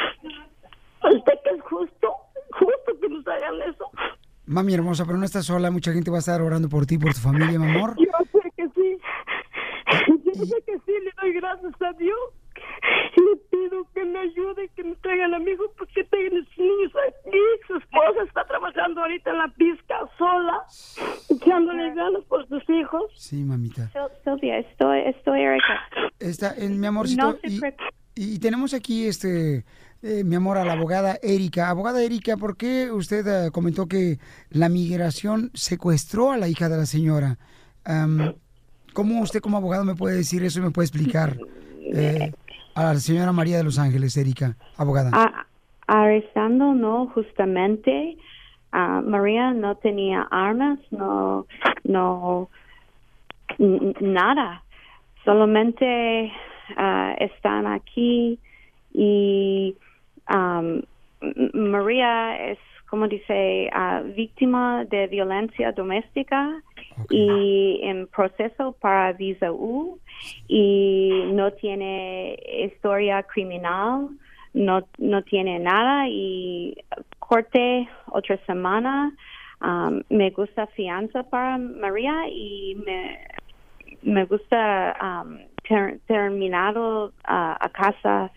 ¿Usted 1.03 1.33
que 1.43 1.49
es 1.51 1.61
justo? 1.63 2.15
¿Justo 2.51 2.99
que 3.01 3.09
nos 3.09 3.27
hagan 3.27 3.61
eso? 3.69 3.89
Mami 4.45 4.73
hermosa, 4.73 5.05
pero 5.05 5.17
no 5.17 5.25
estás 5.25 5.45
sola, 5.45 5.71
mucha 5.71 5.91
gente 5.91 6.09
va 6.09 6.17
a 6.17 6.19
estar 6.19 6.41
orando 6.41 6.69
por 6.69 6.85
ti, 6.85 6.97
por 6.97 7.13
tu 7.13 7.19
familia, 7.19 7.59
mi 7.59 7.69
amor. 7.69 7.95
Yo 7.97 8.05
sé 8.31 8.51
que 8.55 8.67
sí. 8.69 8.97
Yo 10.35 10.45
sé 10.45 10.55
que 10.65 10.77
sí, 10.85 10.93
le 11.03 11.11
doy 11.21 11.33
gracias 11.33 11.73
a 11.81 11.91
Dios. 11.93 12.19
Le 13.17 13.35
pido 13.51 13.85
que 13.93 14.05
me 14.05 14.19
ayude, 14.19 14.69
que 14.75 14.83
me 14.83 14.95
traigan 14.97 15.33
a 15.33 15.39
mi 15.39 15.51
hijo, 15.51 15.63
porque 15.77 16.03
tengan 16.05 16.45
sus 16.45 16.57
niños 16.59 16.93
aquí. 17.07 17.37
Su 17.67 17.75
esposa 17.75 18.23
está 18.25 18.45
trabajando 18.45 19.01
ahorita 19.01 19.31
en 19.31 19.37
la 19.37 19.47
pizca 19.49 19.99
sola, 20.17 20.63
echándole 21.29 21.93
ganas 21.93 22.23
por 22.25 22.47
sus 22.47 22.63
hijos. 22.69 23.03
Sí, 23.15 23.43
mamita. 23.43 23.91
Silvia, 24.23 24.59
estoy, 24.59 24.99
estoy 25.07 25.41
Erika. 25.41 25.81
Está 26.19 26.53
en 26.55 26.79
mi 26.79 26.87
amorcito. 26.87 27.23
No 27.23 27.33
se 27.33 27.47
y, 27.47 27.59
preocupe. 27.59 27.83
y 28.15 28.39
tenemos 28.39 28.73
aquí, 28.73 29.07
este, 29.07 29.65
eh, 30.07 30.23
mi 30.23 30.35
amor, 30.35 30.57
a 30.57 30.63
la 30.65 30.73
abogada 30.73 31.17
Erika. 31.21 31.69
Abogada 31.69 32.01
Erika, 32.01 32.37
¿por 32.37 32.55
qué 32.57 32.91
usted 32.91 33.27
eh, 33.27 33.51
comentó 33.51 33.87
que 33.87 34.19
la 34.49 34.69
migración 34.69 35.51
secuestró 35.53 36.31
a 36.31 36.37
la 36.37 36.47
hija 36.47 36.69
de 36.69 36.77
la 36.77 36.85
señora? 36.85 37.37
¿Cómo 38.93 39.21
usted 39.21 39.39
como 39.41 39.57
abogado 39.57 39.85
me 39.85 39.95
puede 39.95 40.17
decir 40.17 40.43
eso 40.43 40.59
y 40.59 40.63
me 40.63 40.71
puede 40.71 40.87
explicar 40.87 41.37
eh, 41.93 42.31
a 42.75 42.83
la 42.83 42.95
señora 42.95 43.31
María 43.31 43.57
de 43.57 43.63
Los 43.63 43.79
Ángeles, 43.79 44.17
Erika, 44.17 44.57
abogada? 44.75 45.11
A- 45.13 45.45
arrestando, 45.87 46.73
no, 46.73 47.07
justamente. 47.13 48.17
ah, 48.71 49.01
María 49.05 49.51
no 49.53 49.75
tenía 49.77 50.27
armas, 50.31 50.79
no, 50.91 51.45
no, 51.83 52.49
nada. 54.01 54.63
Solamente 55.23 56.31
ah, 56.75 57.15
están 57.19 57.67
aquí 57.67 58.39
y 58.93 59.75
am, 60.27 60.83
M- 61.21 61.51
María 61.53 62.51
es, 62.51 62.59
como 62.89 63.07
dice, 63.07 63.69
ah, 63.73 64.01
víctima 64.15 64.85
de 64.85 65.07
violencia 65.07 65.71
doméstica 65.71 66.61
y 67.09 67.79
en 67.83 68.07
proceso 68.07 68.73
para 68.79 69.13
visa 69.13 69.51
U 69.51 69.99
y 70.47 71.23
no 71.33 71.51
tiene 71.53 72.37
historia 72.65 73.23
criminal, 73.23 74.09
no, 74.53 74.81
no 74.97 75.21
tiene 75.23 75.59
nada 75.59 76.07
y 76.07 76.75
corte 77.19 77.87
otra 78.11 78.37
semana. 78.45 79.11
Um, 79.59 80.01
me 80.09 80.29
gusta 80.29 80.67
fianza 80.67 81.23
para 81.23 81.57
María 81.57 82.27
y 82.29 82.77
me, 82.85 83.17
me 84.03 84.25
gusta 84.25 84.95
um, 85.01 85.39
ter- 85.67 85.99
terminado 86.07 87.11
ah, 87.25 87.57
a 87.59 87.69
casa 87.69 88.31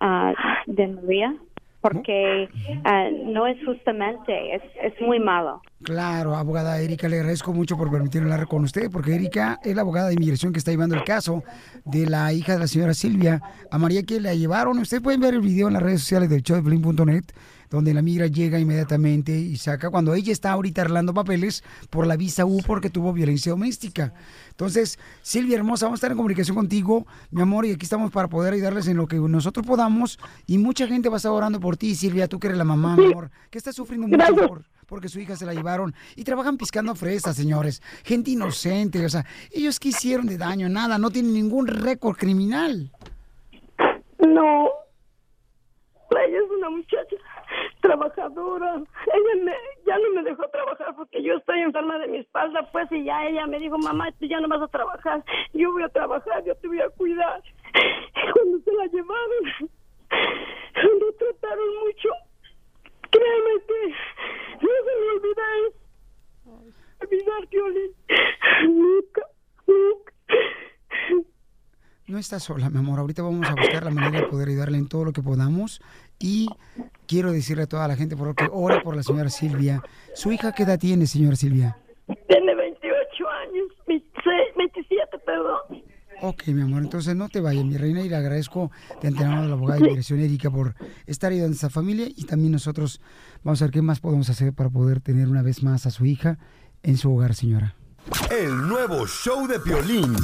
ah, 0.00 0.34
de 0.66 0.88
María 0.88 1.34
porque 1.80 2.48
ah, 2.84 3.08
no 3.24 3.46
es 3.46 3.56
justamente, 3.64 4.54
es, 4.54 4.62
es 4.82 5.00
muy 5.00 5.18
malo. 5.18 5.62
Claro, 5.82 6.36
abogada 6.36 6.78
Erika, 6.80 7.08
le 7.08 7.16
agradezco 7.16 7.54
mucho 7.54 7.76
por 7.76 7.90
permitirme 7.90 8.30
hablar 8.30 8.48
con 8.48 8.64
usted, 8.64 8.90
porque 8.90 9.14
Erika 9.14 9.58
es 9.64 9.74
la 9.74 9.82
abogada 9.82 10.08
de 10.08 10.14
inmigración 10.14 10.52
que 10.52 10.58
está 10.58 10.70
llevando 10.70 10.94
el 10.94 11.04
caso 11.04 11.42
de 11.86 12.06
la 12.06 12.32
hija 12.32 12.52
de 12.52 12.58
la 12.58 12.66
señora 12.66 12.92
Silvia, 12.92 13.40
a 13.70 13.78
María 13.78 14.02
que 14.02 14.20
la 14.20 14.34
llevaron. 14.34 14.78
Ustedes 14.78 15.02
pueden 15.02 15.20
ver 15.20 15.34
el 15.34 15.40
video 15.40 15.68
en 15.68 15.74
las 15.74 15.82
redes 15.82 16.00
sociales 16.00 16.28
del 16.28 16.42
showdeplin.net, 16.42 17.24
donde 17.70 17.94
la 17.94 18.02
migra 18.02 18.26
llega 18.26 18.58
inmediatamente 18.58 19.32
y 19.32 19.56
saca 19.56 19.90
cuando 19.90 20.14
ella 20.14 20.32
está 20.32 20.50
ahorita 20.50 20.82
arreglando 20.82 21.14
papeles 21.14 21.62
por 21.88 22.06
la 22.06 22.16
visa 22.16 22.44
U 22.44 22.60
porque 22.66 22.90
tuvo 22.90 23.12
violencia 23.12 23.52
doméstica. 23.52 24.12
Entonces, 24.50 24.98
Silvia 25.22 25.56
hermosa, 25.56 25.86
vamos 25.86 25.98
a 25.98 26.00
estar 26.00 26.10
en 26.10 26.16
comunicación 26.16 26.56
contigo, 26.56 27.06
mi 27.30 27.40
amor, 27.40 27.64
y 27.64 27.72
aquí 27.72 27.84
estamos 27.84 28.10
para 28.10 28.28
poder 28.28 28.52
ayudarles 28.52 28.88
en 28.88 28.96
lo 28.96 29.06
que 29.06 29.16
nosotros 29.16 29.64
podamos. 29.64 30.18
Y 30.46 30.58
mucha 30.58 30.86
gente 30.86 31.08
va 31.08 31.16
a 31.16 31.18
estar 31.18 31.32
orando 31.32 31.60
por 31.60 31.76
ti, 31.76 31.94
Silvia, 31.94 32.28
tú 32.28 32.38
que 32.38 32.48
eres 32.48 32.58
la 32.58 32.64
mamá, 32.64 32.96
mi 32.96 33.06
amor, 33.06 33.30
que 33.50 33.58
está 33.58 33.72
sufriendo 33.72 34.08
mucho 34.08 34.48
por, 34.48 34.64
porque 34.86 35.08
su 35.08 35.20
hija 35.20 35.36
se 35.36 35.46
la 35.46 35.54
llevaron 35.54 35.94
y 36.16 36.24
trabajan 36.24 36.58
piscando 36.58 36.94
fresas, 36.94 37.36
señores. 37.36 37.80
Gente 38.04 38.32
inocente, 38.32 39.04
o 39.04 39.08
sea, 39.08 39.24
ellos 39.52 39.78
que 39.78 39.90
hicieron 39.90 40.26
de 40.26 40.36
daño, 40.36 40.68
nada, 40.68 40.98
no 40.98 41.10
tienen 41.10 41.32
ningún 41.32 41.68
récord 41.68 42.16
criminal. 42.16 42.90
No. 44.18 44.68
Ella 46.10 46.38
es 46.44 46.50
una 46.58 46.70
muchacha 46.70 46.99
trabajadora. 47.90 48.74
Ella 48.76 49.44
me, 49.44 49.52
ya 49.86 49.98
no 49.98 50.14
me 50.14 50.22
dejó 50.22 50.48
trabajar 50.50 50.94
porque 50.96 51.22
yo 51.22 51.34
estoy 51.34 51.60
enferma 51.60 51.98
de 51.98 52.08
mi 52.08 52.18
espalda, 52.18 52.68
pues, 52.70 52.90
y 52.92 53.04
ya 53.04 53.26
ella 53.26 53.46
me 53.46 53.58
dijo, 53.58 53.76
mamá, 53.78 54.10
tú 54.18 54.26
ya 54.26 54.40
no 54.40 54.48
vas 54.48 54.62
a 54.62 54.68
trabajar. 54.68 55.24
Yo 55.52 55.72
voy 55.72 55.82
a 55.82 55.88
trabajar, 55.88 56.44
yo 56.44 56.54
te 56.56 56.68
voy 56.68 56.80
a 56.80 56.88
cuidar. 56.90 57.42
Y 57.74 58.32
cuando 58.32 58.58
se 58.60 58.72
la 58.72 58.86
llevaron, 58.86 59.70
lo 61.00 61.12
trataron 61.14 61.68
mucho. 61.84 62.08
Créeme 63.10 63.50
que 63.66 63.88
no 64.60 64.70
se 64.86 64.92
me 65.00 65.10
olvida 65.16 65.42
eso. 65.66 65.80
Olvidar, 67.00 67.48
Violín. 67.50 67.92
Nunca, 68.68 69.22
nunca. 69.66 70.12
No 72.06 72.18
estás 72.18 72.42
sola, 72.42 72.70
mi 72.70 72.78
amor. 72.78 72.98
Ahorita 72.98 73.22
vamos 73.22 73.48
a 73.48 73.54
buscar 73.54 73.84
la 73.84 73.90
manera 73.90 74.20
de 74.20 74.26
poder 74.26 74.48
ayudarle 74.48 74.78
en 74.78 74.88
todo 74.88 75.04
lo 75.04 75.12
que 75.12 75.22
podamos. 75.22 75.80
Y 76.18 76.48
quiero 77.10 77.32
decirle 77.32 77.64
a 77.64 77.66
toda 77.66 77.88
la 77.88 77.96
gente, 77.96 78.16
por 78.16 78.28
favor, 78.28 78.36
que 78.36 78.48
ore 78.52 78.80
por 78.82 78.94
la 78.94 79.02
señora 79.02 79.30
Silvia. 79.30 79.82
¿Su 80.14 80.30
hija 80.30 80.52
qué 80.52 80.62
edad 80.62 80.78
tiene, 80.78 81.06
señora 81.06 81.34
Silvia? 81.34 81.76
Tiene 82.06 82.54
28 82.54 83.28
años, 83.28 83.66
26, 83.88 84.24
27, 84.56 85.18
perdón. 85.26 85.82
Ok, 86.22 86.46
mi 86.48 86.62
amor, 86.62 86.82
entonces 86.82 87.16
no 87.16 87.28
te 87.28 87.40
vayas, 87.40 87.64
mi 87.64 87.76
reina, 87.76 88.02
y 88.02 88.08
le 88.08 88.14
agradezco 88.14 88.70
de 89.02 89.08
antemano 89.08 89.42
a 89.42 89.46
la 89.46 89.54
abogada 89.54 89.80
de 89.80 89.86
inmigración 89.86 90.20
Erika 90.20 90.50
por 90.50 90.74
estar 91.06 91.32
ayudando 91.32 91.54
a 91.54 91.56
esta 91.56 91.70
familia 91.70 92.06
y 92.06 92.26
también 92.26 92.52
nosotros 92.52 93.00
vamos 93.42 93.60
a 93.60 93.64
ver 93.64 93.72
qué 93.72 93.82
más 93.82 93.98
podemos 93.98 94.30
hacer 94.30 94.52
para 94.52 94.70
poder 94.70 95.00
tener 95.00 95.26
una 95.26 95.42
vez 95.42 95.64
más 95.64 95.86
a 95.86 95.90
su 95.90 96.06
hija 96.06 96.38
en 96.84 96.96
su 96.96 97.12
hogar, 97.12 97.34
señora. 97.34 97.74
El 98.30 98.68
nuevo 98.68 99.04
show 99.06 99.48
de 99.48 99.58
Piolín. 99.58 100.14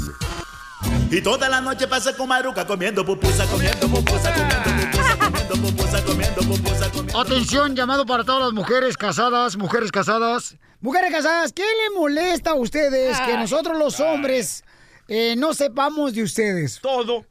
Y 1.11 1.21
toda 1.21 1.49
la 1.49 1.61
noche 1.61 1.87
pasa 1.87 2.17
con 2.17 2.29
Maruca 2.29 2.67
comiendo 2.67 3.05
pupusa, 3.05 3.47
comiendo 3.47 3.89
pupusa, 3.89 4.33
comiendo 4.33 4.83
pupusa, 4.83 5.17
comiendo 5.19 5.55
pupusa, 5.55 6.05
comiendo 6.05 6.41
pupusa, 6.43 6.91
comiendo 6.91 7.21
Atención, 7.21 7.77
llamado 7.77 8.05
para 8.05 8.25
todas 8.25 8.43
las 8.43 8.53
mujeres 8.53 8.97
casadas, 8.97 9.57
mujeres 9.57 9.93
casadas. 9.93 10.57
Mujeres 10.81 11.11
casadas, 11.11 11.53
¿qué 11.53 11.63
le 11.63 11.99
molesta 11.99 12.51
a 12.51 12.55
ustedes 12.55 13.19
que 13.21 13.37
nosotros 13.37 13.79
los 13.79 14.01
hombres 14.01 14.65
eh, 15.09 15.35
no 15.37 15.55
sepamos 15.55 16.13
de 16.13 16.23
ustedes? 16.23 16.81
Todo. 16.81 17.25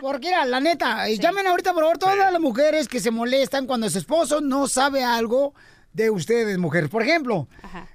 Porque, 0.00 0.28
mira, 0.28 0.44
la 0.44 0.60
neta, 0.60 1.08
eh, 1.08 1.18
llamen 1.18 1.46
ahorita, 1.46 1.72
por 1.72 1.82
favor, 1.82 1.98
todas 1.98 2.16
las 2.16 2.40
mujeres 2.40 2.88
que 2.88 3.00
se 3.00 3.10
molestan 3.10 3.66
cuando 3.66 3.88
su 3.90 3.98
esposo 3.98 4.40
no 4.40 4.68
sabe 4.68 5.02
algo 5.02 5.54
de 5.92 6.10
ustedes, 6.10 6.56
mujeres. 6.58 6.88
Por 6.90 7.02
ejemplo, 7.02 7.48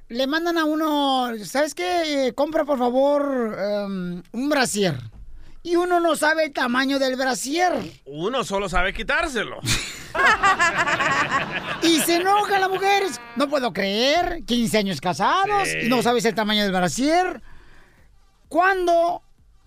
le 0.10 0.28
mandan 0.28 0.58
a 0.58 0.66
uno, 0.66 1.30
¿sabes 1.46 1.74
qué? 1.74 2.28
Eh, 2.28 2.34
compra, 2.34 2.66
por 2.66 2.78
favor, 2.78 3.58
em, 3.60 4.24
un 4.32 4.50
brasier. 4.50 5.00
Y 5.64 5.78
uno 5.78 6.00
no 6.00 6.16
sabe 6.16 6.46
el 6.46 6.54
tamaño 6.54 7.00
del 7.00 7.16
brasier. 7.16 7.74
Uno 8.06 8.44
solo 8.44 8.70
sabe 8.70 8.94
quitárselo. 8.94 9.58
Y 11.82 12.00
se 12.00 12.16
enojan 12.18 12.62
las 12.62 12.70
mujeres. 12.70 13.20
No 13.36 13.50
puedo 13.50 13.74
creer. 13.74 14.44
15 14.46 14.78
años 14.78 15.02
casados 15.02 15.68
Sí. 15.68 15.78
y 15.86 15.90
no 15.90 16.02
sabes 16.02 16.26
el 16.26 16.34
tamaño 16.36 16.64
del 16.64 16.72
brasier. 16.72 17.42
¿Cuándo 18.48 19.22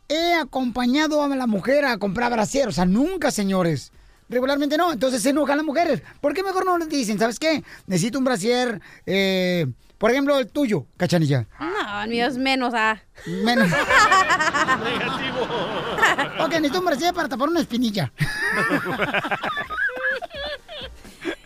he 0.09 0.35
acompañado 0.35 1.23
a 1.23 1.29
la 1.29 1.47
mujer 1.47 1.85
a 1.85 1.99
comprar 1.99 2.33
brasier? 2.33 2.69
O 2.69 2.73
sea, 2.73 2.87
nunca, 2.87 3.31
señores. 3.31 3.93
Regularmente 4.29 4.77
no. 4.77 4.93
Entonces 4.93 5.23
se 5.23 5.31
enojan 5.31 5.57
las 5.57 5.67
mujeres. 5.67 6.03
¿Por 6.21 6.35
qué 6.35 6.43
mejor 6.43 6.64
no 6.64 6.79
les 6.79 6.88
dicen, 6.88 7.19
¿sabes 7.19 7.38
qué? 7.38 7.62
Necesito 7.87 8.19
un 8.19 8.25
brasier, 8.25 8.81
eh, 9.07 9.67
por 9.97 10.11
ejemplo, 10.11 10.38
el 10.38 10.49
tuyo, 10.49 10.87
cachanilla. 10.97 11.47
No, 11.59 12.03
el 12.03 12.11
mío 12.11 12.27
es 12.27 12.37
menos, 12.37 12.75
ah. 12.75 13.01
Menos. 13.27 13.71
ok, 16.41 16.51
necesito 16.51 16.81
un 16.81 16.85
brasier 16.85 17.14
para 17.14 17.29
tapar 17.29 17.49
una 17.49 17.61
espinilla. 17.61 18.12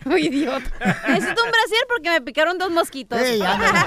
Uy, 0.12 0.26
idiota. 0.26 0.70
Necesito 1.08 1.42
un 1.44 1.50
brasier 1.50 1.86
porque 1.88 2.10
me 2.10 2.20
picaron 2.20 2.58
dos 2.58 2.70
mosquitos. 2.70 3.18
Ey, 3.18 3.40
ándale. 3.46 3.78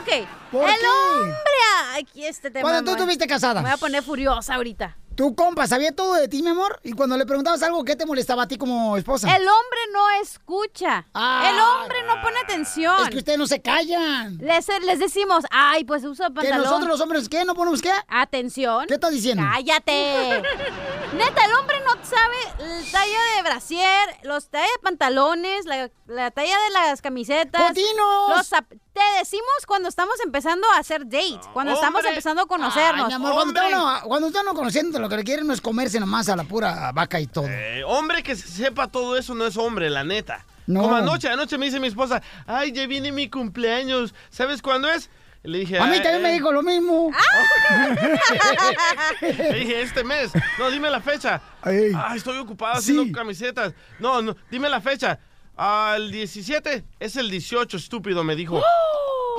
ok. 0.00 0.28
¿Por 0.52 0.68
el 0.68 0.76
qué? 0.76 0.86
hombre. 0.86 1.98
Aquí 1.98 2.24
este 2.24 2.50
tema. 2.50 2.62
¿Cuándo 2.68 2.90
tú 2.90 2.96
estuviste 2.96 3.26
casada? 3.26 3.60
Me 3.62 3.68
voy 3.68 3.74
a 3.74 3.78
poner 3.78 4.02
furiosa 4.02 4.54
ahorita. 4.54 4.96
Tu 5.14 5.34
compa 5.34 5.66
sabía 5.66 5.90
todo 5.90 6.14
de 6.14 6.28
ti, 6.28 6.44
mi 6.44 6.50
amor. 6.50 6.78
Y 6.84 6.92
cuando 6.92 7.16
le 7.16 7.26
preguntabas 7.26 7.60
algo, 7.64 7.84
¿qué 7.84 7.96
te 7.96 8.06
molestaba 8.06 8.44
a 8.44 8.46
ti 8.46 8.56
como 8.56 8.96
esposa? 8.96 9.26
El 9.34 9.42
hombre 9.42 9.78
no 9.92 10.08
escucha. 10.22 11.06
el 11.12 11.58
hombre 11.58 12.04
no 12.06 12.22
pone 12.22 12.38
atención. 12.38 12.94
Es 13.02 13.10
que 13.10 13.16
ustedes 13.18 13.36
no 13.36 13.48
se 13.48 13.60
callan. 13.60 14.38
Les, 14.38 14.68
les 14.86 15.00
decimos, 15.00 15.42
ay, 15.50 15.84
pues 15.84 16.04
usa 16.04 16.28
¿Que 16.28 16.34
pantalón. 16.34 16.62
nosotros 16.62 16.88
los 16.88 17.00
hombres 17.00 17.28
qué? 17.28 17.44
¿No 17.44 17.56
ponemos 17.56 17.82
qué? 17.82 17.90
Atención. 18.06 18.86
¿Qué 18.86 18.94
estás 18.94 19.10
diciendo? 19.10 19.42
Cállate. 19.52 20.42
Neta, 21.16 21.44
el 21.46 21.52
hombre 21.54 21.80
no 21.84 21.87
sabe 22.02 22.36
la 22.58 22.90
talla 22.90 23.18
de 23.36 23.42
brasier, 23.42 24.08
los 24.22 24.48
talla 24.48 24.64
de 24.64 24.78
pantalones, 24.82 25.66
la, 25.66 25.90
la 26.06 26.30
talla 26.30 26.56
de 26.58 26.70
las 26.72 27.02
camisetas. 27.02 27.62
¡Cotinos! 27.68 28.36
Los 28.36 28.48
te 28.50 29.02
decimos 29.20 29.66
cuando 29.66 29.88
estamos 29.88 30.14
empezando 30.24 30.66
a 30.74 30.78
hacer 30.78 31.04
dates, 31.08 31.46
cuando 31.52 31.74
estamos 31.74 32.04
empezando 32.04 32.42
a 32.42 32.46
conocernos. 32.46 33.04
Ay, 33.04 33.08
mi 33.08 33.14
amor, 33.14 33.34
cuando 33.34 33.60
están, 33.60 33.70
no, 33.70 34.00
cuando 34.04 34.26
están 34.28 34.44
no 34.44 34.54
conociendo, 34.54 34.98
lo 34.98 35.08
que 35.08 35.22
quieren 35.22 35.46
no 35.46 35.52
es 35.52 35.60
comerse 35.60 36.00
nomás 36.00 36.28
a 36.28 36.36
la 36.36 36.44
pura 36.44 36.90
vaca 36.92 37.20
y 37.20 37.26
todo. 37.26 37.46
Eh, 37.48 37.84
hombre 37.84 38.22
que 38.22 38.34
sepa 38.34 38.88
todo 38.88 39.16
eso 39.16 39.34
no 39.34 39.46
es 39.46 39.56
hombre, 39.56 39.90
la 39.90 40.04
neta. 40.04 40.44
No. 40.66 40.82
Como 40.82 40.96
anoche, 40.96 41.28
anoche 41.28 41.56
me 41.58 41.66
dice 41.66 41.80
mi 41.80 41.88
esposa, 41.88 42.22
ay, 42.46 42.72
ya 42.72 42.86
viene 42.86 43.12
mi 43.12 43.30
cumpleaños. 43.30 44.14
¿Sabes 44.30 44.60
cuándo 44.62 44.88
es? 44.90 45.08
Le 45.44 45.58
dije, 45.60 45.78
A 45.78 45.86
mí 45.86 45.94
"Ay, 45.94 46.02
también 46.02 46.22
me 46.22 46.30
eh". 46.30 46.32
dijo 46.32 46.50
lo 46.52 46.62
mismo. 46.62 47.10
Le 49.20 49.52
dije, 49.60 49.82
este 49.82 50.04
mes. 50.04 50.30
No, 50.58 50.70
dime 50.70 50.90
la 50.90 51.00
fecha. 51.00 51.40
Ay. 51.68 51.92
Ah, 51.94 52.14
estoy 52.16 52.38
ocupado 52.38 52.78
haciendo 52.78 53.10
camisetas. 53.12 53.74
No, 53.98 54.22
no, 54.22 54.36
dime 54.50 54.68
la 54.68 54.80
fecha. 54.80 55.18
Al 55.56 56.10
17 56.10 56.84
es 57.00 57.16
el 57.16 57.30
18, 57.30 57.76
estúpido, 57.76 58.22
me 58.22 58.36
dijo. 58.36 58.62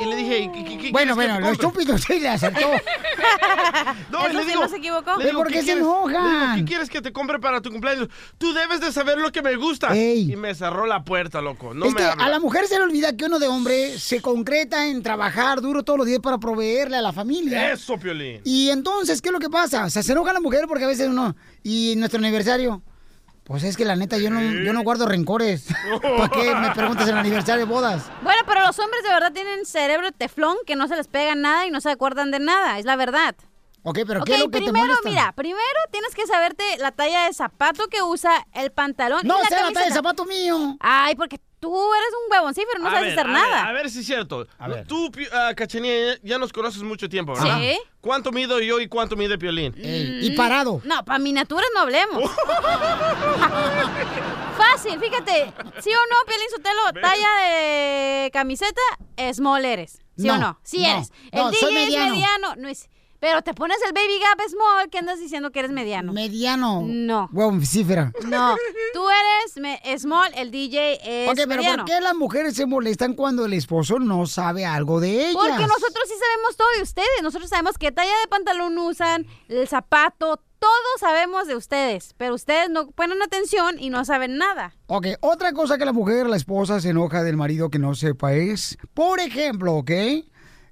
Y 0.01 0.05
le 0.05 0.15
dije, 0.15 0.39
¿y 0.39 0.51
qué- 0.51 0.63
qué- 0.63 0.77
qué 0.77 0.91
Bueno, 0.91 1.15
bueno, 1.15 1.35
te 1.35 1.41
lo 1.41 1.49
estúpido 1.51 1.97
sí 1.97 2.19
le 2.19 2.29
acertó. 2.29 2.59
No, 4.11 4.21
y 4.21 4.29
¿Eso 4.29 4.33
le 4.33 4.43
sí 4.43 4.49
digo, 4.49 4.61
no 4.61 4.69
se 4.69 4.77
equivocó? 4.77 5.11
le 5.11 5.17
¿Pero 5.17 5.29
digo, 5.29 5.39
por 5.39 5.47
qué 5.47 5.59
se 5.59 5.63
quieres? 5.65 5.83
enojan? 5.83 6.23
Le 6.23 6.29
digo, 6.39 6.55
¿Qué 6.55 6.65
quieres 6.65 6.89
que 6.89 7.01
te 7.01 7.11
compre 7.11 7.39
para 7.39 7.61
tu 7.61 7.71
cumpleaños? 7.71 8.07
Tú 8.37 8.53
debes 8.53 8.81
de 8.81 8.91
saber 8.91 9.17
lo 9.17 9.31
que 9.31 9.41
me 9.41 9.55
gusta. 9.55 9.95
Ey. 9.95 10.31
Y 10.31 10.35
me 10.35 10.53
cerró 10.55 10.85
la 10.85 11.03
puerta, 11.03 11.41
loco. 11.41 11.73
No 11.73 11.85
es 11.85 11.93
me 11.93 11.97
que 11.99 12.03
habla. 12.05 12.25
a 12.25 12.29
la 12.29 12.39
mujer 12.39 12.65
se 12.67 12.77
le 12.77 12.83
olvida 12.83 13.15
que 13.15 13.25
uno 13.25 13.39
de 13.39 13.47
hombre 13.47 13.97
se 13.99 14.21
concreta 14.21 14.87
en 14.87 15.03
trabajar 15.03 15.61
duro 15.61 15.83
todos 15.83 15.99
los 15.99 16.07
días 16.07 16.19
para 16.19 16.37
proveerle 16.37 16.97
a 16.97 17.01
la 17.01 17.13
familia. 17.13 17.71
Eso, 17.71 17.97
Piolín. 17.97 18.41
Y 18.43 18.69
entonces, 18.69 19.21
¿qué 19.21 19.29
es 19.29 19.33
lo 19.33 19.39
que 19.39 19.49
pasa? 19.49 19.85
O 19.85 19.89
sea, 19.89 20.03
se 20.03 20.11
enoja 20.11 20.33
la 20.33 20.39
mujer 20.41 20.65
porque 20.67 20.83
a 20.85 20.87
veces 20.87 21.07
uno... 21.07 21.35
Y 21.63 21.95
nuestro 21.97 22.19
aniversario... 22.19 22.81
Pues 23.49 23.63
es 23.63 23.75
que 23.77 23.83
la 23.83 23.95
neta, 23.95 24.19
yo 24.19 24.29
no, 24.29 24.39
yo 24.39 24.73
no 24.73 24.83
guardo 24.83 25.07
rencores. 25.07 25.65
¿Para 26.03 26.29
qué 26.29 26.53
me 26.53 26.69
preguntas 26.69 27.07
el 27.09 27.17
aniversario 27.17 27.65
de 27.65 27.71
bodas? 27.71 28.03
Bueno, 28.21 28.39
pero 28.45 28.61
los 28.61 28.77
hombres 28.77 29.01
de 29.01 29.09
verdad 29.09 29.31
tienen 29.33 29.65
cerebro 29.65 30.05
de 30.05 30.11
teflón 30.11 30.55
que 30.67 30.75
no 30.75 30.87
se 30.87 30.95
les 30.95 31.07
pega 31.07 31.33
nada 31.33 31.65
y 31.65 31.71
no 31.71 31.81
se 31.81 31.89
acuerdan 31.89 32.29
de 32.29 32.37
nada, 32.37 32.77
es 32.77 32.85
la 32.85 32.95
verdad. 32.95 33.33
Ok, 33.81 34.01
pero 34.05 34.23
¿qué 34.23 34.35
es 34.35 34.39
lo 34.41 34.49
que 34.51 34.59
te 34.59 34.65
primero, 34.65 34.85
molesta? 34.85 35.09
mira, 35.09 35.31
primero 35.31 35.79
tienes 35.89 36.13
que 36.13 36.27
saberte 36.27 36.63
la 36.77 36.91
talla 36.91 37.25
de 37.25 37.33
zapato 37.33 37.87
que 37.87 38.03
usa, 38.03 38.45
el 38.53 38.71
pantalón 38.71 39.21
No 39.25 39.39
y 39.39 39.41
la 39.41 39.47
sé 39.47 39.55
la 39.55 39.71
talla 39.71 39.85
de 39.87 39.93
zapato 39.93 40.25
mío. 40.25 40.77
Ay, 40.79 41.15
porque 41.15 41.39
tú 41.59 41.93
eres 41.93 42.09
un 42.25 42.31
huevoncífero, 42.31 42.79
no 42.79 42.87
A 42.87 42.91
sabes 42.91 43.15
ver, 43.15 43.19
hacer 43.19 43.31
a 43.31 43.33
ver, 43.33 43.41
nada. 43.49 43.67
a 43.67 43.71
ver 43.73 43.89
si 43.89 43.99
es 43.99 44.05
cierto. 44.05 44.47
Tú, 44.87 45.11
Pi- 45.11 45.27
ah, 45.31 45.53
Cachanilla, 45.55 46.13
ya- 46.15 46.19
ya 46.23 46.37
nos 46.37 46.53
conoces 46.53 46.81
mucho 46.83 47.09
tiempo, 47.09 47.35
Sí. 47.35 47.43
¿verdad? 47.43 47.59
¿Cuánto 48.01 48.31
mido 48.31 48.59
yo 48.61 48.79
y 48.79 48.87
cuánto 48.87 49.15
mide 49.17 49.37
Piolín? 49.37 49.73
y 49.77 50.31
parado. 50.31 50.81
No, 50.85 51.03
para 51.03 51.19
miniaturas 51.19 51.67
no 51.73 51.81
hablemos. 51.81 52.23
Fácil, 54.57 54.99
fíjate. 54.99 55.53
¿Sí 55.81 55.89
o 55.91 56.05
no, 56.09 56.25
Piolín 56.25 56.49
Sotelo? 56.49 56.81
Talla 57.01 57.29
de 57.41 58.29
camiseta, 58.31 58.81
small 59.33 59.65
eres. 59.65 59.99
¿Sí 60.17 60.29
o 60.29 60.33
No, 60.33 60.39
no? 60.39 60.59
Sí 60.63 60.81
no, 60.83 60.89
eres. 60.89 61.11
El 61.31 61.39
no, 61.43 61.49
DJ 61.51 61.59
soy 61.61 61.73
mediano. 61.73 62.05
es 62.05 62.11
mediano. 62.11 62.55
No 62.57 62.67
es... 62.69 62.89
Pero 63.19 63.41
te 63.41 63.53
pones 63.53 63.77
el 63.85 63.91
baby 63.91 64.19
gap 64.19 64.39
small, 64.47 64.89
¿qué 64.89 64.99
andas 64.99 65.19
diciendo 65.19 65.51
que 65.51 65.59
eres 65.59 65.71
mediano? 65.71 66.13
Mediano. 66.13 66.81
No. 66.85 67.29
Huevo, 67.33 67.59
cifra. 67.65 68.13
No, 68.25 68.55
tú 68.93 69.01
eres 69.09 70.01
small, 70.01 70.31
el 70.35 70.51
DJ 70.51 70.99
es 71.03 71.29
Ok, 71.29 71.35
pero 71.35 71.47
mediano. 71.47 71.85
¿por 71.85 71.93
qué 71.93 71.99
las 72.01 72.15
mujeres 72.15 72.55
se 72.55 72.65
molestan 72.65 73.13
cuando 73.13 73.45
el 73.45 73.53
esposo 73.53 73.99
no 73.99 74.25
sabe 74.25 74.65
algo 74.65 75.01
de 75.01 75.29
ellas? 75.29 75.33
Porque 75.33 75.67
nosotros 75.67 76.03
sí 76.07 76.13
sabemos 76.17 76.55
todo 76.55 76.67
de 76.77 76.81
ustedes. 76.83 77.21
Nosotros 77.21 77.49
sabemos 77.49 77.77
qué 77.77 77.91
talla 77.91 78.09
de 78.21 78.27
pantalón 78.29 78.77
usan, 78.77 79.27
el 79.49 79.67
zapato, 79.67 80.41
todo 80.59 80.69
sabemos 80.99 81.47
de 81.47 81.55
ustedes. 81.55 82.13
Pero 82.17 82.35
ustedes 82.35 82.69
no 82.69 82.91
ponen 82.91 83.21
atención 83.21 83.77
y 83.79 83.89
no 83.89 84.05
saben 84.05 84.37
nada. 84.37 84.75
Ok, 84.87 85.07
otra 85.19 85.51
cosa 85.51 85.77
que 85.77 85.85
la 85.85 85.93
mujer, 85.93 86.27
la 86.27 86.37
esposa, 86.37 86.79
se 86.79 86.89
enoja 86.89 87.23
del 87.23 87.35
marido 87.35 87.69
que 87.69 87.79
no 87.79 87.95
sepa 87.95 88.33
es, 88.33 88.77
por 88.93 89.19
ejemplo, 89.19 89.75
¿ok? 89.75 89.91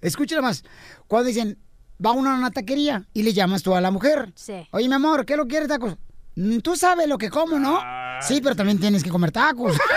Escúchela 0.02 0.42
más. 0.42 0.64
Cuando 1.08 1.28
dicen, 1.28 1.58
va 2.04 2.12
uno 2.12 2.32
a 2.32 2.36
una 2.36 2.52
taquería 2.52 3.04
y 3.14 3.24
le 3.24 3.34
llamas 3.34 3.64
tú 3.64 3.74
a 3.76 3.82
la 3.82 3.92
mujer. 3.92 4.32
Sí. 4.36 4.68
Oye, 4.72 4.88
mi 4.88 4.96
amor, 4.96 5.26
¿qué 5.26 5.36
lo 5.38 5.48
quieres 5.48 5.68
tacos? 5.68 5.96
"Mm, 6.36 6.60
Tú 6.60 6.76
sabes 6.76 7.08
lo 7.08 7.18
que 7.18 7.30
como, 7.30 7.58
¿no? 7.60 7.80
Sí, 8.22 8.40
pero 8.42 8.56
también 8.56 8.80
tienes 8.80 9.04
que 9.04 9.10
comer 9.10 9.32
tacos. 9.32 9.78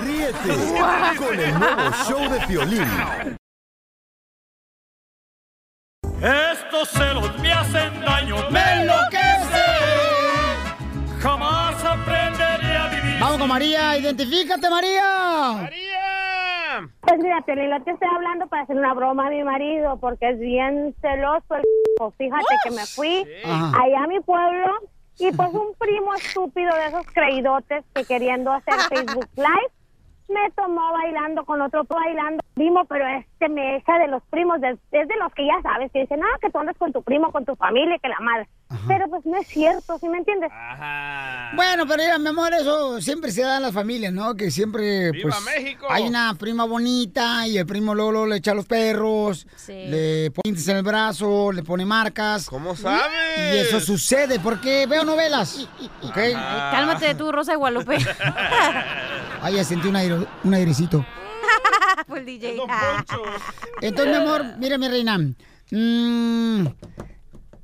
Ríete 0.00 0.54
con 1.16 1.38
el 1.38 1.58
nuevo 1.58 1.90
show 2.08 2.28
de 2.30 2.40
Piolín. 2.46 2.86
Estos 6.20 6.88
celos 6.90 7.38
me 7.40 7.52
hacen 7.52 8.00
daño, 8.00 8.50
¡Me 8.50 8.60
enloquece! 8.82 9.64
Jamás 11.20 11.84
aprenderé 11.84 12.76
a 12.76 12.88
vivir. 12.88 13.20
Vamos 13.20 13.38
con 13.38 13.48
María, 13.48 13.96
identifícate, 13.98 14.68
María. 14.68 15.70
Pues 17.00 17.18
mira, 17.22 17.40
Piolín, 17.42 17.70
te 17.84 17.90
estoy 17.90 18.08
hablando 18.14 18.46
para 18.46 18.62
hacer 18.62 18.76
una 18.76 18.94
broma 18.94 19.26
a 19.26 19.30
mi 19.30 19.42
marido 19.42 19.98
porque 19.98 20.30
es 20.30 20.38
bien 20.38 20.94
celoso 21.00 21.54
el. 21.54 21.62
Fíjate 22.18 22.54
que 22.64 22.70
me 22.70 22.86
fui 22.86 23.26
allá 23.44 24.04
a 24.04 24.06
mi 24.06 24.20
pueblo 24.20 24.66
y 25.18 25.32
pues 25.32 25.52
un 25.52 25.74
primo 25.78 26.14
estúpido 26.14 26.74
de 26.76 26.86
esos 26.86 27.06
creídotes 27.06 27.84
que 27.94 28.04
queriendo 28.04 28.52
hacer 28.52 28.74
Facebook 28.88 29.28
Live 29.36 29.72
me 30.28 30.50
tomó 30.52 30.92
bailando 30.92 31.44
con 31.44 31.60
otro 31.60 31.84
bailando 31.84 32.42
primo, 32.58 32.84
pero 32.86 33.06
este 33.06 33.48
me 33.48 33.76
echa 33.76 33.98
de 33.98 34.08
los 34.08 34.22
primos, 34.30 34.60
de- 34.60 34.72
es 34.92 35.08
de 35.08 35.16
los 35.22 35.32
que 35.32 35.46
ya 35.46 35.62
sabes, 35.62 35.90
que 35.92 36.00
dicen, 36.00 36.20
ah, 36.22 36.38
que 36.42 36.50
tú 36.50 36.58
andas 36.58 36.76
con 36.76 36.92
tu 36.92 37.02
primo, 37.02 37.30
con 37.30 37.44
tu 37.44 37.54
familia, 37.56 37.96
que 38.02 38.08
la 38.08 38.18
madre. 38.20 38.48
Pero 38.86 39.08
pues 39.08 39.24
no 39.24 39.38
es 39.38 39.46
cierto, 39.46 39.98
¿sí 39.98 40.06
me 40.10 40.18
entiendes? 40.18 40.50
Bueno, 41.54 41.86
pero 41.86 42.02
mira, 42.02 42.18
mi 42.18 42.28
amor, 42.28 42.52
eso 42.52 43.00
siempre 43.00 43.30
se 43.30 43.40
da 43.42 43.56
en 43.56 43.62
las 43.62 43.72
familias, 43.72 44.12
¿no? 44.12 44.34
Que 44.34 44.50
siempre, 44.50 45.10
¡Viva 45.10 45.30
pues, 45.30 45.56
México! 45.56 45.86
hay 45.88 46.06
una 46.06 46.34
prima 46.34 46.64
bonita 46.66 47.46
y 47.46 47.56
el 47.56 47.64
primo 47.64 47.94
Lolo 47.94 48.26
le 48.26 48.36
echa 48.36 48.50
a 48.50 48.54
los 48.54 48.66
perros, 48.66 49.46
le 49.68 50.30
pone 50.32 50.54
en 50.58 50.76
el 50.76 50.82
brazo, 50.82 51.50
le 51.52 51.62
pone 51.62 51.86
marcas. 51.86 52.50
¿Cómo 52.50 52.76
sabes? 52.76 53.54
Y 53.54 53.56
eso 53.56 53.80
sucede 53.80 54.38
porque 54.38 54.86
veo 54.86 55.02
novelas, 55.04 55.66
¿ok? 56.02 56.16
Ay, 56.18 56.32
cálmate 56.34 57.14
tú, 57.14 57.32
Rosa 57.32 57.52
de 57.52 57.56
Guadalupe. 57.56 57.96
Ay, 59.42 59.54
ya 59.54 59.64
sentí 59.64 59.88
un, 59.88 59.96
aire, 59.96 60.16
un 60.44 60.54
airecito. 60.54 61.06
Fue 62.06 62.18
el 62.20 62.26
DJ. 62.26 62.56
Entonces, 63.80 64.16
mi 64.16 64.22
amor, 64.22 64.44
mira, 64.58 64.78
mi 64.78 64.88
reina. 64.88 65.18
mm, 65.70 66.66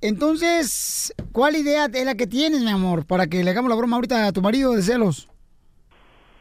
entonces, 0.01 1.15
¿cuál 1.33 1.57
idea 1.57 1.87
es 1.87 2.05
la 2.05 2.15
que 2.15 2.27
tienes, 2.27 2.61
mi 2.61 2.71
amor, 2.71 3.07
para 3.07 3.27
que 3.27 3.43
le 3.43 3.51
hagamos 3.51 3.71
la 3.71 3.77
broma 3.77 3.97
ahorita 3.97 4.27
a 4.27 4.33
tu 4.33 4.43
marido 4.43 4.73
de 4.73 4.83
celos? 4.83 5.31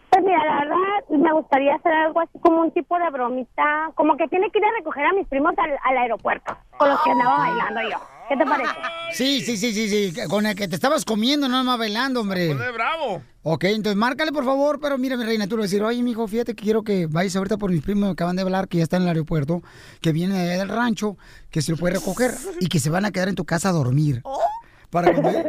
Pues 0.10 0.22
mira, 0.26 0.44
la 0.44 0.60
verdad 0.60 0.78
me 1.10 1.32
gustaría 1.32 1.74
hacer 1.76 1.94
algo 1.94 2.20
así 2.20 2.38
como 2.40 2.60
un 2.62 2.72
tipo 2.72 3.00
de 3.00 3.10
bromita, 3.10 3.92
como 3.96 4.18
que 4.18 4.28
tiene 4.28 4.52
que 4.52 4.60
ir 4.60 4.66
a 4.66 4.72
recoger 4.78 5.06
a 5.06 5.14
mis 5.14 5.28
primos 5.28 5.54
al, 5.58 5.72
al 5.82 5.98
aeropuerto, 5.98 6.58
con 6.78 6.90
los 6.90 7.02
que 7.04 7.12
andaba 7.12 7.38
bailando 7.38 7.82
yo. 7.90 8.13
¿Qué 8.34 8.38
te 8.44 8.46
parece? 8.50 8.72
Sí, 9.12 9.42
sí, 9.42 9.58
sí, 9.58 9.74
sí, 9.74 10.12
sí, 10.12 10.28
con 10.28 10.48
el 10.48 10.56
que 10.56 10.68
te 10.68 10.74
estabas 10.74 11.06
comiendo, 11.06 11.48
no 11.48 11.64
más 11.64 11.78
bailando, 11.78 12.22
hombre. 12.22 12.52
bravo. 12.74 13.22
Ok, 13.44 13.66
entonces 13.66 13.96
márcale, 13.96 14.32
por 14.32 14.44
favor, 14.44 14.80
pero 14.82 14.98
mira, 14.98 15.18
mi 15.18 15.24
reina, 15.24 15.46
tú 15.48 15.56
le 15.56 15.62
vas 15.62 15.66
a 15.66 15.70
decir, 15.72 15.84
oye, 15.84 16.02
mijo, 16.02 16.28
fíjate 16.28 16.56
que 16.56 16.64
quiero 16.64 16.82
que 16.84 17.06
vayas 17.06 17.36
ahorita 17.36 17.58
por 17.58 17.70
mis 17.70 17.84
primos, 17.84 18.06
me 18.06 18.12
acaban 18.14 18.36
de 18.36 18.42
hablar 18.42 18.68
que 18.68 18.78
ya 18.78 18.84
están 18.84 19.02
en 19.04 19.10
el 19.10 19.16
aeropuerto, 19.16 19.62
que 20.02 20.12
vienen 20.14 20.38
de 20.38 20.44
allá 20.44 20.58
del 20.60 20.70
rancho, 20.70 21.16
que 21.52 21.62
se 21.62 21.72
lo 21.74 21.78
puede 21.78 21.94
recoger 21.96 22.32
y 22.60 22.68
que 22.70 22.80
se 22.80 22.90
van 22.90 23.06
a 23.06 23.12
quedar 23.12 23.28
en 23.30 23.36
tu 23.36 23.46
casa 23.46 23.70
a 23.70 23.72
dormir. 23.74 24.24
Para 24.90 25.12
cuando 25.12 25.30
él, 25.30 25.46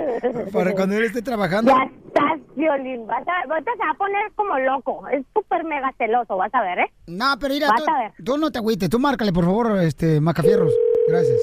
para 0.53 0.73
cuando 0.75 0.97
él 0.97 1.05
esté 1.05 1.23
trabajando. 1.23 1.71
Ya 1.71 1.85
estás, 1.85 2.57
Violín. 2.57 3.07
Vas 3.07 3.23
a, 3.29 3.51
ahorita 3.51 3.71
se 3.79 3.85
va 3.85 3.91
a 3.91 3.95
poner 3.95 4.33
como 4.35 4.59
loco. 4.59 5.07
Es 5.09 5.25
súper 5.35 5.65
mega 5.65 5.93
celoso, 5.99 6.37
vas 6.37 6.53
a 6.55 6.63
ver, 6.63 6.79
¿eh? 6.81 6.93
No, 7.07 7.35
pero 7.39 7.55
mira, 7.55 7.69
Vas 7.69 7.85
tú, 7.85 7.91
a 7.91 7.99
ver. 7.99 8.13
tú 8.25 8.39
no 8.39 8.51
te 8.51 8.59
agüites, 8.59 8.89
tú 8.91 8.99
márcale, 8.99 9.33
por 9.33 9.45
favor, 9.45 9.79
este, 9.83 10.21
Macafierros. 10.21 10.73
Gracias. 11.09 11.39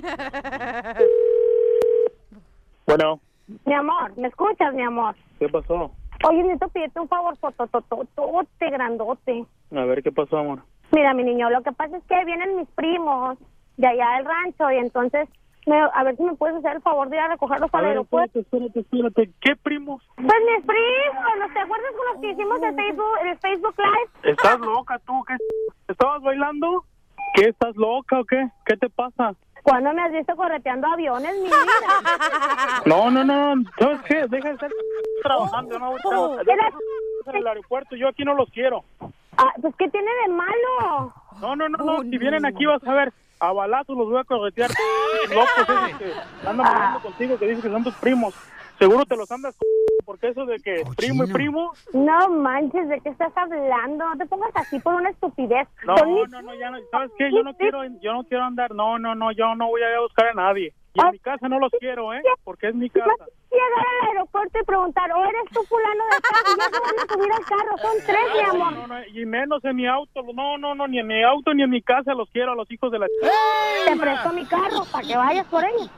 Bueno, 2.86 3.20
Mi 3.66 3.74
amor, 3.74 4.16
¿me 4.16 4.28
escuchas, 4.28 4.74
mi 4.74 4.82
amor? 4.82 5.14
¿qué 5.38 5.48
pasó? 5.48 5.90
Oye, 6.24 6.42
necesito 6.42 6.68
pedirte 6.68 7.00
un 7.00 7.08
favor, 7.08 7.36
totototote, 7.38 8.70
grandote. 8.70 9.44
A 9.74 9.84
ver, 9.84 10.02
¿qué 10.02 10.12
pasó, 10.12 10.38
amor? 10.38 10.60
Mira, 10.92 11.14
mi 11.14 11.22
niño, 11.24 11.48
lo 11.50 11.62
que 11.62 11.72
pasa 11.72 11.96
es 11.96 12.04
que 12.04 12.24
vienen 12.24 12.56
mis 12.56 12.68
primos 12.70 13.38
de 13.76 13.86
allá 13.86 14.16
del 14.16 14.24
rancho 14.26 14.70
y 14.72 14.76
entonces, 14.78 15.28
me- 15.66 15.78
a 15.80 16.02
ver 16.04 16.16
si 16.16 16.24
me 16.24 16.34
puedes 16.34 16.56
hacer 16.56 16.76
el 16.76 16.82
favor 16.82 17.08
de 17.08 17.16
ir 17.16 17.22
a 17.22 17.28
recogerlos 17.28 17.72
A 17.72 17.78
al 17.78 17.84
aeropuerto. 17.86 18.40
espérate, 18.40 18.80
espérate, 18.80 19.20
espérate. 19.20 19.38
¿Qué 19.40 19.56
primos? 19.56 20.02
Pues 20.16 20.26
mis 20.26 20.66
primos, 20.66 21.24
¿no 21.38 21.52
te 21.54 21.60
acuerdas 21.60 21.90
con 21.96 22.06
los 22.12 22.20
que 22.20 22.30
hicimos 22.32 22.62
el 22.62 22.74
Facebook, 22.74 23.18
el 23.24 23.38
Facebook 23.38 23.74
Live? 23.78 24.32
¿Estás 24.32 24.60
loca 24.60 24.98
tú? 25.06 25.22
¿Qué? 25.26 25.36
¿Estabas 25.88 26.20
bailando? 26.22 26.84
¿Qué? 27.34 27.48
¿Estás 27.50 27.76
loca 27.76 28.18
o 28.20 28.24
qué? 28.24 28.48
¿Qué 28.66 28.76
te 28.76 28.90
pasa? 28.90 29.34
¿Cuándo 29.62 29.92
me 29.92 30.02
has 30.02 30.12
visto 30.12 30.34
correteando 30.36 30.86
aviones, 30.88 31.32
mi 31.36 31.44
vida? 31.46 31.56
No, 32.86 33.10
no, 33.10 33.24
no. 33.24 33.62
¿Sabes 33.78 34.00
qué? 34.06 34.26
Deja 34.28 34.48
de 34.48 34.54
estar 34.54 34.70
trabajando. 35.22 35.78
No 35.78 35.90
voy 35.90 35.98
a 36.04 36.08
trabajar. 36.08 36.48
Era- 36.48 36.70
en 37.26 37.36
el 37.36 37.46
aeropuerto. 37.46 37.94
Yo 37.96 38.08
aquí 38.08 38.24
no 38.24 38.34
los 38.34 38.48
quiero. 38.50 38.84
Ah, 39.36 39.52
pues, 39.60 39.74
¿qué 39.78 39.88
tiene 39.88 40.10
de 40.26 40.32
malo? 40.32 41.12
No, 41.40 41.54
no, 41.56 41.68
no, 41.68 41.78
no. 41.84 42.00
Si 42.02 42.16
vienen 42.18 42.44
aquí 42.46 42.64
vas 42.66 42.82
a 42.86 42.94
ver. 42.94 43.12
A 43.38 43.52
balazos 43.52 43.96
los 43.96 44.08
voy 44.08 44.18
a 44.20 44.24
corretear. 44.24 44.70
Locos 45.30 45.48
esos 45.68 45.98
que 45.98 46.12
andan 46.48 46.56
bailando 46.58 47.00
contigo, 47.00 47.38
que 47.38 47.46
dicen 47.46 47.62
que 47.62 47.70
son 47.70 47.84
tus 47.84 47.94
primos. 47.94 48.34
Seguro 48.78 49.04
te 49.06 49.16
los 49.16 49.30
andas 49.30 49.54
porque 50.02 50.28
eso 50.28 50.44
de 50.46 50.58
que 50.58 50.82
primo 50.96 51.24
y 51.24 51.32
primo. 51.32 51.72
No 51.92 52.28
manches, 52.28 52.88
¿de 52.88 53.00
qué 53.00 53.08
estás 53.10 53.36
hablando? 53.36 54.08
No 54.08 54.16
te 54.16 54.26
pongas 54.26 54.50
así 54.56 54.78
por 54.80 54.94
una 54.94 55.10
estupidez. 55.10 55.68
No, 55.84 55.94
mis- 56.06 56.30
no, 56.30 56.42
no, 56.42 56.54
ya 56.54 56.70
no. 56.70 56.78
¿Sabes 56.90 57.10
qué? 57.18 57.30
Yo 57.32 57.42
no 57.42 57.54
quiero, 57.54 57.84
yo 58.00 58.12
no 58.12 58.24
quiero 58.24 58.44
andar. 58.44 58.74
No, 58.74 58.98
no, 58.98 59.14
no. 59.14 59.32
Yo 59.32 59.54
no 59.54 59.68
voy 59.68 59.82
a 59.82 59.90
ir 59.90 59.96
a 59.96 60.00
buscar 60.00 60.28
a 60.28 60.34
nadie. 60.34 60.72
Y 60.92 61.00
en 61.00 61.10
mi 61.12 61.18
casa 61.20 61.48
no 61.48 61.60
los 61.60 61.70
quiero, 61.78 62.12
¿eh? 62.12 62.20
Porque 62.42 62.68
es 62.68 62.74
mi 62.74 62.90
casa. 62.90 63.06
Llegar 63.48 63.68
al 64.02 64.08
aeropuerto 64.08 64.58
y 64.60 64.64
preguntar, 64.64 65.12
¿o 65.12 65.24
eres 65.24 65.42
tú 65.52 65.60
fulano 65.64 66.04
de 66.04 66.20
tal? 66.20 66.42
Y 66.52 66.58
ya 66.58 66.64
se 66.68 66.80
van 66.80 66.98
a 66.98 67.12
subir 67.12 67.32
al 67.32 67.44
carro, 67.44 67.78
son 67.78 67.96
tres, 68.06 68.18
mi 68.34 68.40
amor. 68.60 68.72
No, 68.72 68.86
no, 68.88 69.06
y 69.06 69.24
menos 69.26 69.64
en 69.64 69.76
mi 69.76 69.86
auto. 69.86 70.22
No, 70.34 70.58
no, 70.58 70.74
no, 70.74 70.88
ni 70.88 70.98
en 70.98 71.06
mi 71.06 71.22
auto 71.22 71.54
ni 71.54 71.62
en 71.62 71.70
mi 71.70 71.80
casa 71.82 72.12
los 72.14 72.28
quiero 72.30 72.52
a 72.52 72.54
los 72.56 72.68
hijos 72.72 72.90
de 72.90 72.98
la. 72.98 73.06
Te 73.06 73.96
presto 73.96 74.32
mi 74.32 74.44
carro 74.46 74.84
para 74.90 75.06
que 75.06 75.16
vayas 75.16 75.46
por 75.46 75.64
ellos. 75.64 75.90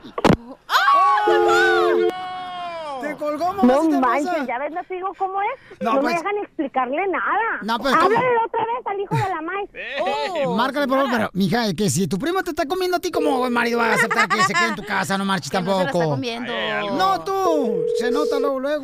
¡Te 3.09 3.15
colgó, 3.15 3.53
No 3.53 3.63
manches, 3.63 3.93
hermosa! 4.27 4.45
ya 4.47 4.59
ves, 4.59 4.71
no 4.71 4.83
te 4.83 4.93
digo 4.95 5.13
cómo 5.17 5.41
es. 5.41 5.81
No, 5.81 5.93
No, 5.95 6.01
pues- 6.01 6.13
me 6.13 6.19
dejan 6.19 6.37
explicarle 6.43 7.07
nada. 7.07 7.59
No, 7.61 7.77
pues, 7.79 7.95
¿cómo? 7.95 8.05
Háblale 8.05 8.27
otra 8.45 8.65
vez 8.65 8.87
al 8.87 8.99
hijo 8.99 9.15
de 9.15 9.29
la 9.35 9.41
maíz. 9.41 9.69
Oh, 10.45 10.55
Márcale, 10.55 10.87
por 10.87 10.97
favor, 10.97 11.11
pero, 11.13 11.29
mija, 11.33 11.73
que 11.73 11.89
si 11.89 12.07
tu 12.07 12.17
primo 12.17 12.43
te 12.43 12.49
está 12.51 12.65
comiendo 12.67 12.97
a 12.97 12.99
ti, 12.99 13.11
como 13.11 13.49
marido 13.49 13.79
va 13.79 13.91
a 13.91 13.93
aceptar 13.93 14.27
que 14.27 14.41
se 14.43 14.53
quede 14.53 14.69
en 14.69 14.75
tu 14.75 14.83
casa? 14.87 15.17
No 15.17 15.25
marches 15.25 15.51
no 15.53 15.59
se 15.59 15.65
tampoco. 15.65 15.81
está 15.99 16.05
comiendo. 16.09 16.53
No, 16.97 17.23
tú. 17.23 17.83
Se 17.99 18.11
nota 18.11 18.39
luego, 18.39 18.59
luego. 18.59 18.83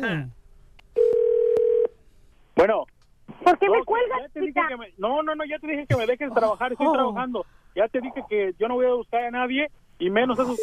Bueno. 2.56 2.84
¿Por 3.44 3.58
qué 3.58 3.70
me 3.70 3.82
cuelgas, 3.84 4.20
ya 4.20 4.28
te 4.28 4.40
dije 4.40 4.60
que 4.68 4.76
me- 4.76 4.92
No, 4.98 5.22
no, 5.22 5.34
no, 5.34 5.44
ya 5.44 5.58
te 5.58 5.66
dije 5.66 5.86
que 5.86 5.96
me 5.96 6.06
dejes 6.06 6.32
trabajar, 6.34 6.70
Oh. 6.70 6.74
estoy 6.74 6.92
trabajando. 6.92 7.46
Ya 7.74 7.88
te 7.88 8.00
dije 8.00 8.22
que 8.28 8.54
yo 8.58 8.68
no 8.68 8.74
voy 8.74 8.86
a 8.86 8.92
buscar 8.94 9.24
a 9.24 9.30
nadie 9.30 9.70
y 10.00 10.10
menos 10.10 10.38
esos... 10.38 10.58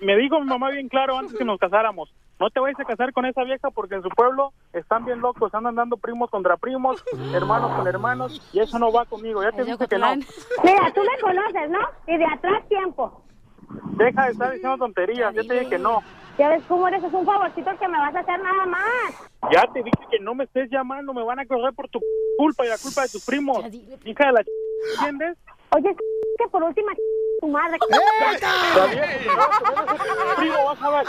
Me 0.00 0.16
dijo 0.16 0.40
mi 0.40 0.46
mamá 0.46 0.70
bien 0.70 0.88
claro 0.88 1.18
antes 1.18 1.36
que 1.36 1.44
nos 1.44 1.58
casáramos. 1.58 2.12
No 2.38 2.48
te 2.48 2.58
vayas 2.58 2.80
a 2.80 2.84
casar 2.84 3.12
con 3.12 3.26
esa 3.26 3.44
vieja 3.44 3.70
porque 3.70 3.96
en 3.96 4.02
su 4.02 4.08
pueblo 4.08 4.54
están 4.72 5.04
bien 5.04 5.20
locos, 5.20 5.54
andan 5.54 5.74
dando 5.74 5.98
primos 5.98 6.30
contra 6.30 6.56
primos, 6.56 7.04
hermanos 7.34 7.76
con 7.76 7.86
hermanos 7.86 8.40
y 8.54 8.60
eso 8.60 8.78
no 8.78 8.90
va 8.90 9.04
conmigo. 9.04 9.42
Ya 9.42 9.52
te 9.52 9.64
dije 9.64 9.86
que 9.86 9.98
no. 9.98 10.14
Mira, 10.14 10.92
tú 10.94 11.02
me 11.02 11.20
conoces, 11.20 11.70
¿no? 11.70 11.80
Y 12.06 12.16
de 12.16 12.24
atrás 12.24 12.66
tiempo. 12.68 13.22
Deja 13.98 14.24
de 14.24 14.32
estar 14.32 14.52
diciendo 14.52 14.78
tonterías, 14.78 15.34
ya 15.34 15.42
te 15.42 15.52
dije 15.52 15.68
que 15.68 15.78
no. 15.78 16.02
Ya 16.38 16.48
ves 16.48 16.62
cómo 16.66 16.88
eres, 16.88 17.04
es 17.04 17.12
un 17.12 17.26
favorcito 17.26 17.70
que 17.78 17.88
me 17.88 17.98
vas 17.98 18.14
a 18.14 18.20
hacer 18.20 18.40
nada 18.40 18.64
más. 18.64 19.30
Ya 19.52 19.66
te 19.72 19.82
dije 19.82 20.06
que 20.10 20.18
no 20.20 20.34
me 20.34 20.44
estés 20.44 20.70
llamando, 20.70 21.12
me 21.12 21.22
van 21.22 21.40
a 21.40 21.46
correr 21.46 21.74
por 21.74 21.88
tu 21.88 22.00
culpa 22.38 22.64
y 22.64 22.68
la 22.68 22.78
culpa 22.78 23.02
de 23.02 23.08
tus 23.08 23.24
primos. 23.26 23.62
Hija 24.04 24.26
de 24.26 24.32
la 24.32 24.42
ch... 24.42 24.48
¿entiendes? 24.94 25.36
Oye, 25.76 25.94
que 26.38 26.48
por 26.48 26.62
última 26.62 26.92
tu 27.40 27.48
madre. 27.48 27.78
Vas 30.64 30.82
a 30.82 30.90
ver. 30.90 31.06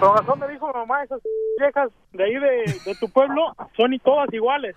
Con 0.00 0.16
razón 0.16 0.38
me 0.40 0.48
dijo 0.48 0.66
mi 0.68 0.72
mamá, 0.74 1.04
esas 1.04 1.20
viejas 1.58 1.90
de 2.12 2.24
ahí 2.24 2.34
de, 2.34 2.80
de 2.84 2.94
tu 2.98 3.08
pueblo 3.10 3.54
son 3.76 3.92
y 3.92 3.98
todas 4.00 4.32
iguales. 4.32 4.74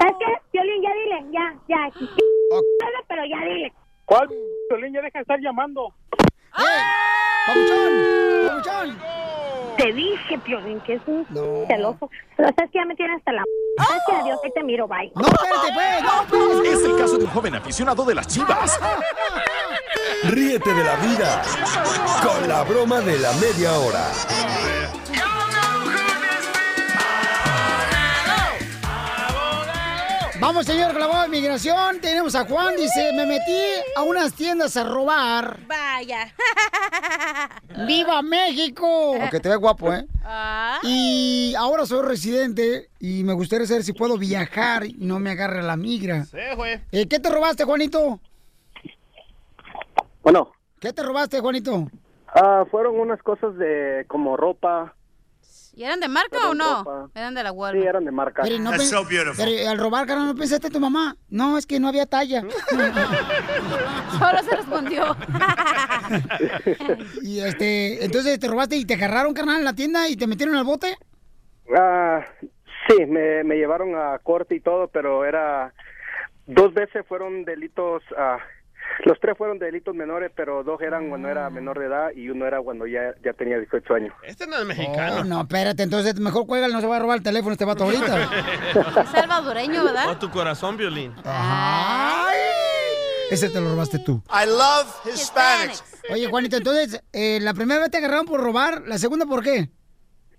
¿Sabes 0.00 0.14
qué? 0.20 0.26
Violín, 0.52 0.82
ya 0.82 0.94
dile, 0.94 1.24
ya, 1.32 1.54
ya. 1.68 1.90
Pero 3.08 3.24
ya 3.24 3.44
dile. 3.44 3.72
¿Cuál? 4.04 4.28
Violín, 4.68 4.92
ya 4.94 5.02
deja 5.02 5.18
de 5.18 5.22
estar 5.22 5.40
llamando. 5.40 5.92
¡Papuchón! 7.46 7.92
¡Papuchón! 8.46 8.98
Te 9.76 9.92
dije, 9.92 10.38
Piolín, 10.38 10.80
que 10.80 10.94
es 10.94 11.02
un 11.06 11.26
celoso. 11.66 12.10
Pero 12.36 12.48
sabes 12.56 12.70
que 12.70 12.78
ya 12.78 12.84
me 12.84 12.94
tiene 12.94 13.14
hasta 13.14 13.32
la... 13.32 13.44
Sabes 13.78 14.02
que 14.06 14.16
adiós, 14.16 14.38
ahí 14.44 14.50
te 14.54 14.62
miro, 14.62 14.86
bye. 14.86 15.10
¡No, 15.14 15.22
espérate, 15.22 15.72
pues! 15.74 16.02
¡No, 16.02 16.10
pues! 16.28 16.68
Es 16.68 16.84
el 16.84 16.96
caso 16.96 17.18
de 17.18 17.24
un 17.24 17.30
joven 17.30 17.54
aficionado 17.54 18.04
de 18.04 18.14
las 18.14 18.26
chivas. 18.26 18.78
Ríete 20.24 20.74
de 20.74 20.84
la 20.84 20.96
vida 20.96 21.42
con 22.22 22.48
la 22.48 22.62
broma 22.64 23.00
de 23.00 23.18
la 23.18 23.32
media 23.34 23.72
hora. 23.78 24.04
Vamos, 30.42 30.66
señor, 30.66 30.90
con 30.90 30.98
la 31.00 31.06
voz 31.06 31.22
de 31.22 31.28
migración. 31.28 32.00
Tenemos 32.00 32.34
a 32.34 32.44
Juan, 32.44 32.74
dice, 32.76 33.12
me 33.14 33.26
metí 33.26 33.56
a 33.94 34.02
unas 34.02 34.34
tiendas 34.34 34.76
a 34.76 34.82
robar. 34.82 35.60
Vaya. 35.68 36.34
¡Viva 37.86 38.20
México! 38.22 39.14
Porque 39.20 39.38
te 39.38 39.48
ve 39.48 39.54
guapo, 39.54 39.92
¿eh? 39.92 40.04
Ah. 40.24 40.80
Y 40.82 41.54
ahora 41.56 41.86
soy 41.86 42.04
residente 42.04 42.90
y 42.98 43.22
me 43.22 43.34
gustaría 43.34 43.68
saber 43.68 43.84
si 43.84 43.92
puedo 43.92 44.18
viajar 44.18 44.84
y 44.84 44.94
no 44.98 45.20
me 45.20 45.30
agarre 45.30 45.62
la 45.62 45.76
migra. 45.76 46.24
Sí, 46.24 46.38
güey. 46.56 46.80
Eh, 46.90 47.06
¿Qué 47.06 47.20
te 47.20 47.30
robaste, 47.30 47.62
Juanito? 47.62 48.18
Bueno, 50.24 50.50
¿Qué 50.80 50.92
te 50.92 51.04
robaste, 51.04 51.38
Juanito? 51.38 51.86
ah, 52.34 52.64
fueron 52.68 52.98
unas 52.98 53.22
cosas 53.22 53.56
de 53.58 54.06
como 54.08 54.36
ropa. 54.36 54.96
¿Y 55.74 55.84
eran 55.84 56.00
de 56.00 56.08
marca 56.08 56.50
o 56.50 56.54
no? 56.54 56.84
ropa. 56.84 57.08
Eran 57.14 57.34
de 57.34 57.42
la 57.42 57.50
Sí, 57.50 57.56
Walmart. 57.56 57.88
eran 57.88 58.04
de 58.04 58.10
marca. 58.10 58.42
Pero, 58.42 58.58
no 58.58 58.70
pen- 58.72 58.80
pero 59.36 59.70
al 59.70 59.78
robar, 59.78 60.06
carnal, 60.06 60.26
¿no 60.26 60.34
pensaste 60.34 60.66
en 60.66 60.72
tu 60.74 60.80
mamá? 60.80 61.16
No, 61.30 61.56
es 61.56 61.64
que 61.66 61.80
no 61.80 61.88
había 61.88 62.04
talla. 62.06 62.42
Solo 64.18 64.42
se 64.42 64.56
respondió. 64.56 65.16
y 67.22 67.40
este, 67.40 68.04
entonces 68.04 68.38
te 68.38 68.48
robaste 68.48 68.76
y 68.76 68.84
te 68.84 68.94
agarraron, 68.94 69.32
carnal, 69.34 69.58
en 69.58 69.64
la 69.64 69.72
tienda 69.74 70.08
y 70.08 70.16
te 70.16 70.26
metieron 70.26 70.54
al 70.56 70.64
bote. 70.64 70.96
Ah, 71.74 72.24
sí, 72.88 73.06
me, 73.06 73.42
me 73.44 73.56
llevaron 73.56 73.94
a 73.96 74.18
corte 74.18 74.54
y 74.56 74.60
todo, 74.60 74.88
pero 74.88 75.24
era 75.24 75.72
dos 76.46 76.74
veces 76.74 77.04
fueron 77.08 77.44
delitos. 77.44 78.02
ah, 78.18 78.38
los 79.04 79.18
tres 79.20 79.36
fueron 79.36 79.58
delitos 79.58 79.94
menores, 79.94 80.30
pero 80.34 80.62
dos 80.62 80.80
eran 80.80 81.08
cuando 81.08 81.28
era 81.28 81.48
menor 81.50 81.78
de 81.78 81.86
edad 81.86 82.10
y 82.14 82.28
uno 82.30 82.46
era 82.46 82.60
cuando 82.60 82.86
ya, 82.86 83.14
ya 83.24 83.32
tenía 83.32 83.58
18 83.58 83.94
años. 83.94 84.14
Este 84.22 84.46
no 84.46 84.56
es 84.56 84.64
mexicano. 84.64 85.20
Oh, 85.20 85.24
no, 85.24 85.40
espérate, 85.42 85.82
entonces 85.82 86.18
mejor 86.20 86.46
cuelga, 86.46 86.68
no 86.68 86.80
se 86.80 86.86
va 86.86 86.96
a 86.96 87.00
robar 87.00 87.18
el 87.18 87.22
teléfono 87.22 87.52
este 87.52 87.64
vato 87.64 87.84
ahorita. 87.84 88.30
Es 89.02 89.08
salvadoreño, 89.10 89.84
¿verdad? 89.84 90.10
O 90.10 90.18
tu 90.18 90.30
corazón, 90.30 90.76
violín. 90.76 91.14
Ay. 91.24 92.36
Ese 93.30 93.48
te 93.48 93.60
lo 93.60 93.70
robaste 93.70 93.98
tú. 93.98 94.22
I 94.28 94.46
love 94.46 94.94
Hispanics. 95.06 95.82
Oye, 96.10 96.26
Juanito, 96.28 96.56
entonces, 96.56 97.02
eh, 97.12 97.38
la 97.40 97.54
primera 97.54 97.80
vez 97.80 97.90
te 97.90 97.98
agarraron 97.98 98.26
por 98.26 98.40
robar, 98.40 98.82
la 98.86 98.98
segunda 98.98 99.24
por 99.24 99.42
qué? 99.42 99.70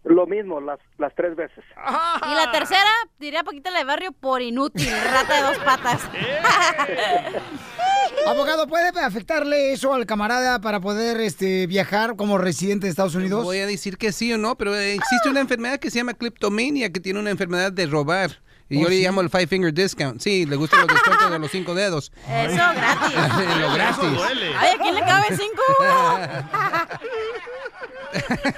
Lo 0.03 0.27
mismo, 0.27 0.59
las, 0.59 0.79
las 0.97 1.15
tres 1.15 1.35
veces. 1.35 1.63
Y 1.77 2.35
la 2.35 2.51
tercera, 2.51 2.91
diría 3.19 3.43
Paquita 3.43 3.71
la 3.71 3.79
de 3.79 3.85
barrio, 3.85 4.11
por 4.11 4.41
inútil, 4.41 4.91
rata 5.11 5.35
de 5.35 5.41
dos 5.41 5.57
patas. 5.59 6.09
Abogado, 8.27 8.67
¿puede 8.67 8.87
afectarle 8.99 9.73
eso 9.73 9.93
al 9.93 10.05
camarada 10.05 10.59
para 10.61 10.79
poder 10.79 11.19
este, 11.21 11.67
viajar 11.67 12.15
como 12.15 12.37
residente 12.37 12.87
de 12.87 12.91
Estados 12.91 13.15
Unidos? 13.15 13.43
Voy 13.43 13.59
a 13.59 13.67
decir 13.67 13.97
que 13.97 14.11
sí 14.11 14.31
o 14.33 14.37
no, 14.37 14.55
pero 14.55 14.75
eh, 14.75 14.93
existe 14.93 15.29
una 15.29 15.41
enfermedad 15.41 15.79
que 15.79 15.91
se 15.91 15.97
llama 15.97 16.13
kleptomania, 16.13 16.91
que 16.91 16.99
tiene 16.99 17.19
una 17.19 17.31
enfermedad 17.31 17.71
de 17.71 17.85
robar. 17.85 18.41
Y 18.69 18.77
¿Oh, 18.77 18.83
yo 18.83 18.89
le 18.89 19.01
llamo 19.01 19.21
el 19.21 19.29
Five 19.29 19.47
Finger 19.47 19.73
Discount. 19.73 20.21
Sí, 20.21 20.45
le 20.45 20.55
gustan 20.55 20.79
los 20.81 20.87
descuentos 20.87 21.31
de 21.31 21.39
los 21.39 21.51
cinco 21.51 21.75
dedos. 21.75 22.11
Eso 22.27 22.55
gratis. 22.55 23.13
Lo 23.59 23.73
gratis. 23.73 24.19
Ay, 24.57 24.69
¿a 24.69 24.77
quién 24.81 24.95
le 24.95 25.01
cabe 25.01 25.25
cinco? 25.29 25.61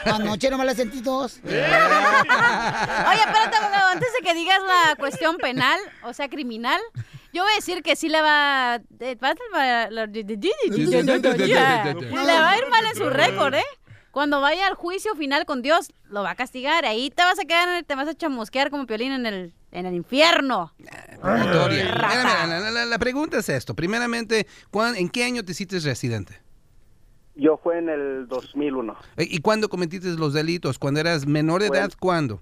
Anoche 0.14 0.50
no 0.50 0.58
me 0.58 0.66
la 0.66 0.76
sentí 0.76 1.02
dos. 1.02 1.40
Oye, 1.44 1.56
espérate, 3.20 3.56
abogado, 3.58 3.90
antes 3.92 4.10
de 4.14 4.26
que 4.26 4.34
digas 4.36 4.60
la 4.62 4.96
cuestión 4.96 5.38
penal, 5.38 5.80
o 6.04 6.14
sea, 6.14 6.30
criminal, 6.30 6.80
yo 7.36 7.44
voy 7.44 7.52
a 7.52 7.56
decir 7.56 7.84
que 7.84 7.96
sí 7.96 8.10
le 8.10 8.22
va... 8.22 8.82
eh, 9.00 9.16
va 9.24 9.30
a- 9.30 9.36
Le 9.36 9.42
va 12.40 12.50
a 12.52 12.58
ir 12.58 12.68
mal 12.70 12.86
en 12.86 12.96
su 12.96 13.10
récord, 13.10 13.54
¿eh? 13.54 13.64
Cuando 14.12 14.40
vaya 14.40 14.68
al 14.68 14.76
juicio 14.76 15.14
final 15.16 15.46
con 15.46 15.62
Dios, 15.62 15.92
lo 16.10 16.24
va 16.24 16.32
a 16.32 16.36
castigar. 16.36 16.86
Ahí 16.86 17.10
te 17.10 17.22
vas 17.24 17.38
a 17.38 17.44
quedar, 17.44 17.84
te 17.84 17.96
vas 17.96 18.08
a 18.08 18.14
chamusquear 18.14 18.70
como 18.72 18.86
piolín 18.88 19.12
en 19.12 19.26
el, 19.26 19.54
en 19.72 19.86
el 19.86 19.94
infierno. 19.94 20.72
Purgatorio. 21.22 21.84
Mira, 21.84 22.08
mira, 22.24 22.48
la, 22.62 22.72
la- 22.72 22.86
la 22.86 23.00
pregunta 23.00 23.40
es 23.40 23.50
esto. 23.50 23.74
Primeramente, 23.76 24.48
¿cuán- 24.72 24.96
¿en 24.96 25.10
qué 25.10 25.26
año 25.26 25.44
te 25.44 25.52
hiciste 25.52 25.78
residente? 25.80 26.42
Yo 27.36 27.58
fue 27.62 27.80
en 27.80 27.90
el 27.90 28.28
2001. 28.30 28.96
Eh, 29.18 29.28
¿Y 29.30 29.40
cuándo 29.40 29.68
cometiste 29.68 30.08
los 30.12 30.32
delitos? 30.32 30.80
¿Cuando 30.80 31.02
eras 31.02 31.26
menor 31.28 31.62
de 31.62 31.68
edad? 31.68 31.92
¿Cuándo? 32.00 32.42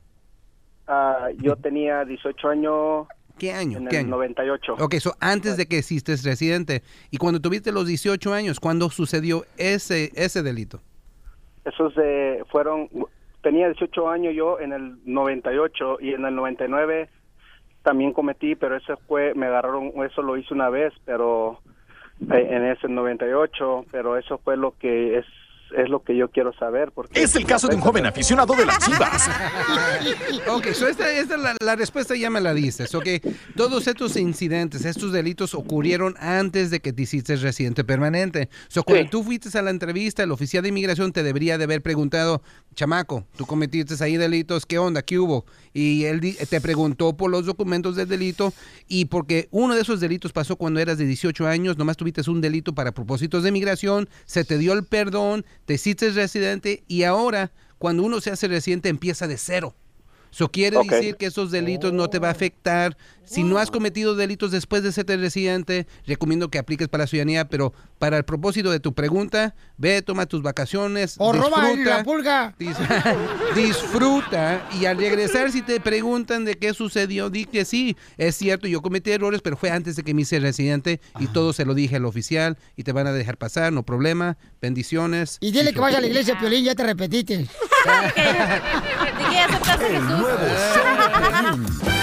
Ah, 0.85 1.29
yo 1.39 1.55
tenía 1.55 2.05
18 2.05 2.49
años. 2.49 3.07
¿Qué 3.37 3.51
año? 3.51 3.79
En 3.79 3.87
¿Qué 3.87 3.97
el 3.97 4.05
año? 4.05 4.15
98. 4.17 4.75
Ok, 4.79 4.95
so 4.95 5.13
antes 5.19 5.57
de 5.57 5.65
que 5.67 5.77
hiciste 5.77 6.15
residente. 6.23 6.83
Y 7.11 7.17
cuando 7.17 7.39
tuviste 7.39 7.71
los 7.71 7.87
18 7.87 8.33
años, 8.33 8.59
¿cuándo 8.59 8.89
sucedió 8.89 9.43
ese, 9.57 10.11
ese 10.15 10.43
delito? 10.43 10.79
Esos 11.65 11.93
eh, 11.97 12.43
fueron, 12.51 12.89
tenía 13.41 13.67
18 13.67 14.09
años 14.09 14.33
yo 14.35 14.59
en 14.59 14.73
el 14.73 14.97
98 15.05 15.97
y 16.01 16.13
en 16.13 16.25
el 16.25 16.35
99 16.35 17.09
también 17.83 18.13
cometí, 18.13 18.55
pero 18.55 18.77
eso 18.77 18.97
fue, 19.07 19.33
me 19.35 19.47
agarraron, 19.47 19.91
eso 20.05 20.21
lo 20.21 20.37
hice 20.37 20.53
una 20.53 20.69
vez, 20.69 20.93
pero 21.05 21.59
eh, 22.31 22.47
en 22.49 22.65
ese 22.65 22.87
98, 22.87 23.85
pero 23.91 24.17
eso 24.17 24.37
fue 24.37 24.55
lo 24.55 24.77
que 24.77 25.17
es 25.19 25.25
es 25.77 25.89
lo 25.89 26.03
que 26.03 26.15
yo 26.15 26.29
quiero 26.29 26.53
saber. 26.53 26.91
Porque 26.91 27.21
Es 27.21 27.35
el 27.35 27.45
caso 27.45 27.67
de 27.67 27.75
un 27.75 27.81
joven 27.81 28.05
aficionado 28.05 28.55
de 28.55 28.65
las 28.65 28.79
chivas. 28.79 29.29
Ok, 30.47 30.67
so 30.73 30.87
esta, 30.87 31.11
esta 31.11 31.37
la, 31.37 31.55
la 31.61 31.75
respuesta 31.75 32.15
ya 32.15 32.29
me 32.29 32.41
la 32.41 32.53
dices. 32.53 32.93
Ok, 32.95 33.07
todos 33.55 33.87
estos 33.87 34.15
incidentes, 34.17 34.85
estos 34.85 35.11
delitos 35.11 35.53
ocurrieron 35.53 36.15
antes 36.19 36.69
de 36.69 36.79
que 36.79 36.93
te 36.93 37.03
hiciste 37.03 37.35
residente 37.37 37.83
permanente. 37.83 38.49
So, 38.67 38.83
cuando 38.83 39.09
tú 39.09 39.23
fuiste 39.23 39.57
a 39.57 39.61
la 39.61 39.71
entrevista, 39.71 40.23
el 40.23 40.31
oficial 40.31 40.63
de 40.63 40.69
inmigración 40.69 41.11
te 41.11 41.23
debería 41.23 41.57
de 41.57 41.63
haber 41.65 41.81
preguntado, 41.81 42.41
chamaco, 42.75 43.25
tú 43.35 43.45
cometiste 43.45 44.01
ahí 44.03 44.17
delitos, 44.17 44.65
¿qué 44.65 44.77
onda? 44.77 45.01
¿Qué 45.01 45.19
hubo? 45.19 45.45
Y 45.73 46.03
él 46.05 46.19
di- 46.19 46.33
te 46.33 46.61
preguntó 46.61 47.17
por 47.17 47.31
los 47.31 47.45
documentos 47.45 47.95
del 47.95 48.07
delito 48.07 48.53
y 48.87 49.05
porque 49.05 49.47
uno 49.51 49.73
de 49.73 49.81
esos 49.81 49.99
delitos 49.99 50.31
pasó 50.31 50.55
cuando 50.55 50.79
eras 50.79 50.97
de 50.99 51.05
18 51.05 51.47
años, 51.47 51.77
nomás 51.77 51.97
tuviste 51.97 52.29
un 52.29 52.41
delito 52.41 52.73
para 52.75 52.91
propósitos 52.91 53.41
de 53.43 53.49
inmigración, 53.49 54.07
se 54.25 54.43
te 54.45 54.57
dio 54.59 54.73
el 54.73 54.83
perdón, 54.83 55.45
te 55.65 55.73
hiciste 55.75 56.11
residente 56.11 56.83
y 56.87 57.03
ahora 57.03 57.51
cuando 57.79 58.03
uno 58.03 58.21
se 58.21 58.29
hace 58.31 58.47
residente 58.47 58.89
empieza 58.89 59.27
de 59.27 59.37
cero. 59.37 59.75
Eso 60.31 60.49
quiere 60.49 60.77
decir 60.89 61.15
que 61.15 61.27
esos 61.27 61.51
delitos 61.51 61.93
no 61.93 62.09
te 62.09 62.17
va 62.17 62.29
a 62.29 62.31
afectar. 62.31 62.97
Si 63.25 63.43
no 63.43 63.57
has 63.57 63.71
cometido 63.71 64.15
delitos 64.15 64.51
después 64.51 64.83
de 64.83 64.91
ser 64.91 65.05
residente, 65.07 65.87
recomiendo 66.05 66.49
que 66.49 66.57
apliques 66.59 66.87
para 66.89 67.03
la 67.03 67.07
ciudadanía, 67.07 67.47
pero 67.47 67.73
para 67.97 68.17
el 68.17 68.25
propósito 68.25 68.69
de 68.69 68.79
tu 68.79 68.93
pregunta, 68.93 69.55
ve, 69.77 70.01
toma 70.01 70.25
tus 70.25 70.41
vacaciones, 70.41 71.15
O 71.17 71.31
roba 71.33 71.73
la 71.73 72.03
pulga. 72.03 72.53
dis- 72.59 72.75
disfruta 73.55 74.67
y 74.79 74.85
al 74.85 74.97
regresar 74.97 75.51
si 75.51 75.61
te 75.61 75.79
preguntan 75.79 76.43
de 76.45 76.55
qué 76.55 76.73
sucedió, 76.73 77.29
di 77.29 77.45
que 77.45 77.65
sí, 77.65 77.95
es 78.17 78.35
cierto, 78.35 78.67
yo 78.67 78.81
cometí 78.81 79.11
errores, 79.11 79.41
pero 79.41 79.55
fue 79.57 79.71
antes 79.71 79.95
de 79.95 80.03
que 80.03 80.13
me 80.13 80.21
hice 80.23 80.39
residente 80.39 80.99
y 81.19 81.27
todo 81.27 81.53
se 81.53 81.65
lo 81.65 81.73
dije 81.73 81.95
al 81.95 82.05
oficial 82.05 82.57
y 82.75 82.83
te 82.83 82.91
van 82.91 83.07
a 83.07 83.13
dejar 83.13 83.37
pasar, 83.37 83.71
no 83.73 83.83
problema, 83.83 84.37
bendiciones. 84.61 85.37
Y 85.39 85.51
dile 85.51 85.73
que 85.73 85.79
vaya 85.79 85.97
a 85.97 86.01
la 86.01 86.07
iglesia, 86.07 86.37
Piolín, 86.37 86.65
ya 86.65 86.75
te 86.75 86.83
repetiste. 86.83 87.37
Dije, 87.37 87.49
ya 89.33 89.45
aceptaste 89.45 89.85
Jesús. 89.87 90.27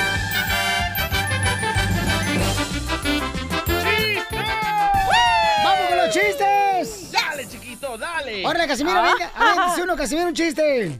dale. 8.30 8.46
¡Órale, 8.46 8.66
Casimiro, 8.68 8.98
Ah. 8.98 9.02
venga! 9.02 9.30
A 9.36 9.44
ver, 9.44 9.54
dice 9.70 9.82
uno, 9.82 9.96
Casimiro, 9.96 10.28
un 10.28 10.34
chiste. 10.34 10.98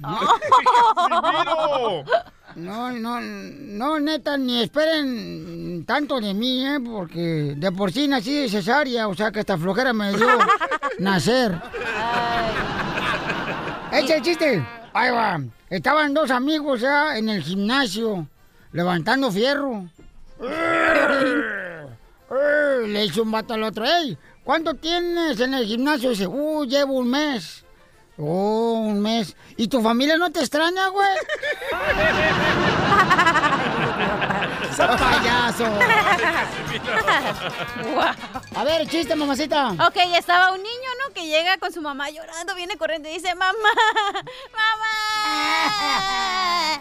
No, 2.56 2.90
no, 2.90 3.20
no, 3.20 4.00
neta, 4.00 4.36
ni 4.36 4.62
esperen 4.62 5.84
tanto 5.86 6.20
de 6.20 6.34
mí, 6.34 6.66
¿eh? 6.66 6.80
Porque 6.84 7.54
de 7.56 7.70
por 7.70 7.92
sí 7.92 8.08
nací 8.08 8.34
de 8.42 8.48
cesárea, 8.48 9.06
o 9.06 9.14
sea 9.14 9.30
que 9.30 9.38
esta 9.38 9.56
flojera 9.56 9.92
me 9.92 10.12
dio 10.12 10.26
nacer. 10.98 11.54
Echa 13.92 14.16
el 14.16 14.22
chiste. 14.22 14.66
Ahí 14.92 15.10
va. 15.12 15.40
Estaban 15.68 16.12
dos 16.12 16.32
amigos 16.32 16.80
ya 16.80 17.16
en 17.16 17.28
el 17.28 17.40
gimnasio, 17.42 18.26
levantando 18.72 19.30
fierro. 19.30 19.84
Eh, 20.42 21.86
Le 22.88 23.02
dice 23.02 23.20
un 23.20 23.30
vato 23.30 23.54
al 23.54 23.62
otro, 23.62 23.84
hey, 23.86 24.18
¿cuánto 24.50 24.74
tienes 24.74 25.38
en 25.38 25.54
el 25.54 25.64
gimnasio? 25.64 26.10
Dice, 26.10 26.26
uh, 26.26 26.64
llevo 26.64 26.94
un 26.94 27.08
mes. 27.08 27.64
Oh, 28.18 28.82
un 28.84 29.00
mes. 29.00 29.36
¿Y 29.56 29.68
tu 29.68 29.80
familia 29.80 30.16
no 30.16 30.32
te 30.32 30.40
extraña, 30.40 30.88
güey? 30.88 31.06
¡Sos 34.76 35.00
payaso! 35.00 35.64
A 38.56 38.64
ver, 38.64 38.86
chiste, 38.88 39.14
mamacita. 39.16 39.70
Ok, 39.86 39.96
estaba 40.16 40.52
un 40.52 40.62
niño, 40.62 40.90
¿no? 41.06 41.14
Que 41.14 41.26
llega 41.26 41.56
con 41.58 41.72
su 41.72 41.80
mamá 41.80 42.10
llorando, 42.10 42.54
viene 42.54 42.76
corriendo 42.76 43.08
y 43.08 43.12
dice, 43.14 43.34
mamá, 43.34 43.54
mamá. 44.52 44.90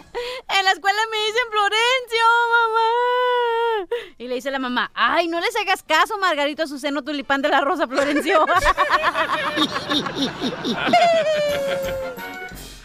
En 0.50 0.66
la 0.66 0.72
escuela 0.72 1.00
me 1.12 1.18
dicen 1.18 1.44
Florencio, 1.52 2.26
mamá. 2.52 3.88
Y 4.18 4.28
le 4.28 4.36
dice 4.36 4.52
la 4.52 4.60
mamá, 4.60 4.92
ay, 4.94 5.28
no 5.28 5.40
les 5.40 5.56
hagas 5.56 5.84
caso, 5.84 6.18
Margarito 6.18 6.64
Azuceno 6.64 7.04
Tulipán 7.04 7.42
de 7.42 7.50
la 7.50 7.62
Rosa 7.62 7.88
Florencio. 7.88 8.46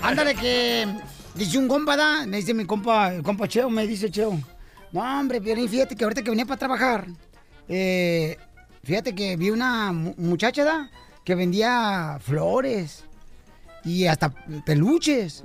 Ándale 0.01 0.35
que 0.35 0.87
dice 1.35 1.59
un 1.59 1.69
compa, 1.69 1.97
¿da? 1.97 2.27
Me 2.27 2.39
dice 2.39 2.55
mi 2.55 2.65
compa, 2.65 3.15
el 3.15 3.23
compa 3.23 3.47
Cheo, 3.49 3.69
me 3.71 3.87
dice 3.87 4.11
Cheo. 4.11 4.39
No, 4.93 5.01
hombre, 5.21 5.41
Piolín, 5.41 5.69
fíjate 5.69 5.97
que 5.97 6.05
ahorita 6.05 6.23
que 6.23 6.31
venía 6.31 6.47
para 6.47 6.59
trabajar, 6.59 7.07
eh, 7.69 8.37
fíjate 8.85 9.15
que 9.15 9.37
vi 9.37 9.51
una 9.51 9.93
mu- 9.93 10.15
muchacha, 10.17 10.65
¿da? 10.65 10.91
Que 11.25 11.35
vendía 11.35 12.19
flores 12.23 13.05
y 13.85 14.07
hasta 14.07 14.31
peluches. 14.65 15.43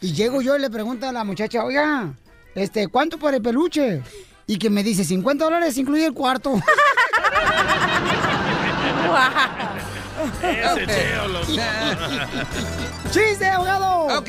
Y 0.00 0.12
llego 0.12 0.40
yo 0.40 0.56
y 0.56 0.60
le 0.60 0.70
pregunto 0.70 1.06
a 1.08 1.12
la 1.12 1.24
muchacha, 1.24 1.62
oiga, 1.64 2.14
este, 2.54 2.88
¿cuánto 2.88 3.18
por 3.18 3.34
el 3.34 3.42
peluche? 3.42 4.02
Y 4.46 4.58
que 4.58 4.70
me 4.70 4.82
dice, 4.82 5.04
50 5.04 5.44
dólares 5.44 5.76
incluye 5.76 6.06
el 6.06 6.14
cuarto. 6.14 6.54
Ese 10.42 10.86
Cheo, 10.86 11.28
loco. 11.28 11.46
¡Chiste, 13.10 13.46
abogado! 13.48 14.18
Ok. 14.18 14.28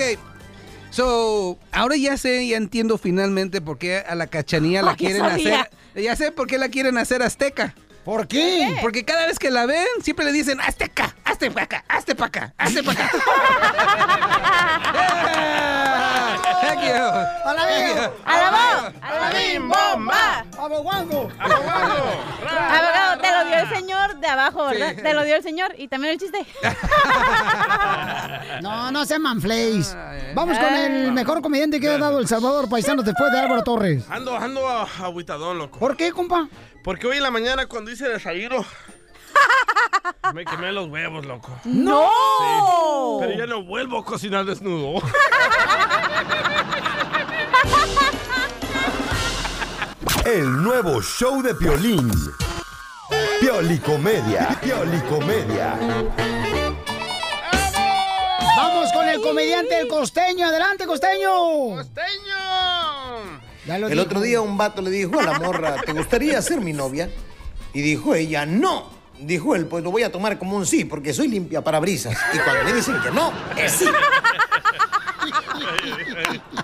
So, 0.97 1.59
ahora 1.71 1.95
ya 1.95 2.17
sé, 2.17 2.47
ya 2.47 2.57
entiendo 2.57 2.97
finalmente 2.97 3.61
por 3.61 3.77
qué 3.77 3.99
a 3.99 4.15
la 4.15 4.25
cachanilla 4.25 4.81
la 4.81 4.95
quieren 4.95 5.21
hacer. 5.21 5.69
Ya 5.93 6.15
sé 6.15 6.31
por 6.31 6.47
qué 6.47 6.57
la 6.57 6.69
quieren 6.69 6.97
hacer 6.97 7.21
azteca. 7.21 7.75
¿Por 8.03 8.27
qué? 8.27 8.79
Porque 8.81 9.05
cada 9.05 9.27
vez 9.27 9.37
que 9.37 9.51
la 9.51 9.67
ven, 9.67 9.85
siempre 10.01 10.25
le 10.25 10.31
dicen, 10.31 10.59
azteca, 10.59 11.15
hazte 11.23 11.51
para 11.51 11.65
acá, 11.65 11.85
hazte 12.57 12.81
para 16.91 17.07
acá, 17.07 17.27
hazte 17.27 17.43
para 17.43 17.51
acá. 17.51 17.67
Thank 17.67 17.87
you. 17.87 17.97
¡Alabío! 17.97 18.13
¡Alabao! 18.25 18.93
¡Alabim, 19.01 19.69
bomba! 19.69 20.45
¡Aboguango! 20.59 21.29
Abogado, 21.39 23.21
te 23.21 23.31
lo 23.31 23.45
dio 23.45 23.55
el 23.59 23.69
señor 23.69 24.19
de 24.19 24.27
abajo, 24.27 24.65
¿verdad? 24.67 24.93
Sí. 24.95 25.01
Te 25.01 25.13
lo 25.13 25.23
dio 25.23 25.35
el 25.35 25.43
señor 25.43 25.73
y 25.77 25.87
también 25.87 26.13
el 26.13 26.19
chiste. 26.19 26.45
No, 28.61 28.91
no 28.91 29.05
se 29.05 29.19
manflays. 29.19 29.95
Vamos 30.33 30.57
con 30.57 30.73
el 30.73 31.11
mejor 31.11 31.41
comediante 31.41 31.79
que 31.79 31.89
ha 31.89 31.97
dado 31.97 32.19
El 32.19 32.27
Salvador, 32.27 32.67
paisanos, 32.69 33.05
después 33.05 33.31
de 33.31 33.39
Álvaro 33.39 33.63
Torres. 33.63 34.03
Ando, 34.09 34.35
ando 34.35 34.67
a- 34.67 34.87
aguitadón, 35.03 35.57
loco. 35.57 35.79
¿Por 35.79 35.95
qué, 35.95 36.11
compa? 36.11 36.47
Porque 36.83 37.07
hoy 37.07 37.17
en 37.17 37.23
la 37.23 37.31
mañana 37.31 37.65
cuando 37.67 37.91
hice 37.91 38.07
desayuno, 38.07 38.65
me 40.33 40.45
quemé 40.45 40.71
los 40.71 40.87
huevos, 40.89 41.25
loco. 41.25 41.51
¡No! 41.65 42.09
Sí, 42.39 43.25
pero 43.25 43.37
ya 43.37 43.45
no 43.45 43.63
vuelvo 43.63 43.99
a 43.99 44.05
cocinar 44.05 44.45
desnudo. 44.45 45.01
El 50.25 50.61
nuevo 50.61 51.01
show 51.01 51.41
de 51.41 51.55
Piolín. 51.55 52.11
Piolicomedia. 53.39 54.59
Piolicomedia. 54.61 55.77
Vamos 58.57 58.91
con 58.91 59.07
el 59.07 59.21
comediante 59.21 59.79
El 59.79 59.87
Costeño. 59.87 60.47
¡Adelante, 60.47 60.85
Costeño! 60.85 61.75
¡Costeño! 61.77 62.35
El 63.67 63.99
otro 63.99 64.21
día 64.21 64.41
un 64.41 64.57
vato 64.57 64.81
le 64.81 64.89
dijo 64.89 65.19
a 65.19 65.23
la 65.23 65.39
morra, 65.39 65.75
¿te 65.85 65.91
gustaría 65.91 66.41
ser 66.41 66.61
mi 66.61 66.73
novia? 66.73 67.09
Y 67.73 67.81
dijo 67.81 68.15
ella, 68.15 68.45
no. 68.45 68.96
Dijo 69.19 69.55
él, 69.55 69.65
pues 69.65 69.83
lo 69.83 69.91
voy 69.91 70.03
a 70.03 70.11
tomar 70.11 70.37
como 70.37 70.55
un 70.55 70.65
sí, 70.65 70.85
porque 70.85 71.13
soy 71.13 71.27
limpia 71.27 71.63
para 71.63 71.79
brisas. 71.79 72.15
Y 72.33 72.37
cuando 72.39 72.63
me 72.63 72.73
dicen 72.73 72.95
que 73.01 73.11
no, 73.11 73.31
es 73.57 73.71
sí. 73.71 73.85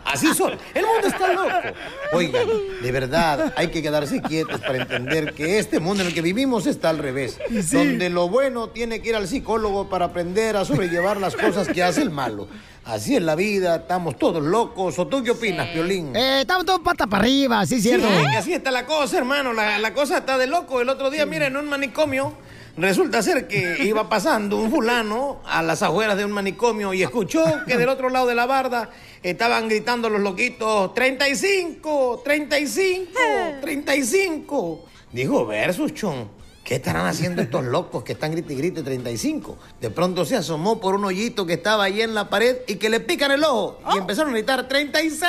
Así 0.05 0.33
son. 0.33 0.53
El 0.73 0.85
mundo 0.85 1.07
está 1.07 1.33
loco. 1.33 1.77
Oigan, 2.13 2.47
de 2.81 2.91
verdad, 2.91 3.53
hay 3.55 3.69
que 3.69 3.81
quedarse 3.81 4.21
quietos 4.21 4.59
para 4.61 4.79
entender 4.79 5.33
que 5.33 5.59
este 5.59 5.79
mundo 5.79 6.01
en 6.01 6.09
el 6.09 6.13
que 6.13 6.21
vivimos 6.21 6.67
está 6.67 6.89
al 6.89 6.97
revés. 6.99 7.39
Sí. 7.63 7.77
Donde 7.77 8.09
lo 8.09 8.29
bueno 8.29 8.69
tiene 8.69 9.01
que 9.01 9.09
ir 9.09 9.15
al 9.15 9.27
psicólogo 9.27 9.89
para 9.89 10.05
aprender 10.05 10.57
a 10.57 10.65
sobrellevar 10.65 11.17
las 11.17 11.35
cosas 11.35 11.67
que 11.67 11.83
hace 11.83 12.01
el 12.01 12.09
malo. 12.09 12.47
Así 12.85 13.15
es 13.15 13.21
la 13.21 13.35
vida, 13.35 13.77
estamos 13.77 14.17
todos 14.17 14.43
locos. 14.43 14.99
¿O 14.99 15.07
tú 15.07 15.23
qué 15.23 15.31
opinas, 15.31 15.67
Piolín? 15.69 16.15
Eh, 16.15 16.41
estamos 16.41 16.65
todos 16.65 16.81
pata 16.81 17.07
para 17.07 17.23
arriba, 17.23 17.65
sí, 17.65 17.81
cierto. 17.81 18.07
Sí, 18.07 18.35
así 18.35 18.53
está 18.53 18.71
la 18.71 18.85
cosa, 18.85 19.17
hermano. 19.17 19.53
La, 19.53 19.79
la 19.79 19.93
cosa 19.93 20.17
está 20.17 20.37
de 20.37 20.47
loco. 20.47 20.81
El 20.81 20.89
otro 20.89 21.09
día, 21.09 21.25
mira, 21.25 21.47
en 21.47 21.55
un 21.55 21.69
manicomio, 21.69 22.33
resulta 22.75 23.21
ser 23.21 23.47
que 23.47 23.77
iba 23.85 24.09
pasando 24.09 24.57
un 24.57 24.69
fulano 24.69 25.39
a 25.45 25.63
las 25.63 25.81
afueras 25.81 26.17
de 26.17 26.25
un 26.25 26.33
manicomio 26.33 26.93
y 26.93 27.03
escuchó 27.03 27.43
que 27.65 27.77
del 27.77 27.87
otro 27.87 28.09
lado 28.09 28.27
de 28.27 28.35
la 28.35 28.45
barda 28.45 28.89
estaban 29.24 29.69
gritando 29.69 30.09
los 30.09 30.21
loquitos, 30.21 30.93
35, 30.93 32.21
35, 32.24 33.19
35. 33.61 34.86
Dijo, 35.11 35.45
versus, 35.45 35.93
chon. 35.93 36.42
¿Qué 36.64 36.76
estarán 36.76 37.05
haciendo 37.07 37.41
estos 37.41 37.66
locos 37.66 38.03
que 38.05 38.14
están 38.14 38.32
grite 38.32 38.53
y 38.53 38.55
grite 38.55 38.84
35? 38.84 39.57
De 39.82 39.89
pronto 39.89 40.24
se 40.24 40.38
asomó 40.38 40.80
por 40.80 40.95
un 40.95 41.03
hoyito 41.03 41.45
que 41.45 41.53
estaba 41.53 41.84
ahí 41.84 42.01
en 42.01 42.14
la 42.16 42.30
pared 42.30 42.55
y 42.68 42.76
que 42.76 42.89
le 42.89 43.01
pican 43.01 43.32
el 43.32 43.43
ojo. 43.43 43.80
Y 43.93 43.97
empezaron 43.97 44.30
a 44.32 44.38
gritar 44.38 44.66
36, 44.70 45.20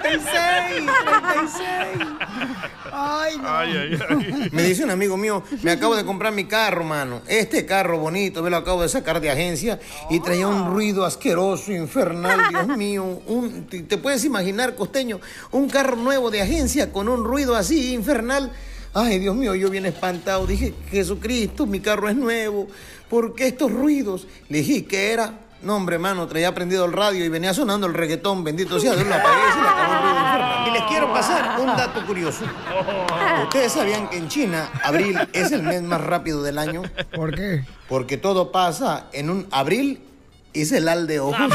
36, 0.00 0.30
36. 1.32 2.08
Ay, 2.92 3.36
no. 3.38 3.48
Ay, 3.48 3.76
ay, 3.76 3.98
ay. 4.08 4.48
Me 4.52 4.62
dice 4.62 4.84
un 4.84 4.90
amigo 4.90 5.16
mío, 5.16 5.42
me 5.62 5.72
acabo 5.72 5.96
de 5.96 6.04
comprar 6.04 6.32
mi 6.32 6.44
carro, 6.44 6.84
mano. 6.84 7.22
Este 7.26 7.66
carro 7.66 7.98
bonito, 7.98 8.40
me 8.40 8.48
lo 8.50 8.56
acabo 8.58 8.82
de 8.82 8.88
sacar 8.88 9.20
de 9.20 9.30
agencia 9.32 9.80
y 10.08 10.20
traía 10.20 10.46
un 10.46 10.72
ruido 10.72 11.04
asqueroso, 11.04 11.72
infernal, 11.72 12.40
Dios 12.50 12.68
mío. 12.78 13.02
Un- 13.26 13.66
te 13.66 13.98
puedes 13.98 14.24
imaginar, 14.24 14.76
costeño, 14.76 15.18
un 15.50 15.68
carro 15.68 15.96
nuevo 15.96 16.30
de 16.30 16.42
agencia 16.42 16.92
con 16.92 17.08
un 17.08 17.24
ruido 17.24 17.56
así, 17.56 17.92
infernal. 17.92 18.52
Ay, 18.94 19.18
Dios 19.18 19.34
mío, 19.34 19.56
yo 19.56 19.70
bien 19.70 19.86
espantado. 19.86 20.46
Dije, 20.46 20.72
Jesucristo, 20.88 21.66
mi 21.66 21.80
carro 21.80 22.08
es 22.08 22.14
nuevo. 22.14 22.68
¿Por 23.10 23.34
qué 23.34 23.48
estos 23.48 23.72
ruidos? 23.72 24.28
Le 24.48 24.58
dije, 24.58 24.84
¿qué 24.86 25.12
era? 25.12 25.40
No, 25.62 25.76
hombre, 25.76 25.98
mano, 25.98 26.28
traía 26.28 26.54
prendido 26.54 26.84
el 26.84 26.92
radio 26.92 27.24
y 27.24 27.28
venía 27.28 27.52
sonando 27.52 27.88
el 27.88 27.94
reggaetón. 27.94 28.44
Bendito 28.44 28.78
sea 28.78 28.94
Dios, 28.94 29.06
lo 29.06 29.14
apagué 29.14 29.40
y 29.48 29.52
se 29.52 29.60
le 29.62 29.68
acabó 29.68 29.94
el 29.94 30.00
ruido. 30.00 30.68
Y 30.68 30.70
les 30.70 30.82
quiero 30.84 31.12
pasar 31.12 31.60
un 31.60 31.66
dato 31.66 32.06
curioso. 32.06 32.44
¿Ustedes 33.42 33.72
sabían 33.72 34.08
que 34.08 34.16
en 34.16 34.28
China 34.28 34.70
abril 34.84 35.18
es 35.32 35.50
el 35.50 35.62
mes 35.62 35.82
más 35.82 36.00
rápido 36.00 36.42
del 36.42 36.58
año? 36.58 36.82
¿Por 37.14 37.34
qué? 37.34 37.64
Porque 37.88 38.16
todo 38.16 38.52
pasa 38.52 39.06
en 39.12 39.28
un 39.28 39.48
abril 39.50 40.00
y 40.52 40.66
se 40.66 40.78
el 40.78 40.88
al 40.88 41.06
de 41.08 41.18
ojos. 41.18 41.52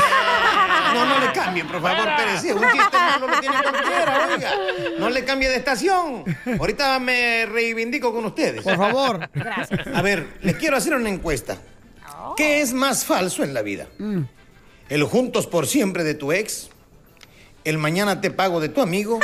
No, 0.93 1.05
no 1.05 1.19
le 1.19 1.31
cambie, 1.31 1.65
por 1.65 1.81
favor, 1.81 2.07
Pérez. 2.17 2.41
Sí, 2.41 2.51
un 2.51 2.61
chiste 2.71 2.97
malo 2.97 3.27
lo 3.27 3.39
tiene 3.39 3.55
cualquiera, 3.61 4.27
oiga. 4.33 4.51
No 4.99 5.09
le 5.09 5.23
cambie 5.25 5.49
de 5.49 5.55
estación. 5.55 6.23
Ahorita 6.59 6.99
me 6.99 7.45
reivindico 7.45 8.13
con 8.13 8.25
ustedes. 8.25 8.63
Por 8.63 8.77
favor. 8.77 9.29
Gracias. 9.33 9.87
A 9.93 10.01
ver, 10.01 10.37
les 10.41 10.55
quiero 10.55 10.77
hacer 10.77 10.93
una 10.93 11.09
encuesta. 11.09 11.57
¿Qué 12.35 12.61
es 12.61 12.73
más 12.73 13.05
falso 13.05 13.43
en 13.43 13.53
la 13.53 13.61
vida? 13.61 13.87
Mm. 13.97 14.21
¿El 14.89 15.03
juntos 15.03 15.47
por 15.47 15.67
siempre 15.67 16.03
de 16.03 16.13
tu 16.13 16.31
ex? 16.31 16.69
¿El 17.63 17.77
mañana 17.77 18.21
te 18.21 18.31
pago 18.31 18.59
de 18.59 18.69
tu 18.69 18.81
amigo? 18.81 19.19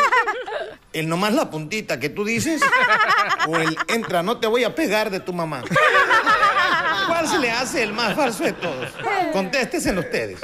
¿El 0.93 1.09
nomás 1.09 1.33
la 1.33 1.49
puntita 1.49 1.99
que 1.99 2.09
tú 2.09 2.23
dices? 2.23 2.61
¿O 3.47 3.57
el 3.57 3.75
entra 3.87 4.23
no 4.23 4.37
te 4.37 4.47
voy 4.47 4.63
a 4.63 4.75
pegar 4.75 5.09
de 5.09 5.19
tu 5.19 5.33
mamá? 5.33 5.63
¿Cuál 7.15 7.27
se 7.29 7.39
le 7.39 7.49
hace 7.49 7.81
el 7.81 7.93
más 7.93 8.13
falso 8.13 8.43
de 8.43 8.51
todos? 8.51 8.89
Contéstesen 9.31 9.97
ustedes. 9.97 10.37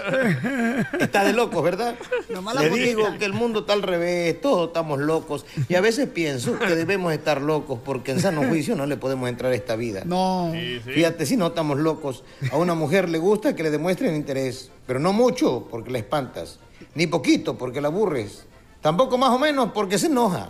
Está 0.98 1.26
de 1.26 1.34
locos, 1.34 1.62
¿verdad? 1.62 1.96
La 2.30 2.54
Le 2.54 2.70
digo 2.70 3.18
que 3.20 3.26
el 3.26 3.34
mundo 3.34 3.60
está 3.62 3.74
al 3.74 3.82
revés, 3.82 4.40
todos 4.40 4.68
estamos 4.68 4.98
locos. 5.00 5.46
Y 5.68 5.76
a 5.76 5.82
veces 5.82 6.08
pienso 6.08 6.58
que 6.58 6.74
debemos 6.74 7.12
estar 7.12 7.42
locos 7.42 7.80
porque 7.84 8.12
en 8.12 8.22
sano 8.22 8.48
juicio 8.48 8.78
no 8.78 8.86
le 8.86 8.96
podemos 8.96 9.28
entrar 9.28 9.52
a 9.52 9.56
esta 9.56 9.76
vida. 9.76 10.04
No. 10.06 10.54
Fíjate, 10.86 11.26
si 11.26 11.36
no 11.36 11.48
estamos 11.48 11.78
locos. 11.78 12.24
A 12.54 12.56
una 12.56 12.74
mujer 12.74 13.10
le 13.10 13.18
gusta 13.18 13.54
que 13.54 13.64
le 13.64 13.70
demuestren 13.70 14.16
interés, 14.16 14.72
pero 14.88 14.98
no 14.98 15.12
mucho 15.12 15.68
porque 15.70 15.92
la 15.92 15.98
espantas, 15.98 16.60
ni 16.96 17.06
poquito 17.06 17.58
porque 17.58 17.82
la 17.82 17.90
aburres. 17.90 18.46
Tampoco 18.82 19.18
más 19.18 19.30
o 19.30 19.38
menos 19.38 19.72
porque 19.74 20.00
se 20.00 20.08
enoja. 20.08 20.50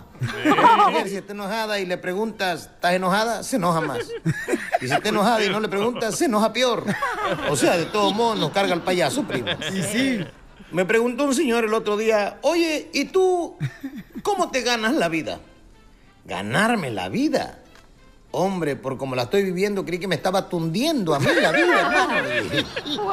Si 1.06 1.16
está 1.16 1.32
enojada 1.32 1.78
y 1.78 1.86
le 1.86 1.98
preguntas, 1.98 2.70
¿estás 2.74 2.94
enojada? 2.94 3.42
Se 3.42 3.56
enoja 3.56 3.82
más. 3.82 4.08
Y 4.80 4.88
si 4.88 4.92
está 4.92 5.10
enojada 5.10 5.44
y 5.44 5.50
no 5.50 5.60
le 5.60 5.68
pregunta, 5.68 6.10
se 6.12 6.24
enoja 6.24 6.52
peor. 6.52 6.84
O 7.50 7.56
sea, 7.56 7.76
de 7.76 7.84
todos 7.84 8.14
modos 8.14 8.38
nos 8.38 8.50
carga 8.50 8.72
el 8.72 8.80
payaso, 8.80 9.24
primo. 9.24 9.48
Sí, 9.70 9.82
sí. 9.82 10.26
Me 10.70 10.86
preguntó 10.86 11.24
un 11.24 11.34
señor 11.34 11.64
el 11.64 11.74
otro 11.74 11.98
día, 11.98 12.38
oye, 12.40 12.88
¿y 12.94 13.04
tú 13.04 13.58
cómo 14.22 14.50
te 14.50 14.62
ganas 14.62 14.94
la 14.94 15.10
vida? 15.10 15.40
Ganarme 16.24 16.90
la 16.90 17.10
vida. 17.10 17.58
Hombre, 18.30 18.76
por 18.76 18.96
como 18.96 19.14
la 19.14 19.24
estoy 19.24 19.42
viviendo, 19.42 19.84
creí 19.84 19.98
que 19.98 20.08
me 20.08 20.14
estaba 20.14 20.48
tundiendo 20.48 21.14
a 21.14 21.18
mí 21.18 21.26
la 21.38 21.52
vida, 21.52 21.80
hermano. 21.80 22.14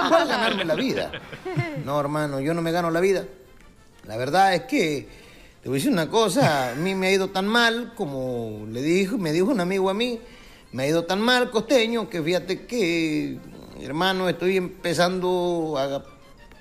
¿Cuál 0.10 0.28
ganarme 0.30 0.64
la 0.64 0.76
vida? 0.76 1.12
No, 1.84 2.00
hermano, 2.00 2.40
yo 2.40 2.54
no 2.54 2.62
me 2.62 2.72
gano 2.72 2.90
la 2.90 3.02
vida. 3.02 3.26
La 4.08 4.18
verdad 4.18 4.56
es 4.56 4.64
que, 4.64 5.08
te 5.62 5.70
voy 5.70 5.78
a 5.78 5.80
decir 5.80 5.92
una 5.92 6.10
cosa, 6.10 6.72
a 6.72 6.76
mí 6.76 6.96
me 6.96 7.08
ha 7.08 7.12
ido 7.12 7.30
tan 7.30 7.48
mal, 7.48 7.94
como 7.96 8.66
le 8.70 8.82
dijo, 8.82 9.18
me 9.18 9.32
dijo 9.32 9.48
un 9.48 9.60
amigo 9.60 9.90
a 9.90 9.94
mí, 9.94 10.20
me 10.72 10.84
ha 10.84 10.88
ido 10.88 11.06
tan 11.06 11.22
mal, 11.22 11.52
costeño, 11.52 12.10
que 12.10 12.22
fíjate 12.22 12.66
que, 12.66 13.38
hermano, 13.82 14.30
estoy 14.30 14.58
empezando 14.58 15.76
a 15.78 16.04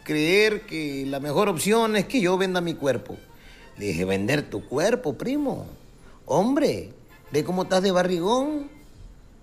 creer 0.04 0.62
que 0.62 1.04
la 1.06 1.20
mejor 1.20 1.48
opción 1.48 1.94
es 1.96 2.06
que 2.06 2.20
yo 2.20 2.38
venda 2.38 2.60
mi 2.60 2.74
cuerpo. 2.74 3.16
Le 3.76 3.86
dije, 3.86 4.04
vender 4.04 4.48
tu 4.48 4.66
cuerpo, 4.66 5.18
primo. 5.18 5.66
Hombre, 6.26 6.92
ve 7.30 7.44
cómo 7.44 7.62
estás 7.62 7.82
de 7.82 7.92
barrigón. 7.92 8.70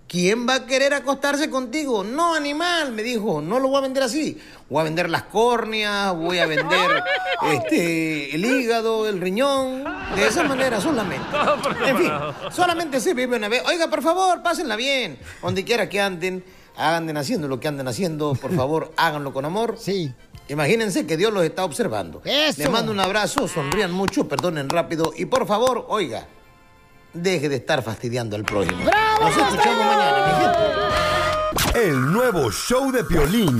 ¿Quién 0.07 0.47
va 0.47 0.55
a 0.55 0.65
querer 0.67 0.93
acostarse 0.93 1.49
contigo? 1.49 2.03
No, 2.03 2.35
animal, 2.35 2.91
me 2.91 3.01
dijo, 3.01 3.41
no 3.41 3.59
lo 3.59 3.69
voy 3.69 3.79
a 3.79 3.81
vender 3.81 4.03
así. 4.03 4.39
Voy 4.69 4.81
a 4.81 4.83
vender 4.83 5.09
las 5.09 5.23
córneas, 5.23 6.15
voy 6.15 6.37
a 6.37 6.45
vender 6.45 7.03
este, 7.51 8.35
el 8.35 8.45
hígado, 8.45 9.09
el 9.09 9.19
riñón. 9.19 9.83
De 10.15 10.27
esa 10.27 10.43
manera 10.43 10.79
solamente. 10.79 11.25
En 11.87 11.97
fin, 11.97 12.11
solamente 12.51 12.99
se 12.99 13.15
vive 13.15 13.35
una 13.35 13.49
vez. 13.49 13.63
Oiga, 13.67 13.87
por 13.87 14.03
favor, 14.03 14.43
pásenla 14.43 14.75
bien. 14.75 15.17
Donde 15.41 15.63
quiera 15.63 15.89
que 15.89 15.99
anden, 15.99 16.43
anden 16.77 17.17
haciendo 17.17 17.47
lo 17.47 17.59
que 17.59 17.67
anden 17.67 17.87
haciendo. 17.87 18.35
Por 18.35 18.55
favor, 18.55 18.93
háganlo 18.97 19.33
con 19.33 19.45
amor. 19.45 19.75
Sí. 19.79 20.13
Imagínense 20.49 21.07
que 21.07 21.17
Dios 21.17 21.33
los 21.33 21.43
está 21.43 21.65
observando. 21.65 22.21
Eso. 22.23 22.61
Les 22.61 22.69
mando 22.69 22.91
un 22.91 22.99
abrazo, 22.99 23.47
sonrían 23.47 23.91
mucho, 23.91 24.27
perdonen 24.27 24.69
rápido 24.69 25.11
y 25.17 25.25
por 25.25 25.47
favor, 25.47 25.87
oiga, 25.89 26.27
deje 27.15 27.49
de 27.49 27.55
estar 27.55 27.81
fastidiando 27.81 28.35
al 28.35 28.43
prójimo. 28.43 28.83
Nos 29.19 29.37
escuchamos 29.37 29.85
mañana, 29.85 30.27
mi 30.27 31.71
gente. 31.73 31.87
El 31.87 32.11
nuevo 32.11 32.51
show 32.51 32.91
de 32.91 33.03
Piolín. 33.03 33.59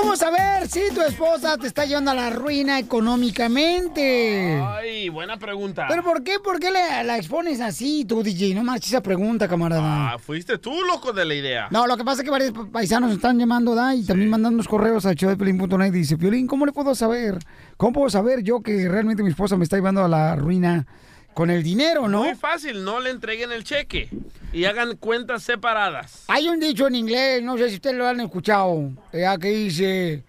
¿Cómo 0.00 0.16
saber 0.16 0.66
si 0.68 0.80
tu 0.94 1.02
esposa 1.02 1.56
te 1.58 1.66
está 1.66 1.84
llevando 1.84 2.10
a 2.10 2.14
la 2.14 2.30
ruina 2.30 2.78
económicamente? 2.78 4.58
Ay, 4.66 5.08
buena 5.08 5.36
pregunta. 5.38 5.86
¿Pero 5.88 6.02
por 6.02 6.22
qué? 6.22 6.38
¿Por 6.42 6.58
qué 6.58 6.70
la 6.70 7.16
expones 7.18 7.60
así, 7.60 8.04
tú, 8.06 8.22
DJ? 8.22 8.54
No 8.54 8.62
marches 8.64 8.90
esa 8.92 9.02
pregunta, 9.02 9.46
camarada. 9.48 10.12
Ah, 10.12 10.18
fuiste 10.18 10.58
tú, 10.58 10.72
loco, 10.84 11.12
de 11.12 11.24
la 11.24 11.34
idea. 11.34 11.68
No, 11.70 11.86
lo 11.86 11.96
que 11.96 12.04
pasa 12.04 12.22
es 12.22 12.24
que 12.24 12.30
varios 12.30 12.52
pa- 12.52 12.66
paisanos 12.66 13.10
nos 13.10 13.16
están 13.18 13.38
llamando, 13.38 13.74
¿da? 13.74 13.94
Y 13.94 14.04
también 14.04 14.30
mandando 14.30 14.54
unos 14.54 14.68
correos 14.68 15.04
a 15.06 15.12
y 15.12 15.90
dice, 15.90 16.16
Piolín, 16.16 16.46
¿cómo 16.46 16.64
le 16.66 16.72
puedo 16.72 16.94
saber? 16.94 17.38
¿Cómo 17.76 17.92
puedo 17.92 18.10
saber 18.10 18.42
yo 18.42 18.62
que 18.62 18.88
realmente 18.88 19.22
mi 19.22 19.30
esposa 19.30 19.56
me 19.56 19.64
está 19.64 19.76
llevando 19.76 20.02
a 20.04 20.08
la 20.08 20.34
ruina 20.36 20.86
con 21.34 21.50
el 21.50 21.62
dinero, 21.62 22.08
no? 22.08 22.24
Muy 22.24 22.34
fácil, 22.34 22.84
no 22.84 23.00
le 23.00 23.10
entreguen 23.10 23.52
el 23.52 23.64
cheque 23.64 24.08
y 24.52 24.64
hagan 24.64 24.96
cuentas 24.96 25.42
separadas. 25.42 26.24
Hay 26.28 26.48
un 26.48 26.60
dicho 26.60 26.86
en 26.86 26.94
inglés, 26.94 27.42
no 27.42 27.56
sé 27.56 27.68
si 27.68 27.76
ustedes 27.76 27.96
lo 27.96 28.06
han 28.06 28.20
escuchado, 28.20 28.90
ya 29.12 29.38
que 29.38 29.48
dice, 29.48 30.24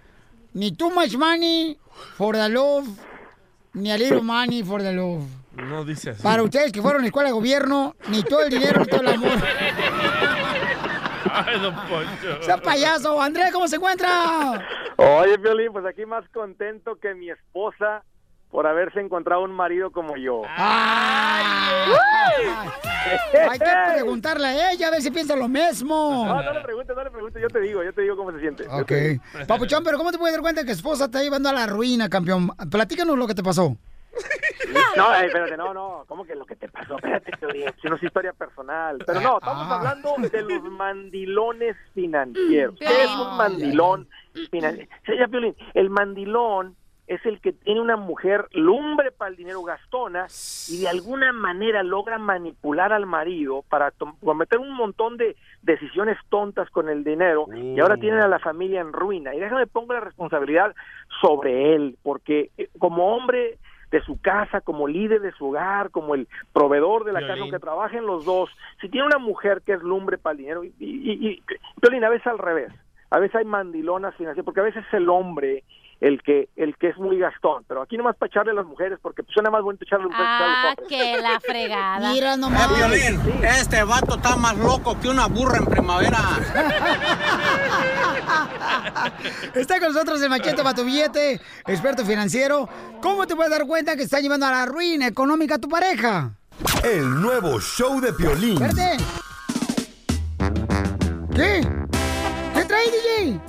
ni 0.53 0.71
too 0.71 0.91
much 0.91 1.15
money 1.15 1.77
for 2.15 2.35
the 2.35 2.49
love, 2.49 2.87
ni 3.73 3.91
a 3.91 3.97
little 3.97 4.21
money 4.21 4.63
for 4.63 4.81
the 4.81 4.93
love. 4.93 5.23
No 5.55 5.83
dice 5.83 6.11
así. 6.11 6.23
Para 6.23 6.43
ustedes 6.43 6.71
que 6.71 6.81
fueron 6.81 7.01
a 7.01 7.03
la 7.03 7.07
escuela 7.07 7.29
de 7.29 7.33
gobierno, 7.33 7.95
ni 8.07 8.23
todo 8.23 8.43
el 8.43 8.49
dinero 8.49 8.81
ni 8.81 8.85
todo 8.87 9.01
el 9.01 9.07
amor. 9.07 9.31
Ay, 11.33 11.59
don 11.59 11.75
Poncho. 11.75 12.41
¡Sea 12.43 12.57
payaso! 12.57 13.21
Andrés, 13.21 13.51
¿cómo 13.51 13.67
se 13.67 13.75
encuentra? 13.77 14.65
Oye, 14.97 15.37
Violín, 15.37 15.71
pues 15.71 15.85
aquí 15.85 16.05
más 16.05 16.27
contento 16.29 16.97
que 16.99 17.13
mi 17.15 17.29
esposa 17.29 18.03
por 18.51 18.67
haberse 18.67 18.99
encontrado 18.99 19.43
un 19.43 19.51
marido 19.53 19.91
como 19.91 20.17
yo. 20.17 20.41
Hay 23.49 23.59
que 23.59 23.65
preguntarle 23.93 24.47
a 24.47 24.71
ella 24.71 24.87
a 24.87 24.91
ver 24.91 25.01
si 25.01 25.11
piensa 25.11 25.35
lo 25.35 25.47
mismo. 25.47 26.25
No, 26.27 26.41
no 26.43 26.53
le 26.53 26.61
preguntes, 26.61 26.95
no 26.95 27.03
le 27.03 27.11
preguntes, 27.11 27.41
yo 27.41 27.47
te 27.47 27.59
digo, 27.61 27.83
yo 27.83 27.93
te 27.93 28.01
digo 28.01 28.15
cómo 28.17 28.31
se 28.31 28.39
siente. 28.39 28.65
Ok. 28.69 28.91
Papuchón, 29.47 29.83
pero 29.83 29.97
¿cómo 29.97 30.11
te 30.11 30.17
puedes 30.17 30.33
dar 30.35 30.41
cuenta 30.41 30.61
que 30.61 30.67
tu 30.67 30.73
esposa 30.73 31.05
te 31.05 31.17
está 31.17 31.23
llevando 31.23 31.49
a 31.49 31.53
la 31.53 31.65
ruina, 31.67 32.09
campeón? 32.09 32.49
Platícanos 32.69 33.17
lo 33.17 33.27
que 33.27 33.35
te 33.35 33.43
pasó. 33.43 33.75
No, 34.97 35.15
eh, 35.15 35.25
espérate, 35.25 35.55
no, 35.57 35.73
no, 35.73 36.03
¿cómo 36.07 36.25
que 36.25 36.35
lo 36.35 36.45
que 36.45 36.55
te 36.57 36.67
pasó? 36.67 36.95
Espérate, 36.95 37.31
si 37.81 37.87
no 37.87 37.95
es 37.95 38.03
historia 38.03 38.33
personal. 38.33 38.97
Pero 39.05 39.21
no, 39.21 39.37
estamos 39.39 39.65
Ah. 39.69 39.75
hablando 39.77 40.15
de 40.29 40.41
los 40.43 40.63
mandilones 40.63 41.75
financieros. 41.93 42.75
¿Qué 42.77 43.03
es 43.03 43.09
un 43.09 43.37
mandilón 43.37 44.07
financiero? 44.51 44.89
El 45.73 45.89
mandilón 45.89 46.75
es 47.13 47.25
el 47.25 47.41
que 47.41 47.51
tiene 47.51 47.81
una 47.81 47.97
mujer 47.97 48.47
lumbre 48.53 49.11
para 49.11 49.29
el 49.31 49.35
dinero 49.35 49.61
gastona 49.63 50.27
y 50.69 50.81
de 50.81 50.87
alguna 50.87 51.33
manera 51.33 51.83
logra 51.83 52.17
manipular 52.17 52.93
al 52.93 53.05
marido 53.05 53.63
para 53.69 53.91
cometer 54.23 54.59
un 54.59 54.73
montón 54.73 55.17
de 55.17 55.35
decisiones 55.61 56.17
tontas 56.29 56.69
con 56.69 56.87
el 56.89 57.03
dinero 57.03 57.47
y 57.53 57.79
ahora 57.79 57.97
tienen 57.97 58.21
a 58.21 58.27
la 58.27 58.39
familia 58.39 58.79
en 58.81 58.93
ruina. 58.93 59.35
Y 59.35 59.39
déjame 59.39 59.67
pongo 59.67 59.93
la 59.93 59.99
responsabilidad 59.99 60.73
sobre 61.19 61.75
él, 61.75 61.97
porque 62.01 62.49
eh, 62.57 62.69
como 62.79 63.13
hombre 63.15 63.57
de 63.91 64.01
su 64.03 64.21
casa, 64.21 64.61
como 64.61 64.87
líder 64.87 65.19
de 65.19 65.33
su 65.33 65.47
hogar, 65.49 65.91
como 65.91 66.15
el 66.15 66.29
proveedor 66.53 67.03
de 67.03 67.11
la 67.11 67.19
casa, 67.19 67.33
Violín. 67.33 67.53
aunque 67.53 67.59
trabajen 67.65 68.05
los 68.05 68.23
dos, 68.23 68.49
si 68.79 68.87
tiene 68.87 69.05
una 69.05 69.17
mujer 69.17 69.61
que 69.65 69.73
es 69.73 69.83
lumbre 69.83 70.17
para 70.17 70.31
el 70.31 70.37
dinero, 70.37 70.63
y, 70.63 70.73
y, 70.79 71.27
y- 71.27 71.43
a 72.05 72.09
veces 72.09 72.25
al 72.27 72.37
revés, 72.37 72.71
a 73.09 73.19
veces 73.19 73.35
hay 73.35 73.43
mandilonas 73.45 74.15
financieras, 74.15 74.45
porque 74.45 74.61
a 74.61 74.63
veces 74.63 74.85
es 74.87 74.93
el 74.93 75.09
hombre 75.09 75.65
el 76.01 76.21
que 76.23 76.49
el 76.57 76.75
que 76.77 76.89
es 76.89 76.97
muy 76.97 77.17
gastón, 77.19 77.63
pero 77.67 77.81
aquí 77.83 77.95
nomás 77.95 78.15
para 78.17 78.27
echarle 78.27 78.51
a 78.51 78.55
las 78.55 78.65
mujeres, 78.65 78.97
porque 79.01 79.21
pues, 79.23 79.33
suena 79.33 79.49
más 79.51 79.61
bonito 79.61 79.85
echarle 79.85 80.07
un 80.07 80.13
Ah, 80.13 80.17
a 80.17 80.39
los 80.71 80.79
hombres. 80.79 80.87
que 80.89 81.21
la 81.21 81.39
fregada. 81.45 82.11
Mira 82.11 82.35
nomás. 82.37 82.69
Eh, 82.71 82.75
Piolín, 82.75 83.43
Este 83.45 83.83
vato 83.83 84.15
está 84.15 84.35
más 84.35 84.57
loco 84.57 84.99
que 84.99 85.07
una 85.09 85.27
burra 85.27 85.59
en 85.59 85.65
primavera. 85.67 86.17
Está 89.53 89.79
con 89.79 89.93
nosotros 89.93 90.21
el 90.21 90.29
machete 90.29 90.63
para 90.63 90.73
tu 90.73 90.83
billete, 90.85 91.39
experto 91.67 92.05
financiero. 92.05 92.67
¿Cómo 93.01 93.27
te 93.27 93.35
puedes 93.35 93.51
dar 93.51 93.65
cuenta 93.67 93.95
que 93.95 94.03
está 94.03 94.19
llevando 94.19 94.45
a 94.45 94.51
la 94.51 94.65
ruina 94.65 95.07
económica 95.07 95.55
a 95.55 95.59
tu 95.59 95.67
pareja? 95.69 96.31
El 96.83 97.21
nuevo 97.21 97.59
show 97.59 97.99
de 97.99 98.13
Piolín. 98.13 98.61
Espérate. 98.61 99.03
¿Qué? 101.35 101.67
¿Qué 102.53 102.65
trae, 102.65 102.85
DJ? 102.91 103.41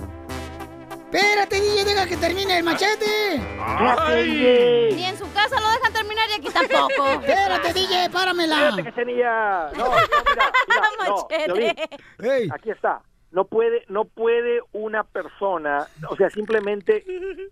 Deja 2.03 2.17
que 2.17 2.17
termine 2.17 2.59
el 2.59 2.65
machete. 2.65 3.39
Ni 3.39 5.05
en 5.05 5.17
su 5.17 5.33
casa 5.33 5.61
lo 5.61 5.71
dejan 5.71 5.93
terminar 5.93 6.29
y 6.31 6.33
aquí 6.33 6.49
tampoco. 6.53 7.11
Espérate, 7.21 7.73
DJ, 7.73 8.11
páramela. 8.11 8.71
Espérate, 8.71 8.91
Cachanilla. 8.91 9.71
No, 9.77 9.85
no, 9.85 9.93
mira, 9.95 10.53
mira, 10.69 10.91
no, 11.07 11.29
Machete. 11.29 12.51
Aquí 12.53 12.71
está. 12.71 13.03
No 13.33 13.47
puede, 13.47 13.85
no 13.89 14.05
puede 14.05 14.61
una 14.73 15.05
persona, 15.05 15.87
o 16.11 16.17
sea, 16.17 16.29
simplemente 16.29 17.03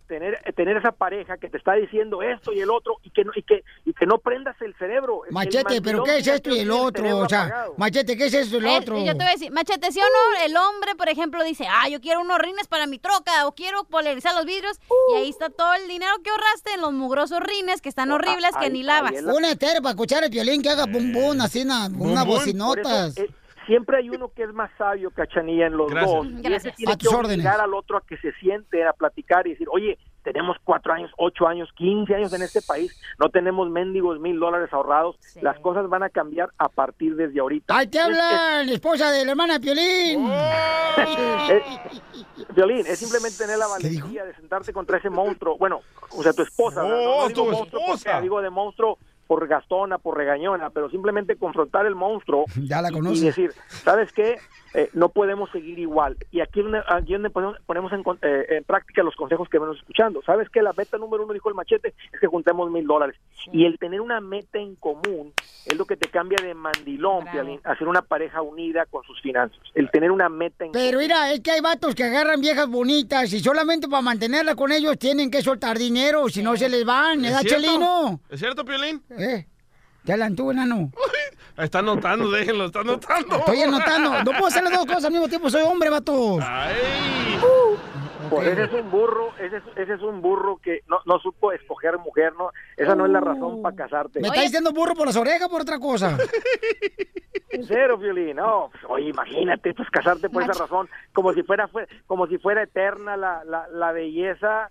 tener, 0.06 0.38
tener 0.54 0.76
esa 0.76 0.92
pareja 0.92 1.38
que 1.38 1.48
te 1.48 1.56
está 1.56 1.72
diciendo 1.72 2.20
esto 2.22 2.52
y 2.52 2.60
el 2.60 2.70
otro 2.70 2.98
y 3.02 3.08
que 3.10 3.24
no, 3.24 3.32
y 3.34 3.42
que, 3.42 3.64
y 3.86 3.94
que 3.94 4.04
no 4.04 4.18
prendas 4.18 4.60
el 4.60 4.74
cerebro. 4.76 5.22
El 5.24 5.32
Machete, 5.32 5.80
¿pero 5.80 6.04
qué 6.04 6.18
es 6.18 6.26
esto 6.26 6.50
y 6.54 6.58
el 6.58 6.70
otro? 6.70 7.18
O 7.20 7.28
sea, 7.28 7.44
apagado. 7.46 7.74
machete, 7.78 8.14
¿qué 8.16 8.26
es 8.26 8.34
esto 8.34 8.56
y 8.56 8.58
el 8.58 8.66
Eh, 8.66 8.76
otro? 8.78 8.98
yo 8.98 9.12
te 9.12 9.18
voy 9.24 9.28
a 9.28 9.32
decir, 9.32 9.50
machete, 9.52 9.90
¿sí 9.90 10.00
o 10.00 10.04
no? 10.04 10.44
El 10.44 10.54
hombre, 10.56 10.94
por 10.96 11.08
ejemplo, 11.08 11.42
dice, 11.44 11.66
ah, 11.70 11.88
yo 11.88 12.00
quiero 12.02 12.20
unos 12.20 12.38
rines 12.38 12.68
para 12.68 12.86
mi 12.86 12.98
troca 12.98 13.46
o 13.46 13.52
quiero 13.52 13.84
polarizar 13.84 14.34
los 14.34 14.44
vidrios 14.44 14.78
y 15.12 15.14
ahí 15.16 15.30
está 15.30 15.48
todo 15.48 15.72
el 15.74 15.88
dinero 15.88 16.12
que 16.22 16.28
ahorraste 16.28 16.74
en 16.74 16.82
los 16.82 16.92
mugrosos 16.92 17.40
rines 17.40 17.80
que 17.80 17.88
están 17.88 18.10
horribles 18.12 18.50
que 18.58 18.66
ahí- 18.66 18.70
ni 18.72 18.82
lavas. 18.82 19.12
la- 19.22 19.32
Un 19.32 19.46
estéreo 19.46 19.80
para 19.80 19.92
escuchar 19.92 20.24
el 20.24 20.30
violín 20.30 20.60
que 20.62 20.68
haga 20.68 20.84
bum 20.84 21.10
bum, 21.12 21.40
así, 21.40 21.64
na- 21.64 21.86
unas 21.98 22.26
Por 22.26 22.34
bocinotas. 22.36 23.16
eso, 23.16 23.22
eh, 23.22 23.30
siempre 23.70 23.98
hay 23.98 24.10
uno 24.10 24.32
que 24.34 24.42
es 24.42 24.52
más 24.52 24.68
sabio, 24.76 25.12
Cachanilla, 25.12 25.66
en 25.68 25.76
los 25.76 25.90
Gracias. 25.92 26.12
dos. 26.12 26.26
Y 26.26 26.52
ese 26.52 26.72
tiene 26.72 26.92
A 26.92 26.96
que 26.96 27.06
obligar 27.06 27.24
órdenes. 27.24 27.46
al 27.46 27.74
otro 27.74 27.98
a 27.98 28.00
que 28.04 28.16
se 28.16 28.32
siente 28.40 28.84
a 28.84 28.92
platicar 28.92 29.46
y 29.46 29.50
decir, 29.50 29.68
oye, 29.70 29.96
tenemos 30.24 30.56
cuatro 30.64 30.92
años, 30.92 31.10
ocho 31.16 31.46
años, 31.46 31.68
quince 31.76 32.16
años 32.16 32.32
en 32.32 32.42
este 32.42 32.60
país, 32.62 33.00
no 33.20 33.28
tenemos 33.30 33.70
mendigos 33.70 34.18
mil 34.18 34.40
dólares 34.40 34.68
ahorrados, 34.72 35.16
las 35.40 35.56
cosas 35.60 35.88
van 35.88 36.02
a 36.02 36.10
cambiar 36.10 36.50
a 36.58 36.68
partir 36.68 37.14
desde 37.14 37.38
ahorita. 37.38 37.74
¡Ay, 37.76 37.86
te 37.86 38.00
habla 38.00 38.62
la 38.64 38.72
esposa 38.72 39.10
de 39.12 39.24
la 39.24 39.30
hermana 39.30 39.60
Piolín! 39.60 40.28
Es- 41.50 42.54
Violín, 42.54 42.84
es 42.86 42.98
simplemente 42.98 43.38
tener 43.38 43.56
la 43.58 43.66
valentía 43.68 44.24
de 44.24 44.34
sentarte 44.34 44.72
contra 44.72 44.98
ese 44.98 45.08
monstruo. 45.10 45.56
Bueno, 45.56 45.80
o 46.10 46.22
sea, 46.22 46.32
tu 46.32 46.42
esposa. 46.42 46.82
Oh, 46.84 46.88
no, 46.88 46.96
no 46.96 47.28
digo 47.28 47.44
tu 47.44 47.50
monstruo 47.50 47.80
esposa. 47.82 48.10
porque 48.10 48.22
digo 48.22 48.42
de 48.42 48.50
monstruo 48.50 48.98
por 49.30 49.46
gastona, 49.46 49.98
por 49.98 50.16
regañona, 50.16 50.70
pero 50.70 50.90
simplemente 50.90 51.36
confrontar 51.36 51.86
el 51.86 51.94
monstruo 51.94 52.46
Ya 52.64 52.82
la 52.82 52.90
y- 52.90 52.92
conoces. 52.94 53.22
y 53.22 53.26
decir, 53.26 53.52
¿sabes 53.84 54.12
qué? 54.12 54.38
Eh, 54.74 54.88
no 54.94 55.08
podemos 55.08 55.50
seguir 55.50 55.78
igual. 55.78 56.16
Y 56.30 56.40
aquí 56.40 56.60
es 56.60 56.64
donde, 56.64 56.80
aquí 56.88 57.12
donde 57.14 57.30
ponemos, 57.30 57.56
ponemos 57.66 57.92
en, 57.92 58.02
con- 58.02 58.18
eh, 58.22 58.46
en 58.50 58.64
práctica 58.64 59.02
los 59.02 59.16
consejos 59.16 59.48
que 59.48 59.58
venimos 59.58 59.78
escuchando. 59.78 60.22
¿Sabes 60.22 60.48
qué? 60.48 60.62
La 60.62 60.72
meta 60.72 60.96
número 60.96 61.24
uno, 61.24 61.32
dijo 61.32 61.48
el 61.48 61.54
machete, 61.56 61.94
es 62.12 62.20
que 62.20 62.26
juntemos 62.26 62.70
mil 62.70 62.86
dólares. 62.86 63.16
Y 63.52 63.64
el 63.64 63.78
tener 63.78 64.00
una 64.00 64.20
meta 64.20 64.58
en 64.58 64.76
común 64.76 65.32
es 65.66 65.76
lo 65.76 65.84
que 65.86 65.96
te 65.96 66.08
cambia 66.08 66.38
de 66.42 66.54
mandilón, 66.54 67.24
Piolín, 67.32 67.60
a 67.64 67.76
ser 67.76 67.88
una 67.88 68.02
pareja 68.02 68.42
unida 68.42 68.86
con 68.86 69.02
sus 69.04 69.20
finanzas. 69.20 69.58
El 69.74 69.90
tener 69.90 70.10
una 70.10 70.28
meta 70.28 70.64
en 70.64 70.72
Pero 70.72 70.98
mira, 70.98 71.32
es 71.32 71.40
que 71.40 71.50
hay 71.50 71.60
vatos 71.60 71.94
que 71.94 72.04
agarran 72.04 72.40
viejas 72.40 72.68
bonitas 72.68 73.32
y 73.32 73.40
solamente 73.40 73.88
para 73.88 74.02
mantenerlas 74.02 74.54
con 74.54 74.70
ellos 74.72 74.98
tienen 74.98 75.30
que 75.30 75.42
soltar 75.42 75.78
dinero, 75.78 76.28
si 76.28 76.42
no 76.42 76.56
se 76.56 76.68
les 76.68 76.84
van, 76.84 77.24
¿Es. 77.24 77.40
Chelino? 77.44 78.20
¿Es 78.30 78.38
cierto, 78.38 78.64
Piolín? 78.64 79.02
¿Eh? 79.10 79.46
¿Te 80.04 80.12
hablan 80.12 80.34
tú, 80.34 80.50
enano? 80.50 80.90
Está 81.56 81.80
anotando, 81.80 82.30
déjenlo, 82.30 82.66
está 82.66 82.80
anotando. 82.80 83.36
Estoy 83.36 83.62
anotando. 83.62 84.10
No 84.24 84.30
puedo 84.32 84.46
hacer 84.46 84.62
las 84.64 84.72
dos 84.72 84.86
cosas 84.86 85.04
al 85.06 85.12
mismo 85.12 85.28
tiempo, 85.28 85.50
soy 85.50 85.62
hombre, 85.62 85.90
vatos. 85.90 86.42
Pues 88.30 88.46
ese 88.46 88.64
es 88.64 88.72
un 88.72 88.90
burro, 88.90 89.32
ese 89.40 89.56
es, 89.56 89.62
ese 89.76 89.94
es 89.94 90.02
un 90.02 90.20
burro 90.22 90.58
que 90.62 90.82
no, 90.88 91.00
no 91.04 91.18
supo 91.18 91.50
escoger 91.52 91.98
mujer, 91.98 92.32
¿no? 92.38 92.50
Esa 92.76 92.94
no 92.94 93.04
es 93.04 93.10
la 93.10 93.20
razón 93.20 93.60
para 93.60 93.74
casarte. 93.74 94.20
¿Me 94.20 94.28
está 94.28 94.42
diciendo 94.42 94.72
burro 94.72 94.94
por 94.94 95.06
las 95.06 95.16
orejas 95.16 95.48
por 95.48 95.62
otra 95.62 95.78
cosa? 95.80 96.16
Sincero, 97.50 97.98
Violín, 97.98 98.36
no, 98.36 98.70
oye, 98.88 99.08
imagínate, 99.08 99.74
pues 99.74 99.90
casarte 99.90 100.30
por 100.30 100.44
esa 100.44 100.52
razón, 100.52 100.88
como 101.12 101.32
si 101.32 101.42
fuera, 101.42 101.66
fue- 101.66 101.88
como 102.06 102.28
si 102.28 102.38
fuera 102.38 102.62
eterna 102.62 103.16
la, 103.16 103.42
la, 103.44 103.66
la 103.68 103.90
belleza. 103.90 104.70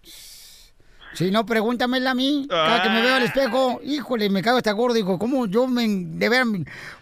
Si 1.14 1.32
no, 1.32 1.46
pregúntamela 1.46 2.12
a 2.12 2.14
mí. 2.14 2.46
Cada 2.50 2.84
que 2.84 2.90
me 2.90 3.02
veo 3.02 3.16
al 3.16 3.24
espejo, 3.24 3.82
híjole, 3.84 4.30
me 4.30 4.42
cago 4.42 4.58
hasta 4.58 4.72
gordo. 4.72 4.96
Digo, 4.96 5.18
¿cómo 5.18 5.48
yo 5.48 5.68
me. 5.68 5.88
De 5.88 6.30
ver, 6.30 6.46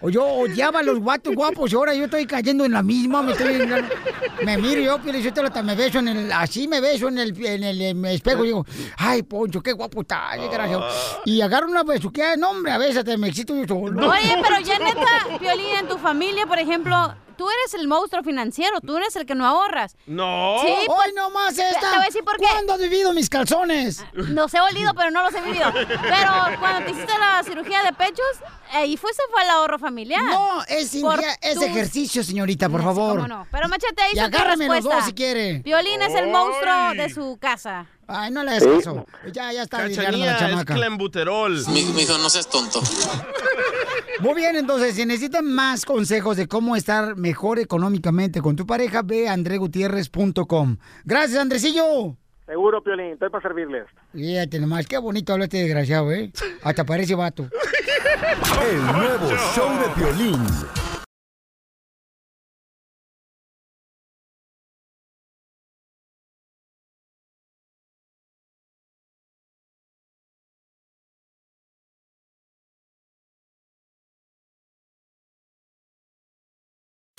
o 0.01 0.09
yo 0.09 0.25
odiaba 0.25 0.79
a 0.79 0.83
los 0.83 0.99
guatos 0.99 1.35
guapos 1.35 1.71
y 1.71 1.75
ahora 1.75 1.93
yo 1.93 2.05
estoy 2.05 2.25
cayendo 2.25 2.65
en 2.65 2.71
la 2.71 2.83
misma. 2.83 3.21
Me, 3.21 3.33
estoy, 3.33 3.59
me 4.43 4.57
miro 4.57 4.81
yo, 4.81 4.99
pero 5.03 5.19
yo 5.19 5.31
hasta 5.43 5.61
me 5.63 5.75
beso 5.75 5.99
en 5.99 6.07
el. 6.07 6.31
Así 6.31 6.67
me 6.67 6.79
beso 6.79 7.09
en 7.09 7.17
el, 7.19 7.45
en 7.45 7.63
el, 7.63 7.81
em, 7.81 8.05
espejo 8.05 8.43
y 8.43 8.47
digo, 8.47 8.65
ay, 8.97 9.23
Poncho, 9.23 9.61
qué 9.61 9.73
guapo 9.73 10.01
está. 10.01 10.31
Y 11.25 11.41
agarro 11.41 11.67
una 11.67 11.83
besuqueada, 11.83 12.35
no, 12.37 12.51
hombre, 12.51 12.71
a 12.71 12.77
veces 12.77 13.05
me 13.17 13.27
excito 13.27 13.55
yo 13.55 13.67
solo. 13.67 14.09
Oye, 14.09 14.37
pero 14.41 14.59
ya 14.61 14.79
neta, 14.79 15.37
Piolín, 15.39 15.75
en 15.79 15.87
tu 15.87 15.97
familia, 15.97 16.45
por 16.45 16.59
ejemplo, 16.59 17.13
tú 17.37 17.49
eres 17.49 17.73
el 17.73 17.87
monstruo 17.87 18.23
financiero, 18.23 18.81
tú 18.81 18.97
eres 18.97 19.15
el 19.15 19.25
que 19.25 19.35
no 19.35 19.45
ahorras. 19.45 19.95
No. 20.05 20.57
Sí, 20.61 20.73
pues, 20.85 20.99
¡Hoy 21.07 21.13
nomás 21.15 21.57
esta! 21.57 21.79
Te 21.79 21.85
voy 21.95 22.01
a 22.03 22.05
decir 22.05 22.23
por 22.23 22.37
qué. 22.37 22.47
¿Cuándo 22.51 22.73
has 22.73 22.79
vivido 22.79 23.13
mis 23.13 23.29
calzones? 23.29 24.03
Los 24.13 24.53
he 24.53 24.59
olido, 24.59 24.93
pero 24.93 25.11
no 25.11 25.21
los 25.21 25.33
he 25.33 25.41
vivido. 25.41 25.71
Pero 25.73 26.59
cuando 26.59 26.85
te 26.85 26.91
hiciste 26.91 27.13
la 27.17 27.43
cirugía 27.43 27.83
de 27.83 27.93
pechos, 27.93 28.25
ahí 28.71 28.97
fue, 28.97 29.13
se 29.13 29.21
fue 29.31 29.43
el 29.43 29.49
ahorro 29.49 29.79
familiar. 29.79 30.23
No, 30.23 30.63
es, 30.67 30.91
tus- 30.91 31.63
ejercicio, 31.63 32.23
señorita, 32.23 32.69
por 32.69 32.81
Sí, 32.81 32.85
favor. 32.85 33.15
cómo 33.15 33.27
no. 33.27 33.47
Pero 33.51 33.67
Machete, 33.69 34.01
ahí 34.01 34.11
Y 34.15 34.19
agárrame 34.19 34.65
los 34.67 34.75
respuesta. 34.75 34.95
dos 34.97 35.05
si 35.05 35.13
quiere. 35.13 35.59
Violín 35.59 36.01
es 36.01 36.13
el 36.15 36.27
monstruo 36.29 36.93
de 36.95 37.09
su 37.13 37.37
casa. 37.39 37.85
Ay, 38.07 38.31
no 38.31 38.43
le 38.43 38.51
hagas 38.51 38.63
caso. 38.65 39.05
Ya, 39.33 39.51
ya 39.51 39.63
está 39.63 39.85
lidiando 39.85 40.01
Cachanilla 40.05 40.25
la 40.25 40.31
es 40.33 40.39
chamaca. 40.39 40.73
clenbuterol. 40.75 41.57
hijo, 41.57 42.17
no 42.17 42.29
seas 42.29 42.47
tonto. 42.49 42.81
Muy 44.19 44.33
bien, 44.33 44.55
entonces, 44.55 44.95
si 44.95 45.05
necesitan 45.05 45.45
más 45.45 45.85
consejos 45.85 46.37
de 46.37 46.47
cómo 46.47 46.75
estar 46.75 47.15
mejor 47.17 47.59
económicamente 47.59 48.41
con 48.41 48.55
tu 48.55 48.65
pareja, 48.65 49.01
ve 49.03 49.27
a 49.29 49.33
andregutierrez.com. 49.33 50.77
Gracias, 51.05 51.39
Andresillo. 51.39 52.15
Seguro, 52.47 52.81
Piolín, 52.81 53.07
estoy 53.13 53.29
para 53.29 53.41
servirles. 53.43 53.85
Fíjate 54.13 54.59
nomás, 54.59 54.87
qué 54.87 54.97
bonito 54.97 55.33
habla 55.33 55.45
este 55.45 55.57
desgraciado, 55.57 56.11
¿eh? 56.13 56.31
Hasta 56.63 56.85
parece 56.85 57.13
vato. 57.13 57.49
El 58.71 58.81
nuevo 58.85 59.29
show 59.55 59.69
de 59.79 59.89
Piolín. 59.95 60.39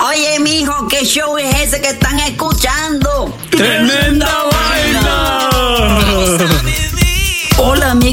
Oye, 0.01 0.39
mijo, 0.39 0.87
¿qué 0.87 1.03
show 1.03 1.37
es 1.37 1.53
ese 1.55 1.81
que 1.81 1.89
están 1.89 2.17
escuchando? 2.21 3.35
¡Tremenda 3.49 4.08